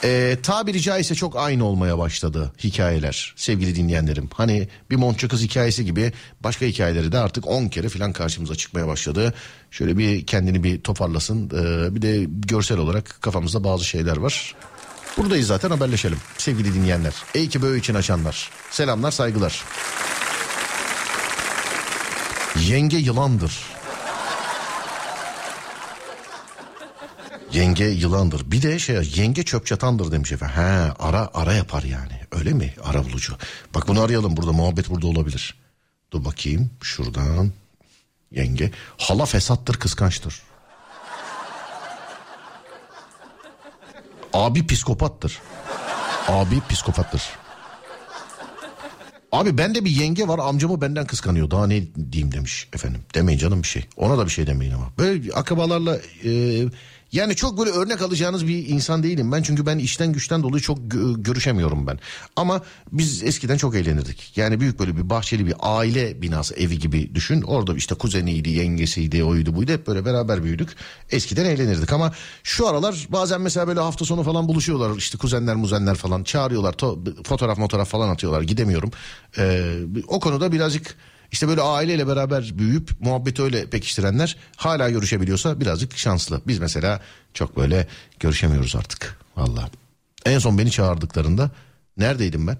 [0.03, 4.29] Ee, tabiri caizse çok aynı olmaya başladı hikayeler sevgili dinleyenlerim.
[4.33, 6.13] Hani bir Montçu kız hikayesi gibi
[6.43, 9.33] başka hikayeleri de artık 10 kere falan karşımıza çıkmaya başladı.
[9.71, 11.49] Şöyle bir kendini bir toparlasın.
[11.49, 14.55] Ee, bir de görsel olarak kafamızda bazı şeyler var.
[15.17, 17.13] Buradayız zaten haberleşelim sevgili dinleyenler.
[17.35, 18.49] Ey ki böyle için açanlar.
[18.71, 19.63] Selamlar saygılar.
[22.59, 23.59] Yenge yılandır.
[27.53, 28.51] Yenge yılandır.
[28.51, 30.55] Bir de şey yenge çöp çatandır demiş efendim.
[30.55, 32.21] He ara ara yapar yani.
[32.31, 32.73] Öyle mi?
[32.83, 33.37] Ara bulucu.
[33.75, 35.55] Bak bunu arayalım burada muhabbet burada olabilir.
[36.11, 37.51] Dur bakayım şuradan.
[38.31, 38.71] Yenge.
[38.97, 40.41] Hala fesattır kıskançtır.
[44.33, 45.41] Abi psikopattır.
[46.27, 47.21] Abi psikopattır.
[49.35, 51.51] Abi bende bir yenge var amcamı benden kıskanıyor.
[51.51, 53.01] Daha ne diyeyim demiş efendim.
[53.15, 53.85] Demeyin canım bir şey.
[53.97, 54.91] Ona da bir şey demeyin ama.
[54.97, 56.63] Böyle akrabalarla e,
[57.15, 59.41] Yani çok böyle örnek alacağınız bir insan değilim ben.
[59.41, 61.99] Çünkü ben işten güçten dolayı çok gö- görüşemiyorum ben.
[62.35, 62.61] Ama
[62.91, 64.37] biz eskiden çok eğlenirdik.
[64.37, 67.41] Yani büyük böyle bir bahçeli bir aile binası evi gibi düşün.
[67.41, 69.71] Orada işte kuzeniydi, yengesiydi, oydu buydu.
[69.71, 70.69] Hep böyle beraber büyüdük.
[71.11, 72.13] Eskiden eğlenirdik ama
[72.43, 74.97] şu aralar bazen mesela böyle hafta sonu falan buluşuyorlar.
[74.97, 76.73] işte kuzenler muzenler falan çağırıyorlar.
[76.73, 78.41] To- fotoğraf fotoğraf falan atıyorlar.
[78.41, 78.91] Gidemiyorum.
[79.37, 79.75] Ee,
[80.07, 80.95] o konuda birazcık
[81.35, 86.41] işte böyle aileyle beraber büyüyüp muhabbeti öyle pekiştirenler hala görüşebiliyorsa birazcık şanslı.
[86.47, 87.01] Biz mesela
[87.33, 87.87] çok böyle
[88.19, 89.19] görüşemiyoruz artık.
[89.37, 89.71] Vallahi.
[90.25, 91.51] En son beni çağırdıklarında
[91.97, 92.57] neredeydim ben?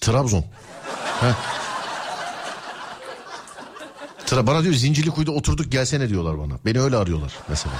[0.00, 0.44] Trabzon.
[1.20, 1.34] Heh.
[4.26, 6.58] Tra bana diyor Zincirlikuyu'da oturduk gelsene diyorlar bana.
[6.64, 7.74] Beni öyle arıyorlar mesela.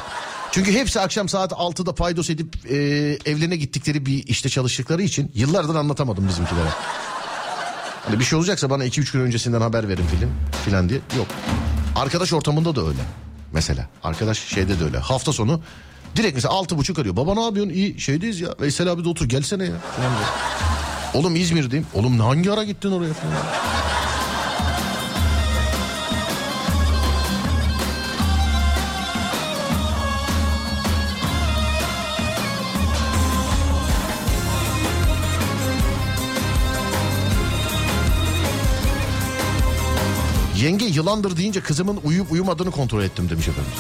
[0.53, 2.77] Çünkü hepsi akşam saat 6'da paydos edip e,
[3.25, 6.69] evlerine gittikleri bir işte çalıştıkları için yıllardır anlatamadım bizimkilere.
[8.07, 10.31] Hani bir şey olacaksa bana 2-3 gün öncesinden haber verin film
[10.65, 11.01] filan diye.
[11.17, 11.27] Yok.
[11.97, 13.01] Arkadaş ortamında da öyle.
[13.53, 14.99] Mesela arkadaş şeyde de öyle.
[14.99, 15.61] Hafta sonu
[16.17, 17.17] direkt mesela altı buçuk arıyor.
[17.17, 17.73] Baba ne yapıyorsun?
[17.73, 18.49] İyi şeydeyiz ya.
[18.61, 19.79] Veysel abi de otur gelsene ya.
[19.97, 20.29] Falan diyor.
[21.15, 21.87] Oğlum İzmir'deyim.
[21.95, 23.35] Oğlum hangi ara gittin oraya falan.
[40.63, 43.73] Yenge yılandır deyince kızımın uyuyup uyumadığını kontrol ettim demiş efendim.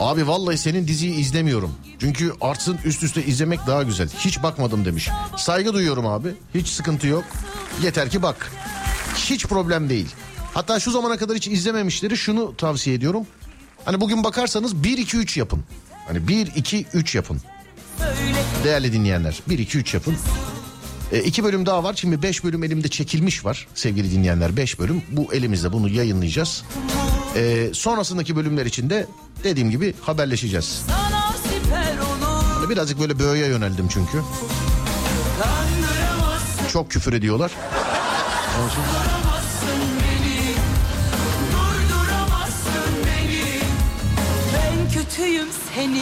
[0.00, 1.74] Abi vallahi senin diziyi izlemiyorum.
[1.98, 4.08] Çünkü artsın üst üste izlemek daha güzel.
[4.18, 5.08] Hiç bakmadım demiş.
[5.36, 6.28] Saygı duyuyorum abi.
[6.54, 7.24] Hiç sıkıntı yok.
[7.82, 8.52] Yeter ki bak.
[9.16, 10.08] Hiç problem değil.
[10.54, 13.26] Hatta şu zamana kadar hiç izlememişleri şunu tavsiye ediyorum.
[13.84, 15.64] Hani bugün bakarsanız 1 2 3 yapın.
[16.06, 17.40] Hani 1 2 3 yapın.
[18.64, 20.16] Değerli dinleyenler 1 2 3 yapın.
[21.12, 21.94] E, iki bölüm daha var.
[21.94, 24.56] Şimdi beş bölüm elimde çekilmiş var sevgili dinleyenler.
[24.56, 25.02] Beş bölüm.
[25.10, 26.64] Bu elimizde bunu yayınlayacağız.
[27.36, 29.06] E, sonrasındaki bölümler için de
[29.44, 30.82] dediğim gibi haberleşeceğiz.
[32.64, 34.22] Hani Birazcık böyle böğe yöneldim çünkü.
[36.72, 37.50] Çok küfür ediyorlar.
[44.54, 45.94] Ben kötüyüm sen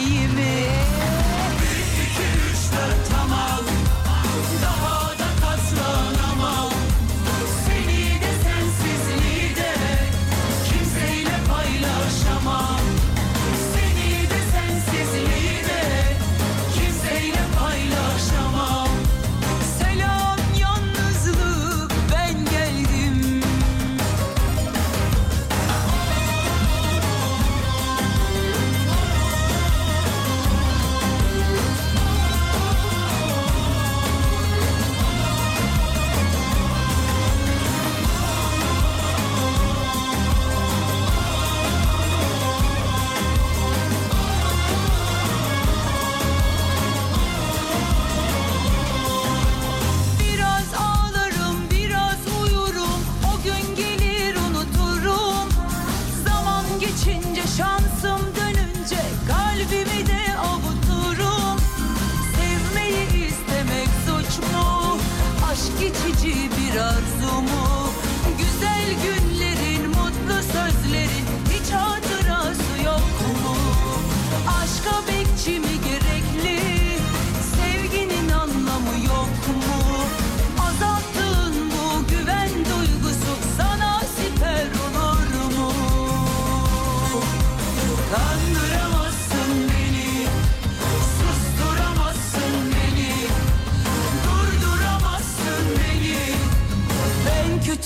[66.83, 67.72] 的祖母。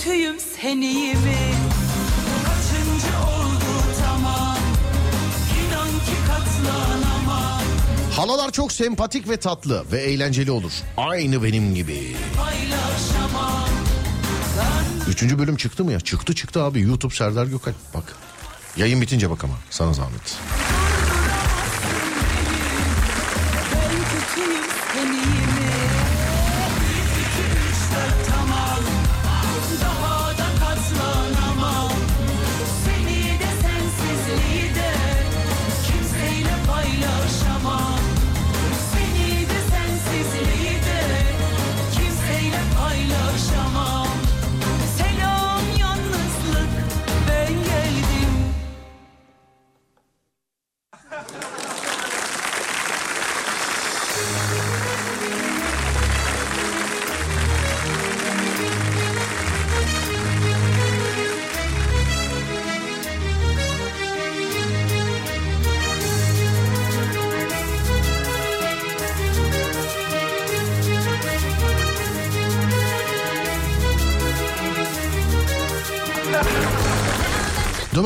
[0.08, 1.36] Kötüyüm sen iyi mi?
[2.44, 4.56] Kaçıncı oldu tamam,
[5.58, 7.62] inan ki katlanamam.
[8.12, 10.72] Halalar çok sempatik ve tatlı ve eğlenceli olur.
[10.96, 12.16] Aynı benim gibi.
[12.36, 13.68] Paylaşamam.
[15.08, 16.00] Üçüncü bölüm çıktı mı ya?
[16.00, 16.80] Çıktı çıktı abi.
[16.80, 17.76] YouTube Serdar Gökalp.
[17.94, 18.16] Bak.
[18.76, 19.54] Yayın bitince bak ama.
[19.70, 20.36] Sana zahmet.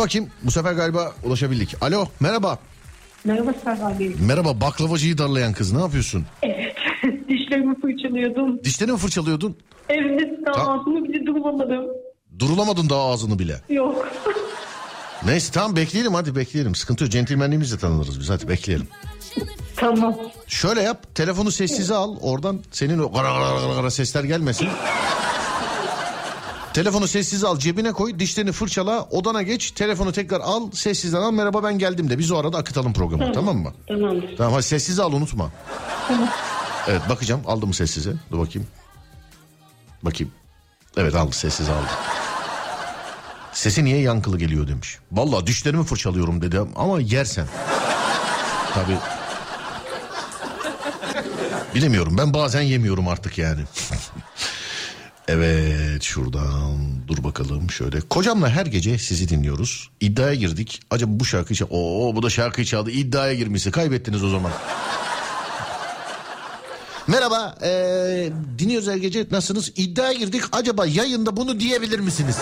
[0.02, 1.82] Bakayım bu sefer galiba ulaşabildik.
[1.82, 2.58] Alo merhaba.
[3.24, 4.16] Merhaba Serdar Bey.
[4.26, 6.26] Merhaba baklavacıyı darlayan kız ne yapıyorsun?
[6.42, 6.76] Evet.
[7.28, 8.64] Dişlerimi fırçalıyordum.
[8.64, 9.56] Dişlerini mi fırçalıyordun?
[9.88, 10.46] Evet.
[10.46, 11.86] Daha Ta- ağzımı bile durmadım.
[12.38, 13.60] Durulamadın daha ağzını bile.
[13.68, 14.08] Yok.
[15.24, 16.74] Neyse tamam bekleyelim hadi bekleyelim.
[16.74, 18.88] Sıkıntı yok centilmenliğimizle tanınırız biz hadi bekleyelim.
[19.76, 20.16] Tamam.
[20.46, 24.68] Şöyle yap telefonu sessize al oradan senin o kara kara kara kara sesler gelmesin.
[26.74, 31.62] Telefonu sessize al cebine koy dişlerini fırçala odana geç telefonu tekrar al sessizden al merhaba
[31.62, 33.72] ben geldim de biz o arada akıtalım programı tamam, mı?
[33.88, 34.16] Tamam.
[34.36, 35.50] Tamam hadi sessize al unutma.
[36.88, 38.68] Evet bakacağım aldı mı sessize dur bakayım.
[40.02, 40.32] Bakayım.
[40.96, 41.90] Evet aldı sessize aldı.
[43.52, 44.98] Sesi niye yankılı geliyor demiş.
[45.12, 47.46] Vallahi dişlerimi fırçalıyorum dedi ama yersen.
[48.74, 48.98] Tabii.
[51.74, 53.60] Bilemiyorum ben bazen yemiyorum artık yani.
[55.28, 58.00] evet şuradan dur bakalım şöyle.
[58.00, 59.90] Kocamla her gece sizi dinliyoruz.
[60.00, 60.80] İddiaya girdik.
[60.90, 61.66] Acaba bu şarkıyı çal...
[61.70, 62.90] Oo bu da şarkıyı çaldı.
[62.90, 64.52] İddiaya girmişse kaybettiniz o zaman.
[67.06, 69.72] Merhaba ee, dinliyoruz her gece nasılsınız?
[69.76, 72.36] İddiaya girdik acaba yayında bunu diyebilir misiniz?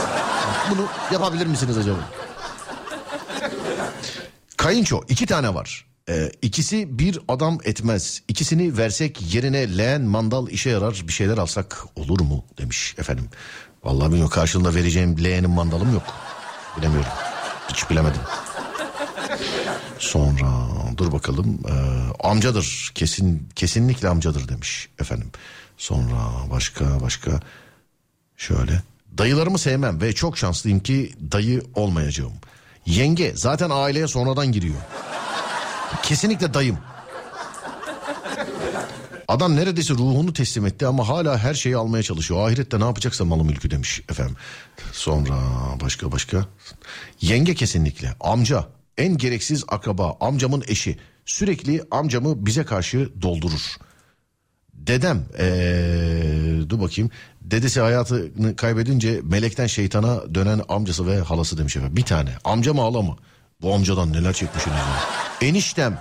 [0.70, 1.98] Bunu yapabilir misiniz acaba?
[4.56, 5.89] Kayınço iki tane var.
[6.08, 8.22] Ee, ikisi bir adam etmez.
[8.28, 13.28] İkisini versek yerine leğen mandal işe yarar bir şeyler alsak olur mu demiş efendim.
[13.84, 16.02] Vallahi bilmiyorum karşılığında vereceğim leğenim mandalım yok.
[16.78, 17.10] Bilemiyorum.
[17.68, 18.20] Hiç bilemedim.
[19.98, 21.72] Sonra dur bakalım ee,
[22.28, 25.30] amcadır kesin kesinlikle amcadır demiş efendim.
[25.78, 26.16] Sonra
[26.50, 27.40] başka başka
[28.36, 28.82] şöyle
[29.18, 32.32] dayılarımı sevmem ve çok şanslıyım ki dayı olmayacağım.
[32.86, 34.80] Yenge zaten aileye sonradan giriyor.
[36.02, 36.78] Kesinlikle dayım.
[39.28, 42.48] Adam neredeyse ruhunu teslim etti ama hala her şeyi almaya çalışıyor.
[42.48, 44.36] Ahirette ne yapacaksa malı mülkü demiş efendim.
[44.92, 45.34] Sonra
[45.82, 46.46] başka başka.
[47.20, 48.14] Yenge kesinlikle.
[48.20, 48.66] Amca
[48.98, 50.98] en gereksiz akraba amcamın eşi.
[51.26, 53.76] Sürekli amcamı bize karşı doldurur.
[54.74, 57.10] Dedem ee, dur bakayım.
[57.40, 61.96] Dedesi hayatını kaybedince melekten şeytana dönen amcası ve halası demiş efendim.
[61.96, 63.16] Bir tane amca mı hala mı?
[63.62, 65.48] Bu amcadan neler çekmişsiniz ya.
[65.48, 65.98] Eniştem.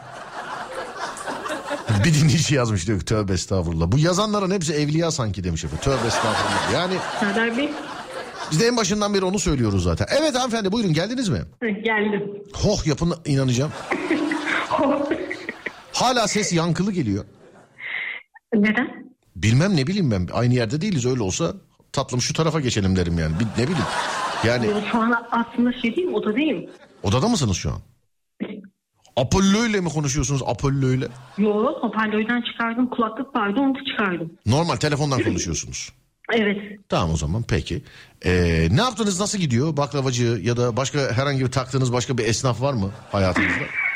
[2.06, 3.92] Bir dinleyici yazmış diyor ki tövbe estağfurullah.
[3.92, 5.84] Bu yazanların hepsi evliya sanki demiş efendim.
[5.84, 6.74] Tövbe estağfurullah.
[6.74, 7.70] Yani Serdar Bey.
[8.52, 10.08] biz de en başından beri onu söylüyoruz zaten.
[10.20, 11.40] Evet hanımefendi buyurun geldiniz mi?
[11.62, 12.24] Geldim.
[12.54, 13.72] Hoh yapın inanacağım.
[15.94, 17.26] Hala ses yankılı geliyor.
[18.54, 19.10] Neden?
[19.36, 20.28] Bilmem ne bileyim ben.
[20.34, 21.54] Aynı yerde değiliz öyle olsa
[21.94, 23.34] tatlım şu tarafa geçelim derim yani.
[23.40, 23.86] Bir, ne bileyim.
[24.46, 26.16] Yani Şu an aslında şey değil mi?
[26.16, 26.70] Odadayım.
[27.04, 27.82] Odada mısınız şu an?
[29.16, 31.08] Apollo ile mi konuşuyorsunuz Apollo ile?
[31.38, 32.90] Yo hoparlörden çıkardım.
[32.90, 34.32] Kulaklık vardı onu da çıkardım.
[34.46, 35.90] Normal telefondan konuşuyorsunuz.
[36.34, 36.58] Evet.
[36.90, 37.84] Tamam o zaman peki.
[38.26, 42.62] Ee, ne yaptınız nasıl gidiyor baklavacı ya da başka herhangi bir taktığınız başka bir esnaf
[42.62, 43.64] var mı hayatınızda?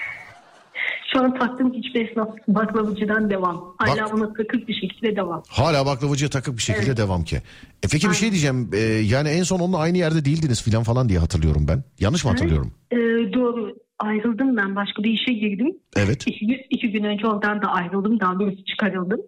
[1.13, 3.75] Şu an taktığım hiçbir esnaf baklavacıdan devam.
[3.77, 5.43] Hala ona takık bir şekilde devam.
[5.49, 7.35] Hala baklavacıya takıp bir şekilde devam ki.
[7.83, 8.69] E peki bir şey diyeceğim.
[8.73, 11.83] Ee, yani en son onunla aynı yerde değildiniz filan falan diye hatırlıyorum ben.
[11.99, 12.73] Yanlış mı hatırlıyorum?
[12.91, 12.97] Ee,
[13.33, 13.75] doğru.
[13.99, 14.75] Ayrıldım ben.
[14.75, 15.75] Başka bir işe girdim.
[15.95, 16.27] Evet.
[16.27, 18.19] İki, gün- iki gün önce oradan da ayrıldım.
[18.19, 19.21] Daha doğrusu çıkarıldım.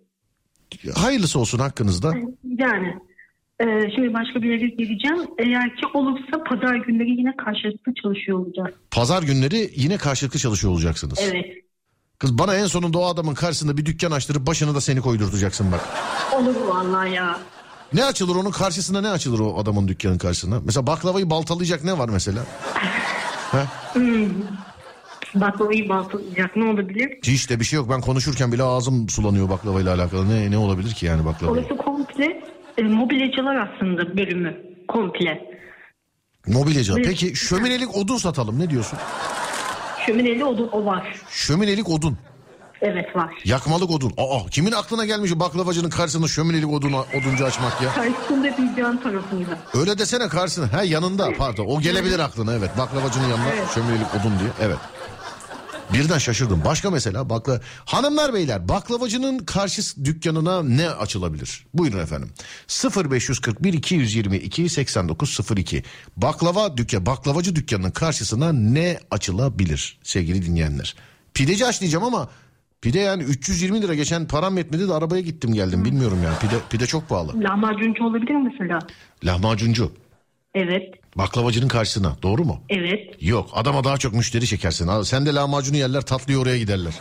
[0.95, 2.13] Hayırlısı olsun hakkınızda.
[2.43, 2.93] Yani
[3.59, 5.17] e, şimdi başka bir yere gireceğim.
[5.39, 8.69] Eğer ki olursa pazar günleri yine karşılıklı çalışıyor olacağız.
[8.91, 11.19] Pazar günleri yine karşılıklı çalışıyor olacaksınız.
[11.31, 11.45] Evet.
[12.19, 15.81] Kız bana en sonunda o adamın karşısında bir dükkan açtırıp başını da seni koydurtacaksın bak.
[16.33, 17.39] Olur vallahi ya.
[17.93, 20.59] Ne açılır onun karşısına ne açılır o adamın dükkanın karşısına?
[20.65, 22.41] Mesela baklavayı baltalayacak ne var mesela?
[23.93, 24.29] Hmm.
[25.35, 27.19] Baklavayı baltalayacak ne olabilir?
[27.23, 27.89] Hiç de bir şey yok.
[27.89, 30.29] Ben konuşurken bile ağzım sulanıyor baklavayla alakalı.
[30.29, 31.51] Ne ne olabilir ki yani baklava?
[31.51, 32.43] Orası komple
[32.77, 34.57] e, mobilyacılar aslında bölümü.
[34.87, 35.41] Komple.
[36.47, 37.01] Mobilyacılar.
[37.03, 38.99] Peki şöminelik odun satalım ne diyorsun?
[40.05, 41.15] Şömineli odun o var.
[41.29, 42.17] Şöminelik odun.
[42.81, 43.33] Evet var.
[43.45, 44.13] Yakmalık odun.
[44.17, 47.93] Aa kimin aklına gelmiş baklavacının karşısında şöminelik odun, oduncu açmak ya?
[47.93, 49.57] Karşısında bir yan tarafında.
[49.73, 50.73] Öyle desene karşısına.
[50.73, 51.65] Ha yanında pardon.
[51.65, 52.69] O gelebilir aklına evet.
[52.77, 53.67] Baklavacının yanına Evet.
[53.75, 54.49] şöminelik odun diye.
[54.61, 54.77] Evet.
[55.93, 56.61] Birden şaşırdım.
[56.65, 61.65] Başka mesela bakla hanımlar beyler baklavacının karşı dükkanına ne açılabilir?
[61.73, 62.29] Buyurun efendim.
[63.11, 65.83] 0541 222 8902.
[66.17, 70.95] Baklava dükkan baklavacı dükkanının karşısına ne açılabilir sevgili dinleyenler?
[71.33, 72.29] Pideci aç diyeceğim ama
[72.81, 76.85] pide yani 320 lira geçen param yetmedi de arabaya gittim geldim bilmiyorum yani pide pide
[76.85, 77.43] çok pahalı.
[77.43, 78.79] Lahmacuncu olabilir mesela?
[79.25, 79.91] Lahmacuncu
[80.55, 80.93] Evet.
[81.15, 82.61] baklavacının karşısına doğru mu?
[82.69, 83.15] Evet.
[83.21, 85.01] Yok adama daha çok müşteri çekersin.
[85.01, 86.93] Sen de lahmacunu yerler tatlıyı oraya giderler.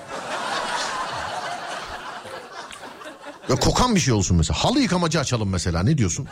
[3.48, 4.64] Ya kokan bir şey olsun mesela.
[4.64, 6.28] Halı yıkamacı açalım mesela ne diyorsun?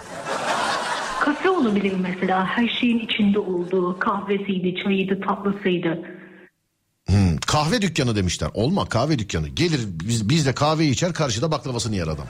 [1.20, 2.46] Kafe olabilir mesela.
[2.46, 3.98] Her şeyin içinde olduğu.
[3.98, 5.98] Kahvesiydi, çayıydı, tatlısıydı.
[7.06, 8.50] Hmm, kahve dükkanı demişler.
[8.54, 9.48] Olma kahve dükkanı.
[9.48, 12.26] Gelir biz, biz de kahve içer karşıda baklavasını yer adam.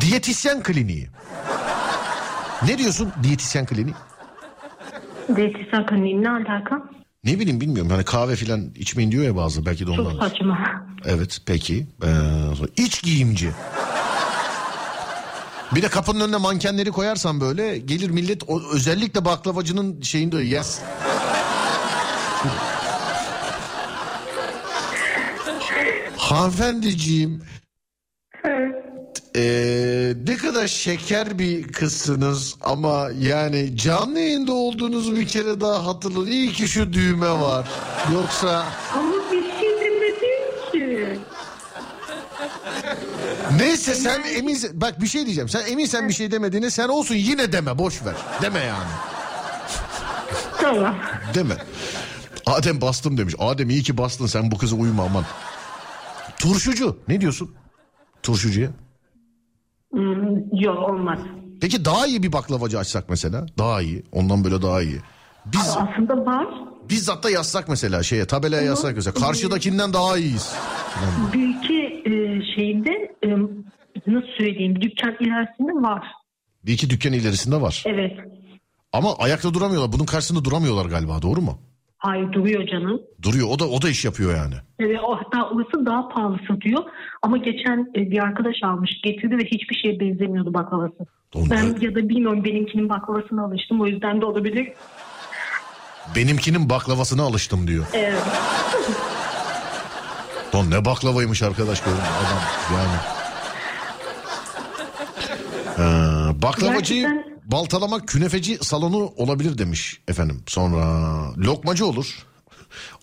[0.00, 1.08] Diyetisyen kliniği.
[2.66, 3.94] Ne diyorsun diyetisyen kliniği?
[5.36, 6.82] Diyetisyen kliniği ne alaka?
[7.24, 7.90] Ne bileyim bilmiyorum.
[7.90, 10.28] Hani kahve filan içmeyin diyor ya bazı belki de Çok ondan.
[10.28, 10.58] saçma.
[11.04, 11.86] Evet peki.
[12.04, 12.08] Ee,
[12.82, 13.50] iç giyimci.
[15.74, 20.80] Bir de kapının önüne mankenleri koyarsan böyle gelir millet o, özellikle baklavacının şeyinde yes.
[26.16, 27.42] Hanımefendiciğim
[29.36, 36.26] ee, ne kadar şeker bir kızsınız ama yani canlı yayında olduğunuzu bir kere daha hatırlayın.
[36.26, 37.68] İyi ki şu düğme var.
[38.12, 41.18] Yoksa Ama bir şey demedim ki.
[43.58, 45.48] Neyse sen emin bak bir şey diyeceğim.
[45.48, 48.14] Sen eminsen bir şey demediğine sen olsun yine deme boş ver.
[48.42, 48.88] Deme yani.
[50.60, 50.96] Tamam.
[51.34, 51.56] Deme.
[52.46, 53.34] Adem bastım demiş.
[53.38, 55.24] Adem iyi ki bastın sen bu kıza uyma aman.
[56.38, 57.54] Turşucu ne diyorsun?
[58.22, 58.70] Turşucuya.
[59.96, 61.18] Hmm, yok olmaz.
[61.60, 63.46] Peki daha iyi bir baklavacı açsak mesela.
[63.58, 64.02] Daha iyi.
[64.12, 64.96] Ondan böyle daha iyi.
[65.46, 66.46] Biz Aslında var.
[66.90, 69.14] bizzat da yazsak mesela şeye tabelaya yazsak mesela.
[69.14, 70.54] Karşıdakinden daha iyiyiz.
[71.34, 72.10] İki e,
[72.54, 72.90] şeyinde
[73.24, 73.28] e,
[74.06, 76.06] nasıl söyleyeyim dükkan ilerisinde var.
[76.66, 77.82] Bir iki dükkan ilerisinde var.
[77.86, 78.12] Evet.
[78.92, 79.92] Ama ayakta duramıyorlar.
[79.92, 81.58] Bunun karşısında duramıyorlar galiba doğru mu?
[81.98, 83.00] Hayır duruyor canım.
[83.22, 83.48] Duruyor.
[83.50, 84.54] O da o da iş yapıyor yani.
[84.78, 86.82] Evet, o hatta orası daha pahalı satıyor.
[87.22, 90.94] Ama geçen e, bir arkadaş almış getirdi ve hiçbir şeye benzemiyordu baklavası.
[91.34, 94.68] Ben ya da bilmiyorum benimkinin baklavasına alıştım o yüzden de olabilir.
[96.16, 97.86] Benimkinin baklavasına alıştım diyor.
[97.92, 98.22] Evet.
[100.54, 101.92] Lan ne baklavaymış arkadaş mü?
[101.92, 102.42] adam
[102.78, 102.96] yani.
[105.78, 110.42] Ee, baklavacı Gerçekten- baltalamak künefeci salonu olabilir demiş efendim.
[110.46, 110.84] Sonra
[111.38, 112.26] lokmacı olur.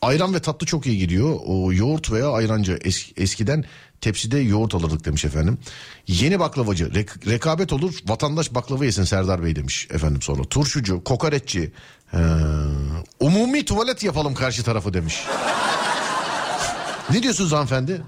[0.02, 1.40] Ayran ve tatlı çok iyi gidiyor.
[1.46, 3.66] O yoğurt veya ayrancı Es- eskiden
[4.02, 5.58] tepside yoğurt alırdık demiş efendim.
[6.08, 7.94] Yeni baklavacı rek- rekabet olur.
[8.08, 10.44] Vatandaş baklava yesin Serdar Bey demiş efendim sonra.
[10.44, 11.72] Turşucu, kokoreççi.
[12.14, 12.18] ee,
[13.20, 15.16] umumi tuvalet yapalım karşı tarafı demiş.
[17.12, 18.02] ne diyorsunuz hanımefendi?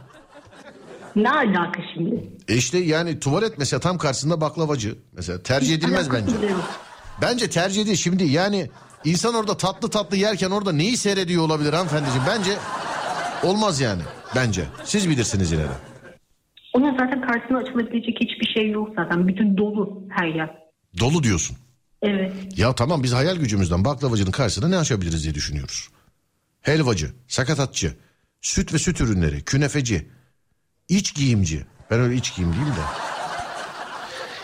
[1.15, 2.29] Ne alaka şimdi?
[2.47, 4.95] E işte yani tuvalet mesela tam karşısında baklavacı.
[5.13, 6.47] Mesela tercih edilmez bence.
[6.47, 6.69] yok.
[7.21, 7.95] Bence tercih edil.
[7.95, 8.69] Şimdi yani
[9.05, 12.23] insan orada tatlı tatlı yerken orada neyi seyrediyor olabilir hanımefendiciğim?
[12.27, 12.51] Bence
[13.43, 14.01] olmaz yani.
[14.35, 14.63] Bence.
[14.83, 15.67] Siz bilirsiniz yine de.
[16.73, 19.27] Onun zaten karşısına açılabilecek hiçbir şey yok zaten.
[19.27, 20.49] Bütün dolu her yer.
[20.99, 21.57] Dolu diyorsun.
[22.01, 22.33] Evet.
[22.57, 25.89] Ya tamam biz hayal gücümüzden baklavacının karşısına ne açabiliriz diye düşünüyoruz.
[26.61, 27.93] Helvacı, sakatatçı,
[28.41, 30.09] süt ve süt ürünleri, künefeci,
[30.89, 31.65] iç giyimci.
[31.91, 32.79] Ben öyle iç giyim diyeyim de.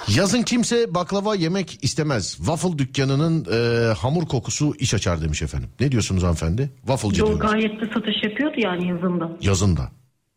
[0.08, 2.32] Yazın kimse baklava yemek istemez.
[2.38, 5.70] Waffle dükkanının e, hamur kokusu iş açar demiş efendim.
[5.80, 6.70] Ne diyorsunuz hanımefendi?
[6.78, 7.52] Wafflecı Yol diyoruz.
[7.52, 9.32] gayet de satış yapıyordu yani yazında.
[9.42, 9.92] Yazın da.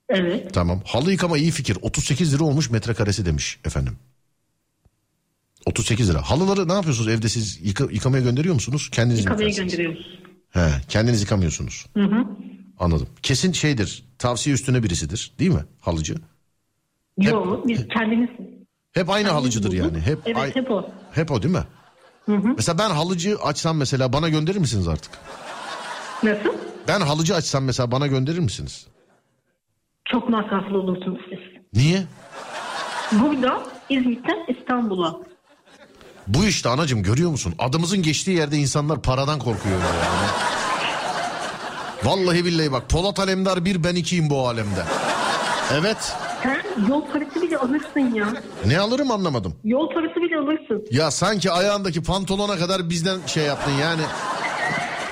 [0.09, 0.55] Evet.
[0.55, 0.81] Tamam.
[0.87, 1.79] Halı yıkama iyi fikir.
[1.83, 3.97] 38 lira olmuş metrekaresi demiş efendim.
[5.67, 6.23] 38 lira.
[6.23, 8.89] Halıları ne yapıyorsunuz evde siz yıka- yıkamaya gönderiyor musunuz?
[8.93, 9.73] Kendiniz mi Yıkamaya yıkarsınız?
[9.77, 10.19] gönderiyoruz.
[10.51, 11.87] He, kendiniz yıkamıyorsunuz.
[11.97, 12.25] Hı hı.
[12.79, 13.07] Anladım.
[13.23, 14.05] Kesin şeydir.
[14.19, 15.33] Tavsiye üstüne birisidir.
[15.39, 15.65] Değil mi?
[15.81, 16.15] Halıcı.
[17.19, 18.29] Yok biz kendimiz.
[18.93, 19.79] Hep aynı halıcıdır bulduk.
[19.85, 20.01] yani.
[20.01, 20.91] Hep Evet ay- hep o.
[21.13, 21.65] hep o değil mi?
[22.57, 25.13] Mesela ben halıcı açsam mesela bana gönderir misiniz artık?
[26.23, 26.49] Nasıl?
[26.89, 28.87] Ben halıcı açsam mesela bana gönderir misiniz?
[30.05, 31.39] Çok masraflı olursunuz siz.
[31.73, 32.03] Niye?
[33.13, 35.17] Burada İzmit'ten İstanbul'a.
[36.27, 37.55] Bu işte anacım görüyor musun?
[37.59, 40.31] Adımızın geçtiği yerde insanlar paradan korkuyor yani.
[42.05, 44.85] Vallahi billahi bak Polat Alemdar bir ben ikiyim bu alemde.
[45.73, 46.13] Evet.
[46.43, 48.29] Sen yol parası bile alırsın ya.
[48.67, 49.55] Ne alırım anlamadım.
[49.65, 50.87] Yol parası bile alırsın.
[50.91, 54.03] Ya sanki ayağındaki pantolona kadar bizden şey yaptın yani.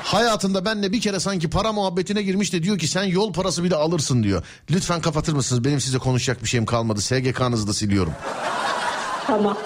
[0.04, 3.74] Hayatında benle bir kere sanki para muhabbetine girmiş de diyor ki sen yol parası bile
[3.76, 4.44] alırsın diyor.
[4.70, 5.64] Lütfen kapatır mısınız?
[5.64, 7.00] Benim size konuşacak bir şeyim kalmadı.
[7.00, 8.12] SGK'nızı da siliyorum.
[9.26, 9.56] Tamam.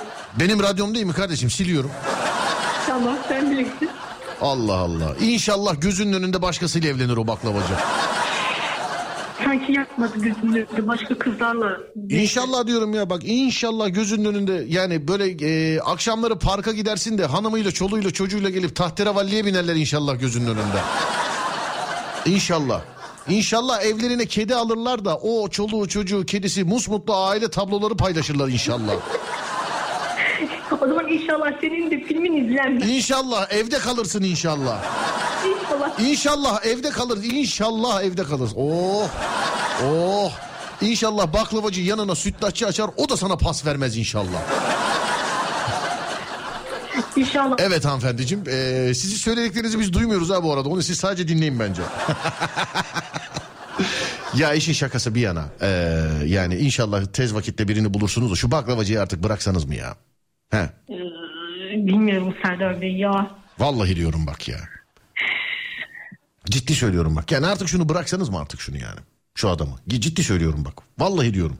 [0.40, 1.50] Benim radyom değil mi kardeşim?
[1.50, 1.90] Siliyorum.
[2.86, 3.90] Tamam sen bilirsin.
[4.40, 5.16] Allah Allah.
[5.20, 7.74] İnşallah gözünün önünde başkasıyla evlenir o baklavacı.
[9.44, 11.76] Sanki yakmadı gözümün önünde başka kızlarla.
[12.10, 17.70] İnşallah diyorum ya bak inşallah gözünün önünde yani böyle e, akşamları parka gidersin de hanımıyla
[17.70, 20.80] çoluğuyla çocuğuyla gelip tahterevalliye binerler inşallah gözünün önünde.
[22.26, 22.80] İnşallah.
[23.28, 28.92] İnşallah evlerine kedi alırlar da o çoluğu çocuğu kedisi musmutlu aile tabloları paylaşırlar inşallah.
[30.80, 32.90] O zaman inşallah senin de filmin izlenmez.
[32.90, 34.82] İnşallah evde kalırsın inşallah.
[35.46, 36.00] İnşallah.
[36.00, 37.18] İnşallah evde kalır.
[37.24, 38.50] İnşallah evde kalır.
[38.56, 39.08] Oh.
[39.90, 40.32] Oh.
[40.80, 42.90] İnşallah baklavacı yanına sütlaççı açar.
[42.96, 44.42] O da sana pas vermez inşallah.
[47.16, 47.56] İnşallah.
[47.58, 48.44] Evet hanımefendiciğim.
[48.48, 50.68] Ee, sizin söylediklerinizi biz duymuyoruz ha bu arada.
[50.68, 51.82] Onu siz sadece dinleyin bence.
[54.34, 55.44] ya işin şakası bir yana.
[55.62, 59.96] Ee, yani inşallah tez vakitte birini bulursunuz da şu baklavacıyı artık bıraksanız mı ya?
[60.50, 60.56] He.
[60.56, 63.30] Ee, bilmiyorum Serdar Bey ya.
[63.58, 64.58] Vallahi diyorum bak ya.
[66.50, 67.32] Ciddi söylüyorum bak.
[67.32, 69.00] Yani artık şunu bıraksanız mı artık şunu yani?
[69.34, 69.76] Şu adamı.
[69.88, 70.82] Ciddi söylüyorum bak.
[70.98, 71.58] Vallahi diyorum.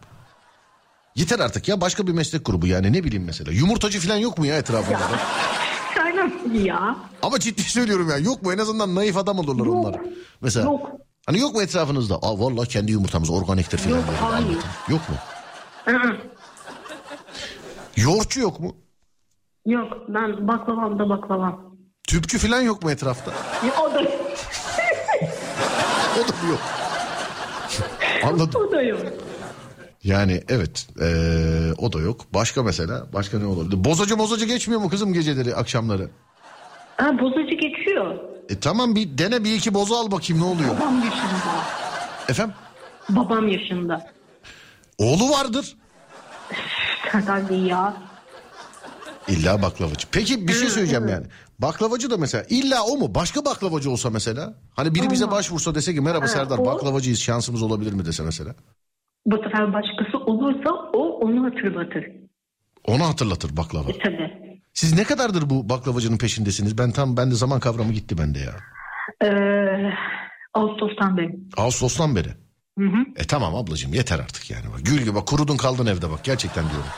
[1.14, 3.52] Yeter artık ya başka bir meslek grubu yani ne bileyim mesela.
[3.52, 4.98] Yumurtacı falan yok mu ya etrafında?
[6.54, 6.96] Bey ya.
[7.22, 8.18] Ama ciddi söylüyorum ya.
[8.18, 10.00] Yok mu en azından naif adam olurlar onlar.
[10.40, 10.64] Mesela.
[10.64, 10.90] Yok.
[11.26, 12.16] Hani yok mu etrafınızda?
[12.16, 13.96] Aa vallahi kendi yumurtamız organiktir falan.
[13.96, 14.58] Yok, hayır.
[14.88, 15.16] Yok mu?
[17.96, 18.76] Yoğurtçu yok mu?
[19.66, 21.76] Yok ben baklavam da baklavam.
[22.08, 23.32] Tüpçü falan yok mu etrafta?
[23.80, 24.02] O da
[26.16, 26.60] O da mı yok?
[28.24, 28.62] Anladım.
[28.68, 29.00] o da yok.
[30.04, 32.20] Yani evet ee, o da yok.
[32.34, 33.84] Başka mesela başka ne olabilir?
[33.84, 36.10] Bozacı bozacı geçmiyor mu kızım geceleri akşamları?
[36.96, 38.14] Ha bozacı geçiyor.
[38.48, 40.76] E tamam bir dene bir iki boza al bakayım ne oluyor?
[40.76, 41.64] Babam yaşında.
[42.28, 42.54] Efendim?
[43.08, 44.10] Babam yaşında.
[44.98, 45.76] Oğlu vardır.
[47.20, 47.96] Serdar Bey ya.
[49.28, 50.06] İlla baklavacı.
[50.12, 51.26] Peki bir şey söyleyeceğim yani.
[51.58, 53.14] Baklavacı da mesela illa o mu?
[53.14, 54.54] Başka baklavacı olsa mesela.
[54.76, 58.22] Hani biri bize başvursa dese ki merhaba Ha, Serdar o- baklavacıyız şansımız olabilir mi dese
[58.22, 58.54] mesela.
[59.26, 62.04] Bu sefer başkası olursa o onu hatırlatır.
[62.84, 63.90] Onu hatırlatır baklava.
[63.90, 64.36] E tabi.
[64.74, 66.78] Siz ne kadardır bu baklavacının peşindesiniz?
[66.78, 68.52] Ben tam bende zaman kavramı gitti bende ya.
[69.24, 69.90] Ee,
[70.54, 71.36] Ağustos'tan beri.
[71.56, 72.28] Ağustos'tan beri.
[72.78, 72.98] Hı hı.
[73.16, 74.64] E tamam ablacığım yeter artık yani.
[74.72, 76.88] Bak, gül gibi bak kurudun kaldın evde bak gerçekten diyorum.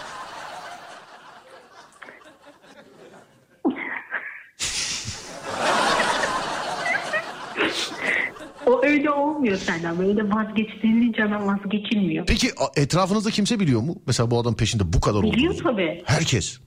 [8.67, 9.99] O öyle olmuyor senden.
[9.99, 12.27] Böyle vazgeçtiğince hemen vazgeçilmiyor.
[12.27, 14.03] Peki etrafınızda kimse biliyor mu?
[14.07, 15.63] Mesela bu adam peşinde bu kadar Biliyor olduğunuzu.
[15.65, 16.03] tabii.
[16.07, 16.61] Herkes.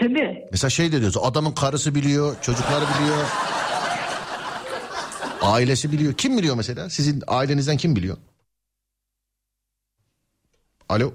[0.00, 0.46] Tabii.
[0.52, 3.26] Mesela şey de diyoruz adamın karısı biliyor, çocukları biliyor.
[5.42, 6.12] Ailesi biliyor.
[6.14, 6.90] Kim biliyor mesela?
[6.90, 8.16] Sizin ailenizden kim biliyor?
[10.88, 11.14] Alo.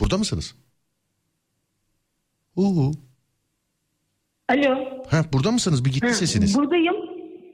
[0.00, 0.54] Burada mısınız?
[2.56, 2.92] Uhu.
[4.48, 4.76] Alo.
[5.10, 5.84] Ha, burada mısınız?
[5.84, 6.54] Bir gitti Hı, sesiniz.
[6.56, 6.94] Buradayım.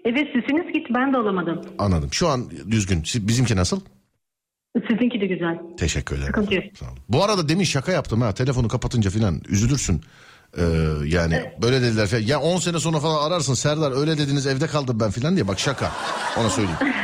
[0.05, 1.61] Evet sesiniz gitti ben de alamadım.
[1.79, 2.09] Anladım.
[2.13, 3.03] Şu an düzgün.
[3.05, 3.81] Siz- Bizimki nasıl?
[4.91, 5.59] Sizinki de güzel.
[5.79, 6.27] Teşekkür ederim.
[6.27, 6.65] Sıkıntı yok.
[7.09, 8.33] Bu arada demin şaka yaptım ha.
[8.35, 10.01] Telefonu kapatınca filan üzülürsün.
[10.59, 10.63] Ee,
[11.07, 12.23] yani böyle dediler falan.
[12.23, 15.49] Ya 10 sene sonra falan ararsın Serdar öyle dediniz evde kaldım ben filan diye.
[15.49, 15.93] Bak şaka.
[16.41, 16.79] Ona söyleyeyim.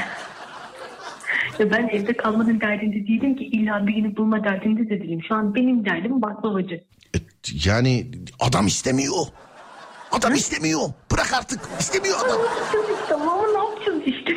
[1.58, 5.20] Ya ben evde kalmanın derdinde değilim ki illa birini bulma derdinde de değilim.
[5.28, 6.84] Şu an benim derdim baklavacı.
[7.64, 8.06] Yani
[8.40, 9.14] adam istemiyor.
[10.12, 10.80] Adam istemiyor.
[11.12, 11.60] Bırak artık.
[11.80, 12.40] İstemiyor adam.
[13.08, 14.32] Tamam ne yapacağız işte.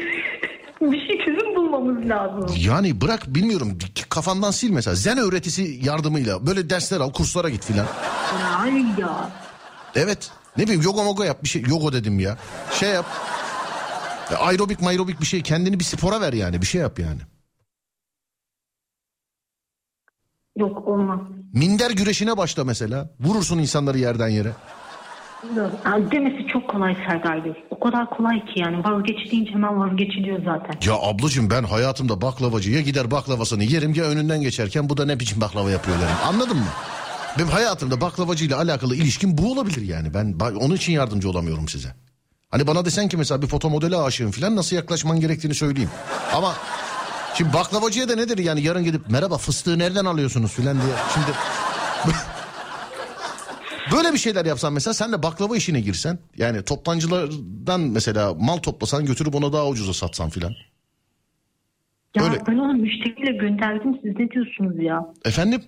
[0.92, 2.56] bir şey çözüm bulmamız lazım.
[2.58, 3.78] Yani bırak bilmiyorum
[4.10, 4.96] kafandan sil mesela.
[4.96, 7.88] Zen öğretisi yardımıyla böyle dersler al kurslara git filan.
[8.60, 9.30] Ay ya.
[9.96, 10.32] Evet.
[10.58, 11.62] Ne bileyim yoga moga yap bir şey.
[11.62, 12.38] Yoga dedim ya.
[12.80, 13.06] Şey yap.
[14.32, 15.42] Ya, aerobik mayrobik bir şey.
[15.42, 16.62] Kendini bir spora ver yani.
[16.62, 17.20] Bir şey yap yani.
[20.58, 21.20] Yok olmaz.
[21.54, 23.10] Minder güreşine başla mesela.
[23.20, 24.52] Vurursun insanları yerden yere.
[25.84, 27.54] Ha, demesi çok kolay Serdar Bey.
[27.70, 30.92] O kadar kolay ki yani vazgeç deyince hemen vazgeçiliyor zaten.
[30.92, 35.20] Ya ablacığım ben hayatımda baklavacı ya gider baklavasını yerim ya önünden geçerken bu da ne
[35.20, 36.16] biçim baklava yapıyor derim.
[36.26, 36.66] Anladın mı?
[37.38, 40.14] Benim hayatımda baklavacıyla alakalı ilişkim bu olabilir yani.
[40.14, 41.96] Ben onun için yardımcı olamıyorum size.
[42.50, 45.90] Hani bana desen ki mesela bir foto modele aşığım falan nasıl yaklaşman gerektiğini söyleyeyim.
[46.34, 46.54] Ama
[47.38, 50.94] şimdi baklavacıya da nedir yani yarın gidip merhaba fıstığı nereden alıyorsunuz falan diye.
[51.14, 51.28] Şimdi
[53.92, 56.20] Böyle bir şeyler yapsan mesela sen de baklava işine girsen.
[56.38, 60.54] Yani toptancılardan mesela mal toplasan götürüp ona daha ucuza satsan filan.
[62.16, 62.38] Ya Öyle.
[62.48, 65.14] ben onu müşteriyle gönderdim siz ne diyorsunuz ya?
[65.26, 65.64] Efendim?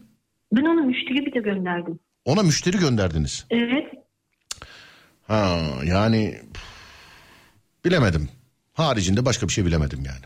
[0.52, 2.00] Ben onu müşteri bile gönderdim.
[2.26, 3.46] Ona müşteri gönderdiniz.
[3.50, 3.94] Evet.
[5.28, 6.42] Ha yani
[7.86, 8.30] bilemedim.
[8.74, 10.26] Haricinde başka bir şey bilemedim yani.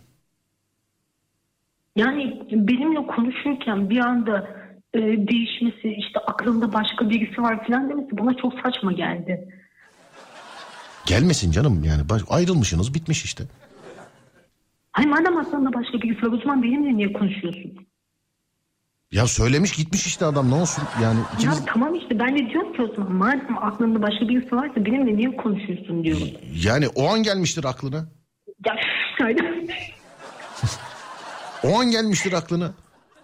[1.95, 4.58] Yani benimle konuşurken bir anda
[4.93, 9.55] e, değişmesi işte aklında başka birisi var falan demesi bana çok saçma geldi.
[11.05, 13.43] Gelmesin canım yani Baş- ayrılmışsınız bitmiş işte.
[14.91, 17.87] Hay madem aklında başka birisi var o zaman benimle niye konuşuyorsun?
[19.11, 21.57] Ya söylemiş gitmiş işte adam ne olsun yani ikimiz...
[21.57, 25.17] Ya tamam işte ben de diyorum ki o zaman madem aklında başka birisi varsa benimle
[25.17, 26.27] niye konuşuyorsun diyorum.
[26.63, 28.05] Yani o an gelmiştir aklına.
[28.65, 28.75] Ya.
[31.63, 32.71] O an gelmiştir aklına.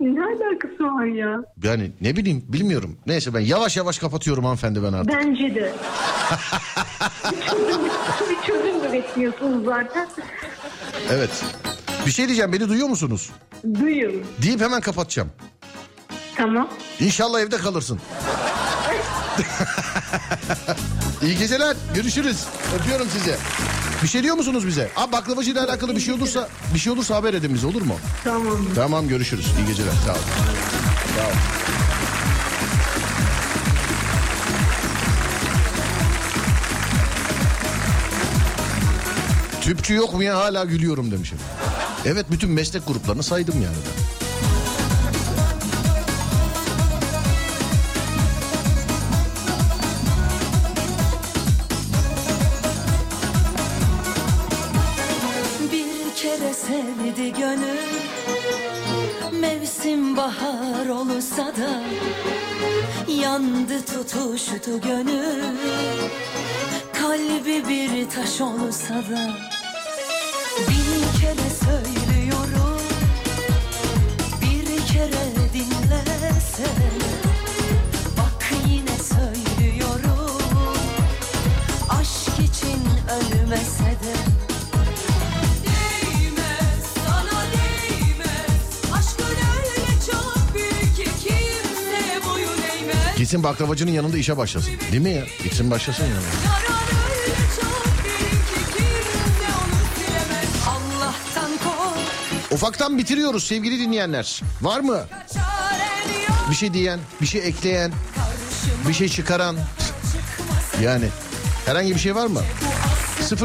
[0.05, 1.37] Ne alakası var ya?
[1.63, 2.97] Yani ne bileyim bilmiyorum.
[3.07, 5.13] Neyse ben yavaş yavaş kapatıyorum hanımefendi ben artık.
[5.13, 5.73] Bence de.
[7.31, 7.85] bir çözüm,
[8.29, 10.07] bir çözüm de bekliyorsunuz zaten.
[11.11, 11.43] Evet.
[12.05, 13.31] Bir şey diyeceğim beni duyuyor musunuz?
[13.79, 14.23] Duyuyorum.
[14.41, 15.29] Deyip hemen kapatacağım.
[16.35, 16.69] Tamam.
[16.99, 17.99] İnşallah evde kalırsın.
[21.21, 21.75] İyi geceler.
[21.95, 22.45] Görüşürüz.
[22.79, 23.35] Öpüyorum sizi.
[24.05, 24.89] Bir şey diyor musunuz bize?
[24.95, 27.95] Abi baklavacı ile alakalı bir şey olursa bir şey olursa haber edin bize olur mu?
[28.23, 28.57] Tamam.
[28.75, 29.45] Tamam görüşürüz.
[29.59, 29.91] İyi geceler.
[30.05, 30.17] Sağ ol.
[31.17, 31.31] Sağ ol.
[39.61, 41.37] Tüpçü yok mu ya hala gülüyorum demişim.
[42.05, 43.75] Evet bütün meslek gruplarını saydım yani.
[43.85, 44.14] ben.
[57.15, 57.77] Sevdi gönül
[59.31, 61.81] Mevsim bahar olsa da
[63.21, 65.43] Yandı tutuştu gönül.
[66.93, 69.29] Kalbi bir taş olsa da
[70.67, 71.84] Bin kere söylüyorum
[93.35, 94.73] Gitsin baklavacının yanında işe başlasın.
[94.91, 95.23] Değil mi ya?
[95.43, 96.25] Gitsin başlasın yani.
[102.51, 104.41] Ufaktan bitiriyoruz sevgili dinleyenler.
[104.61, 104.99] Var mı?
[106.49, 107.91] Bir şey diyen, bir şey ekleyen,
[108.87, 109.55] bir şey çıkaran.
[110.83, 111.05] Yani
[111.65, 112.41] herhangi bir şey var mı?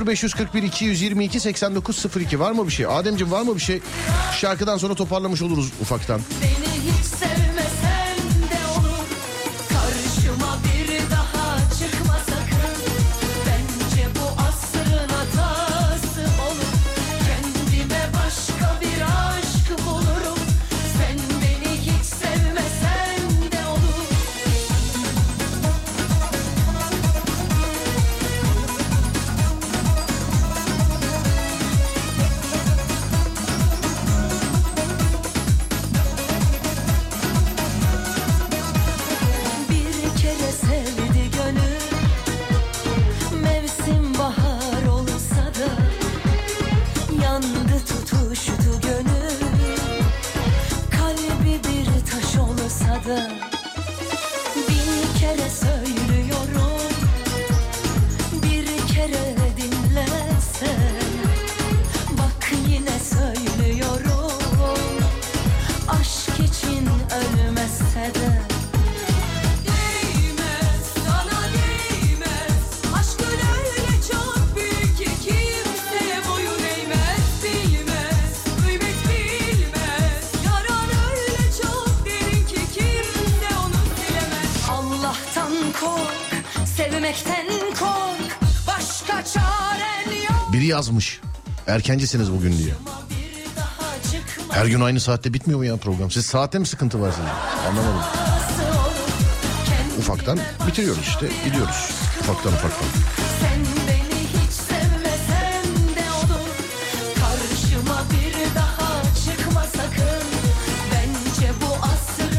[0.07, 2.87] 0541 222 8902 var mı bir şey?
[2.87, 3.81] Ademciğim var mı bir şey?
[4.41, 6.21] Şarkıdan sonra toparlamış oluruz ufaktan.
[91.71, 92.73] Erkencisiniz bugün çıkmaz
[94.51, 96.11] Her gün aynı saatte bitmiyor mu ya program?
[96.11, 97.29] Siz saatte mi sıkıntı var sizin?
[97.69, 98.03] Anlamadım.
[99.99, 101.29] Ufaktan bitiriyoruz işte.
[101.45, 101.91] Gidiyoruz.
[102.21, 102.87] Ufaktan ufaktan.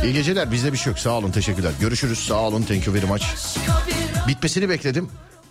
[0.03, 0.51] İyi geceler.
[0.51, 0.99] Bizde bir şey yok.
[0.99, 1.31] Sağ olun.
[1.31, 1.71] Teşekkürler.
[1.79, 2.19] Görüşürüz.
[2.19, 2.63] Sağ olun.
[2.63, 3.23] Thank you very much.
[4.27, 5.09] Bitmesini bekledim.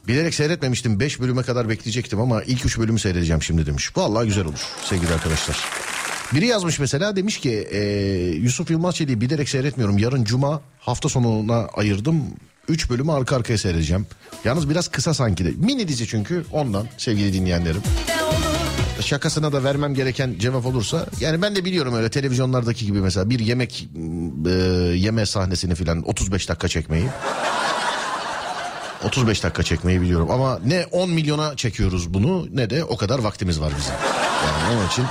[0.09, 1.01] Bilerek seyretmemiştim.
[1.01, 3.97] 5 bölüme kadar bekleyecektim ama ilk 3 bölümü seyredeceğim şimdi demiş.
[3.97, 5.57] Vallahi güzel olur sevgili arkadaşlar.
[6.35, 7.81] Biri yazmış mesela demiş ki e,
[8.37, 9.99] Yusuf Yılmaz Çelik'i bilerek seyretmiyorum.
[9.99, 12.25] Yarın cuma hafta sonuna ayırdım.
[12.69, 14.07] 3 bölümü arka arkaya seyredeceğim.
[14.45, 15.51] Yalnız biraz kısa sanki de.
[15.57, 17.83] Mini dizi çünkü ondan sevgili dinleyenlerim.
[19.01, 21.07] Şakasına da vermem gereken cevap olursa.
[21.21, 23.89] Yani ben de biliyorum öyle televizyonlardaki gibi mesela bir yemek
[24.47, 24.51] e,
[24.97, 27.05] yeme sahnesini filan 35 dakika çekmeyi.
[29.05, 33.61] 35 dakika çekmeyi biliyorum ama ne 10 milyona çekiyoruz bunu ne de o kadar vaktimiz
[33.61, 33.95] var bizim.
[34.47, 35.05] Yani onun için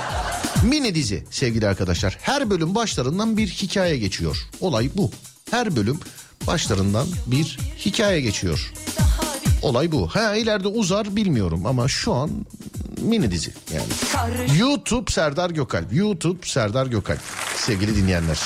[0.62, 2.18] mini dizi sevgili arkadaşlar.
[2.22, 4.36] Her bölüm başlarından bir hikaye geçiyor.
[4.60, 5.10] Olay bu.
[5.50, 6.00] Her bölüm
[6.46, 8.72] başlarından bir hikaye geçiyor.
[9.62, 10.08] Olay bu.
[10.08, 12.30] Ha ileride uzar bilmiyorum ama şu an
[13.00, 14.58] mini dizi yani.
[14.58, 15.92] YouTube Serdar Gökalp.
[15.92, 17.20] YouTube Serdar Gökalp.
[17.56, 18.38] Sevgili dinleyenler.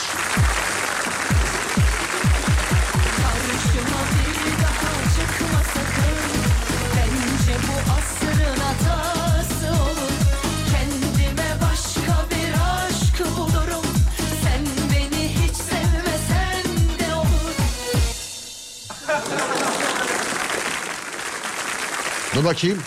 [22.45, 22.79] Bakayım.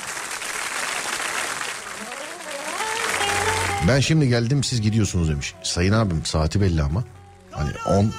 [3.88, 5.54] Ben şimdi geldim siz gidiyorsunuz demiş.
[5.64, 7.04] Sayın abim saati belli ama.
[7.52, 8.14] Hani 10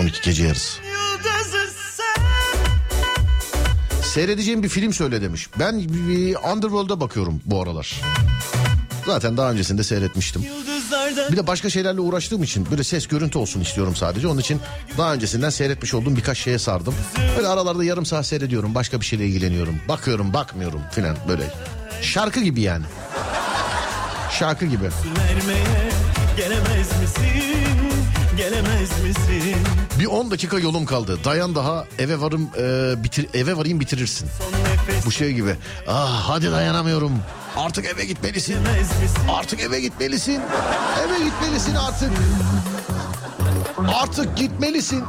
[0.00, 0.80] 12 gece yarısı.
[4.02, 5.48] Seyredeceğim bir film söyle demiş.
[5.58, 5.74] Ben
[6.52, 8.00] Underworld'a bakıyorum bu aralar.
[9.06, 10.42] Zaten daha öncesinde seyretmiştim.
[11.32, 14.28] Bir de başka şeylerle uğraştığım için böyle ses görüntü olsun istiyorum sadece.
[14.28, 14.60] Onun için
[14.98, 16.94] daha öncesinden seyretmiş olduğum birkaç şeye sardım.
[17.36, 18.74] Böyle aralarda yarım saat seyrediyorum.
[18.74, 19.80] Başka bir şeyle ilgileniyorum.
[19.88, 21.50] Bakıyorum bakmıyorum filan böyle.
[22.02, 22.84] Şarkı gibi yani.
[24.38, 24.84] Şarkı gibi.
[24.84, 25.64] Vermeye
[26.36, 27.24] gelemez misin?
[28.36, 29.56] Gelemez misin?
[29.98, 31.18] Bir 10 dakika yolum kaldı.
[31.24, 34.28] Dayan daha eve varım e, bitir eve varayım bitirirsin.
[35.06, 35.56] Bu şey gibi.
[35.88, 37.12] Ah hadi dayanamıyorum.
[37.56, 38.56] Artık eve gitmelisin.
[39.30, 40.40] Artık eve gitmelisin.
[41.04, 42.10] Eve gitmelisin artık.
[43.94, 45.04] Artık gitmelisin.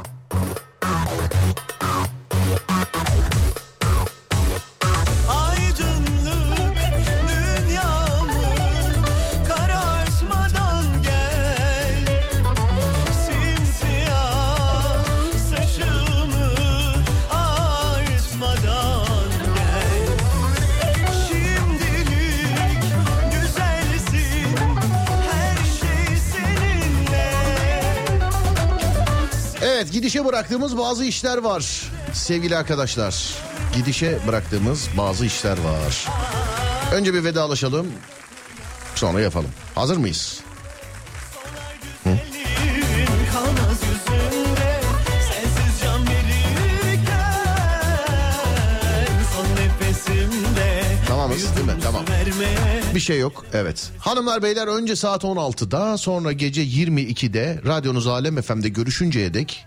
[29.86, 33.34] Evet gidişe bıraktığımız bazı işler var sevgili arkadaşlar.
[33.76, 36.08] Gidişe bıraktığımız bazı işler var.
[36.94, 37.88] Önce bir vedalaşalım.
[38.96, 39.50] Sonra yapalım.
[39.76, 40.40] Hazır mıyız?
[42.04, 42.10] Hı?
[51.08, 51.74] Tamamız değil mi?
[51.84, 52.06] Tamam.
[52.96, 53.46] Bir şey yok.
[53.54, 53.92] Evet.
[54.00, 59.66] Hanımlar beyler önce saat 16'da sonra gece 22'de radyonuz Alem FM'de görüşünceye dek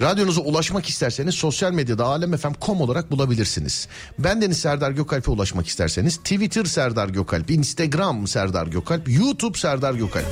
[0.00, 3.88] Radyonuza ulaşmak isterseniz sosyal medyada alemfm.com olarak bulabilirsiniz.
[4.18, 10.26] Bendeniz Serdar Gökalp'e ulaşmak isterseniz Twitter Serdar Gökalp, Instagram Serdar Gökalp, YouTube Serdar Gökalp.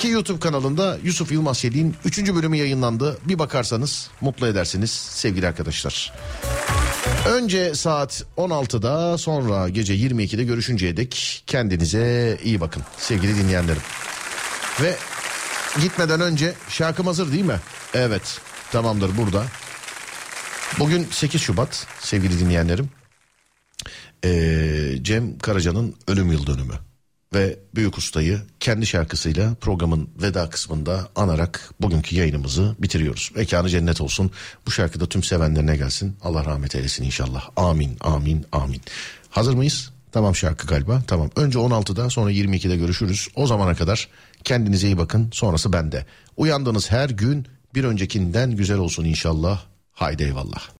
[0.00, 2.34] Ki YouTube kanalında Yusuf Yılmaz Çelik'in 3.
[2.34, 3.18] bölümü yayınlandı.
[3.28, 6.12] Bir bakarsanız mutlu edersiniz sevgili arkadaşlar.
[7.28, 13.82] Önce saat 16'da sonra gece 22'de görüşünceye dek kendinize iyi bakın sevgili dinleyenlerim.
[14.82, 14.96] Ve
[15.80, 17.60] gitmeden önce şarkım hazır değil mi?
[17.94, 18.40] Evet
[18.76, 19.44] tamamdır burada.
[20.78, 22.90] Bugün 8 Şubat sevgili dinleyenlerim.
[24.24, 26.74] Ee, Cem Karaca'nın ölüm yıl dönümü.
[27.34, 33.30] Ve Büyük Usta'yı kendi şarkısıyla programın veda kısmında anarak bugünkü yayınımızı bitiriyoruz.
[33.36, 34.30] Mekanı cennet olsun.
[34.66, 36.16] Bu şarkıda tüm sevenlerine gelsin.
[36.22, 37.48] Allah rahmet eylesin inşallah.
[37.56, 38.80] Amin, amin, amin.
[39.30, 39.92] Hazır mıyız?
[40.12, 41.02] Tamam şarkı galiba.
[41.06, 41.30] Tamam.
[41.36, 43.28] Önce 16'da sonra 22'de görüşürüz.
[43.34, 44.08] O zamana kadar
[44.44, 45.30] kendinize iyi bakın.
[45.32, 46.06] Sonrası bende.
[46.36, 47.46] Uyandığınız her gün
[47.76, 49.62] bir öncekinden güzel olsun inşallah.
[49.92, 50.68] Haydi eyvallah.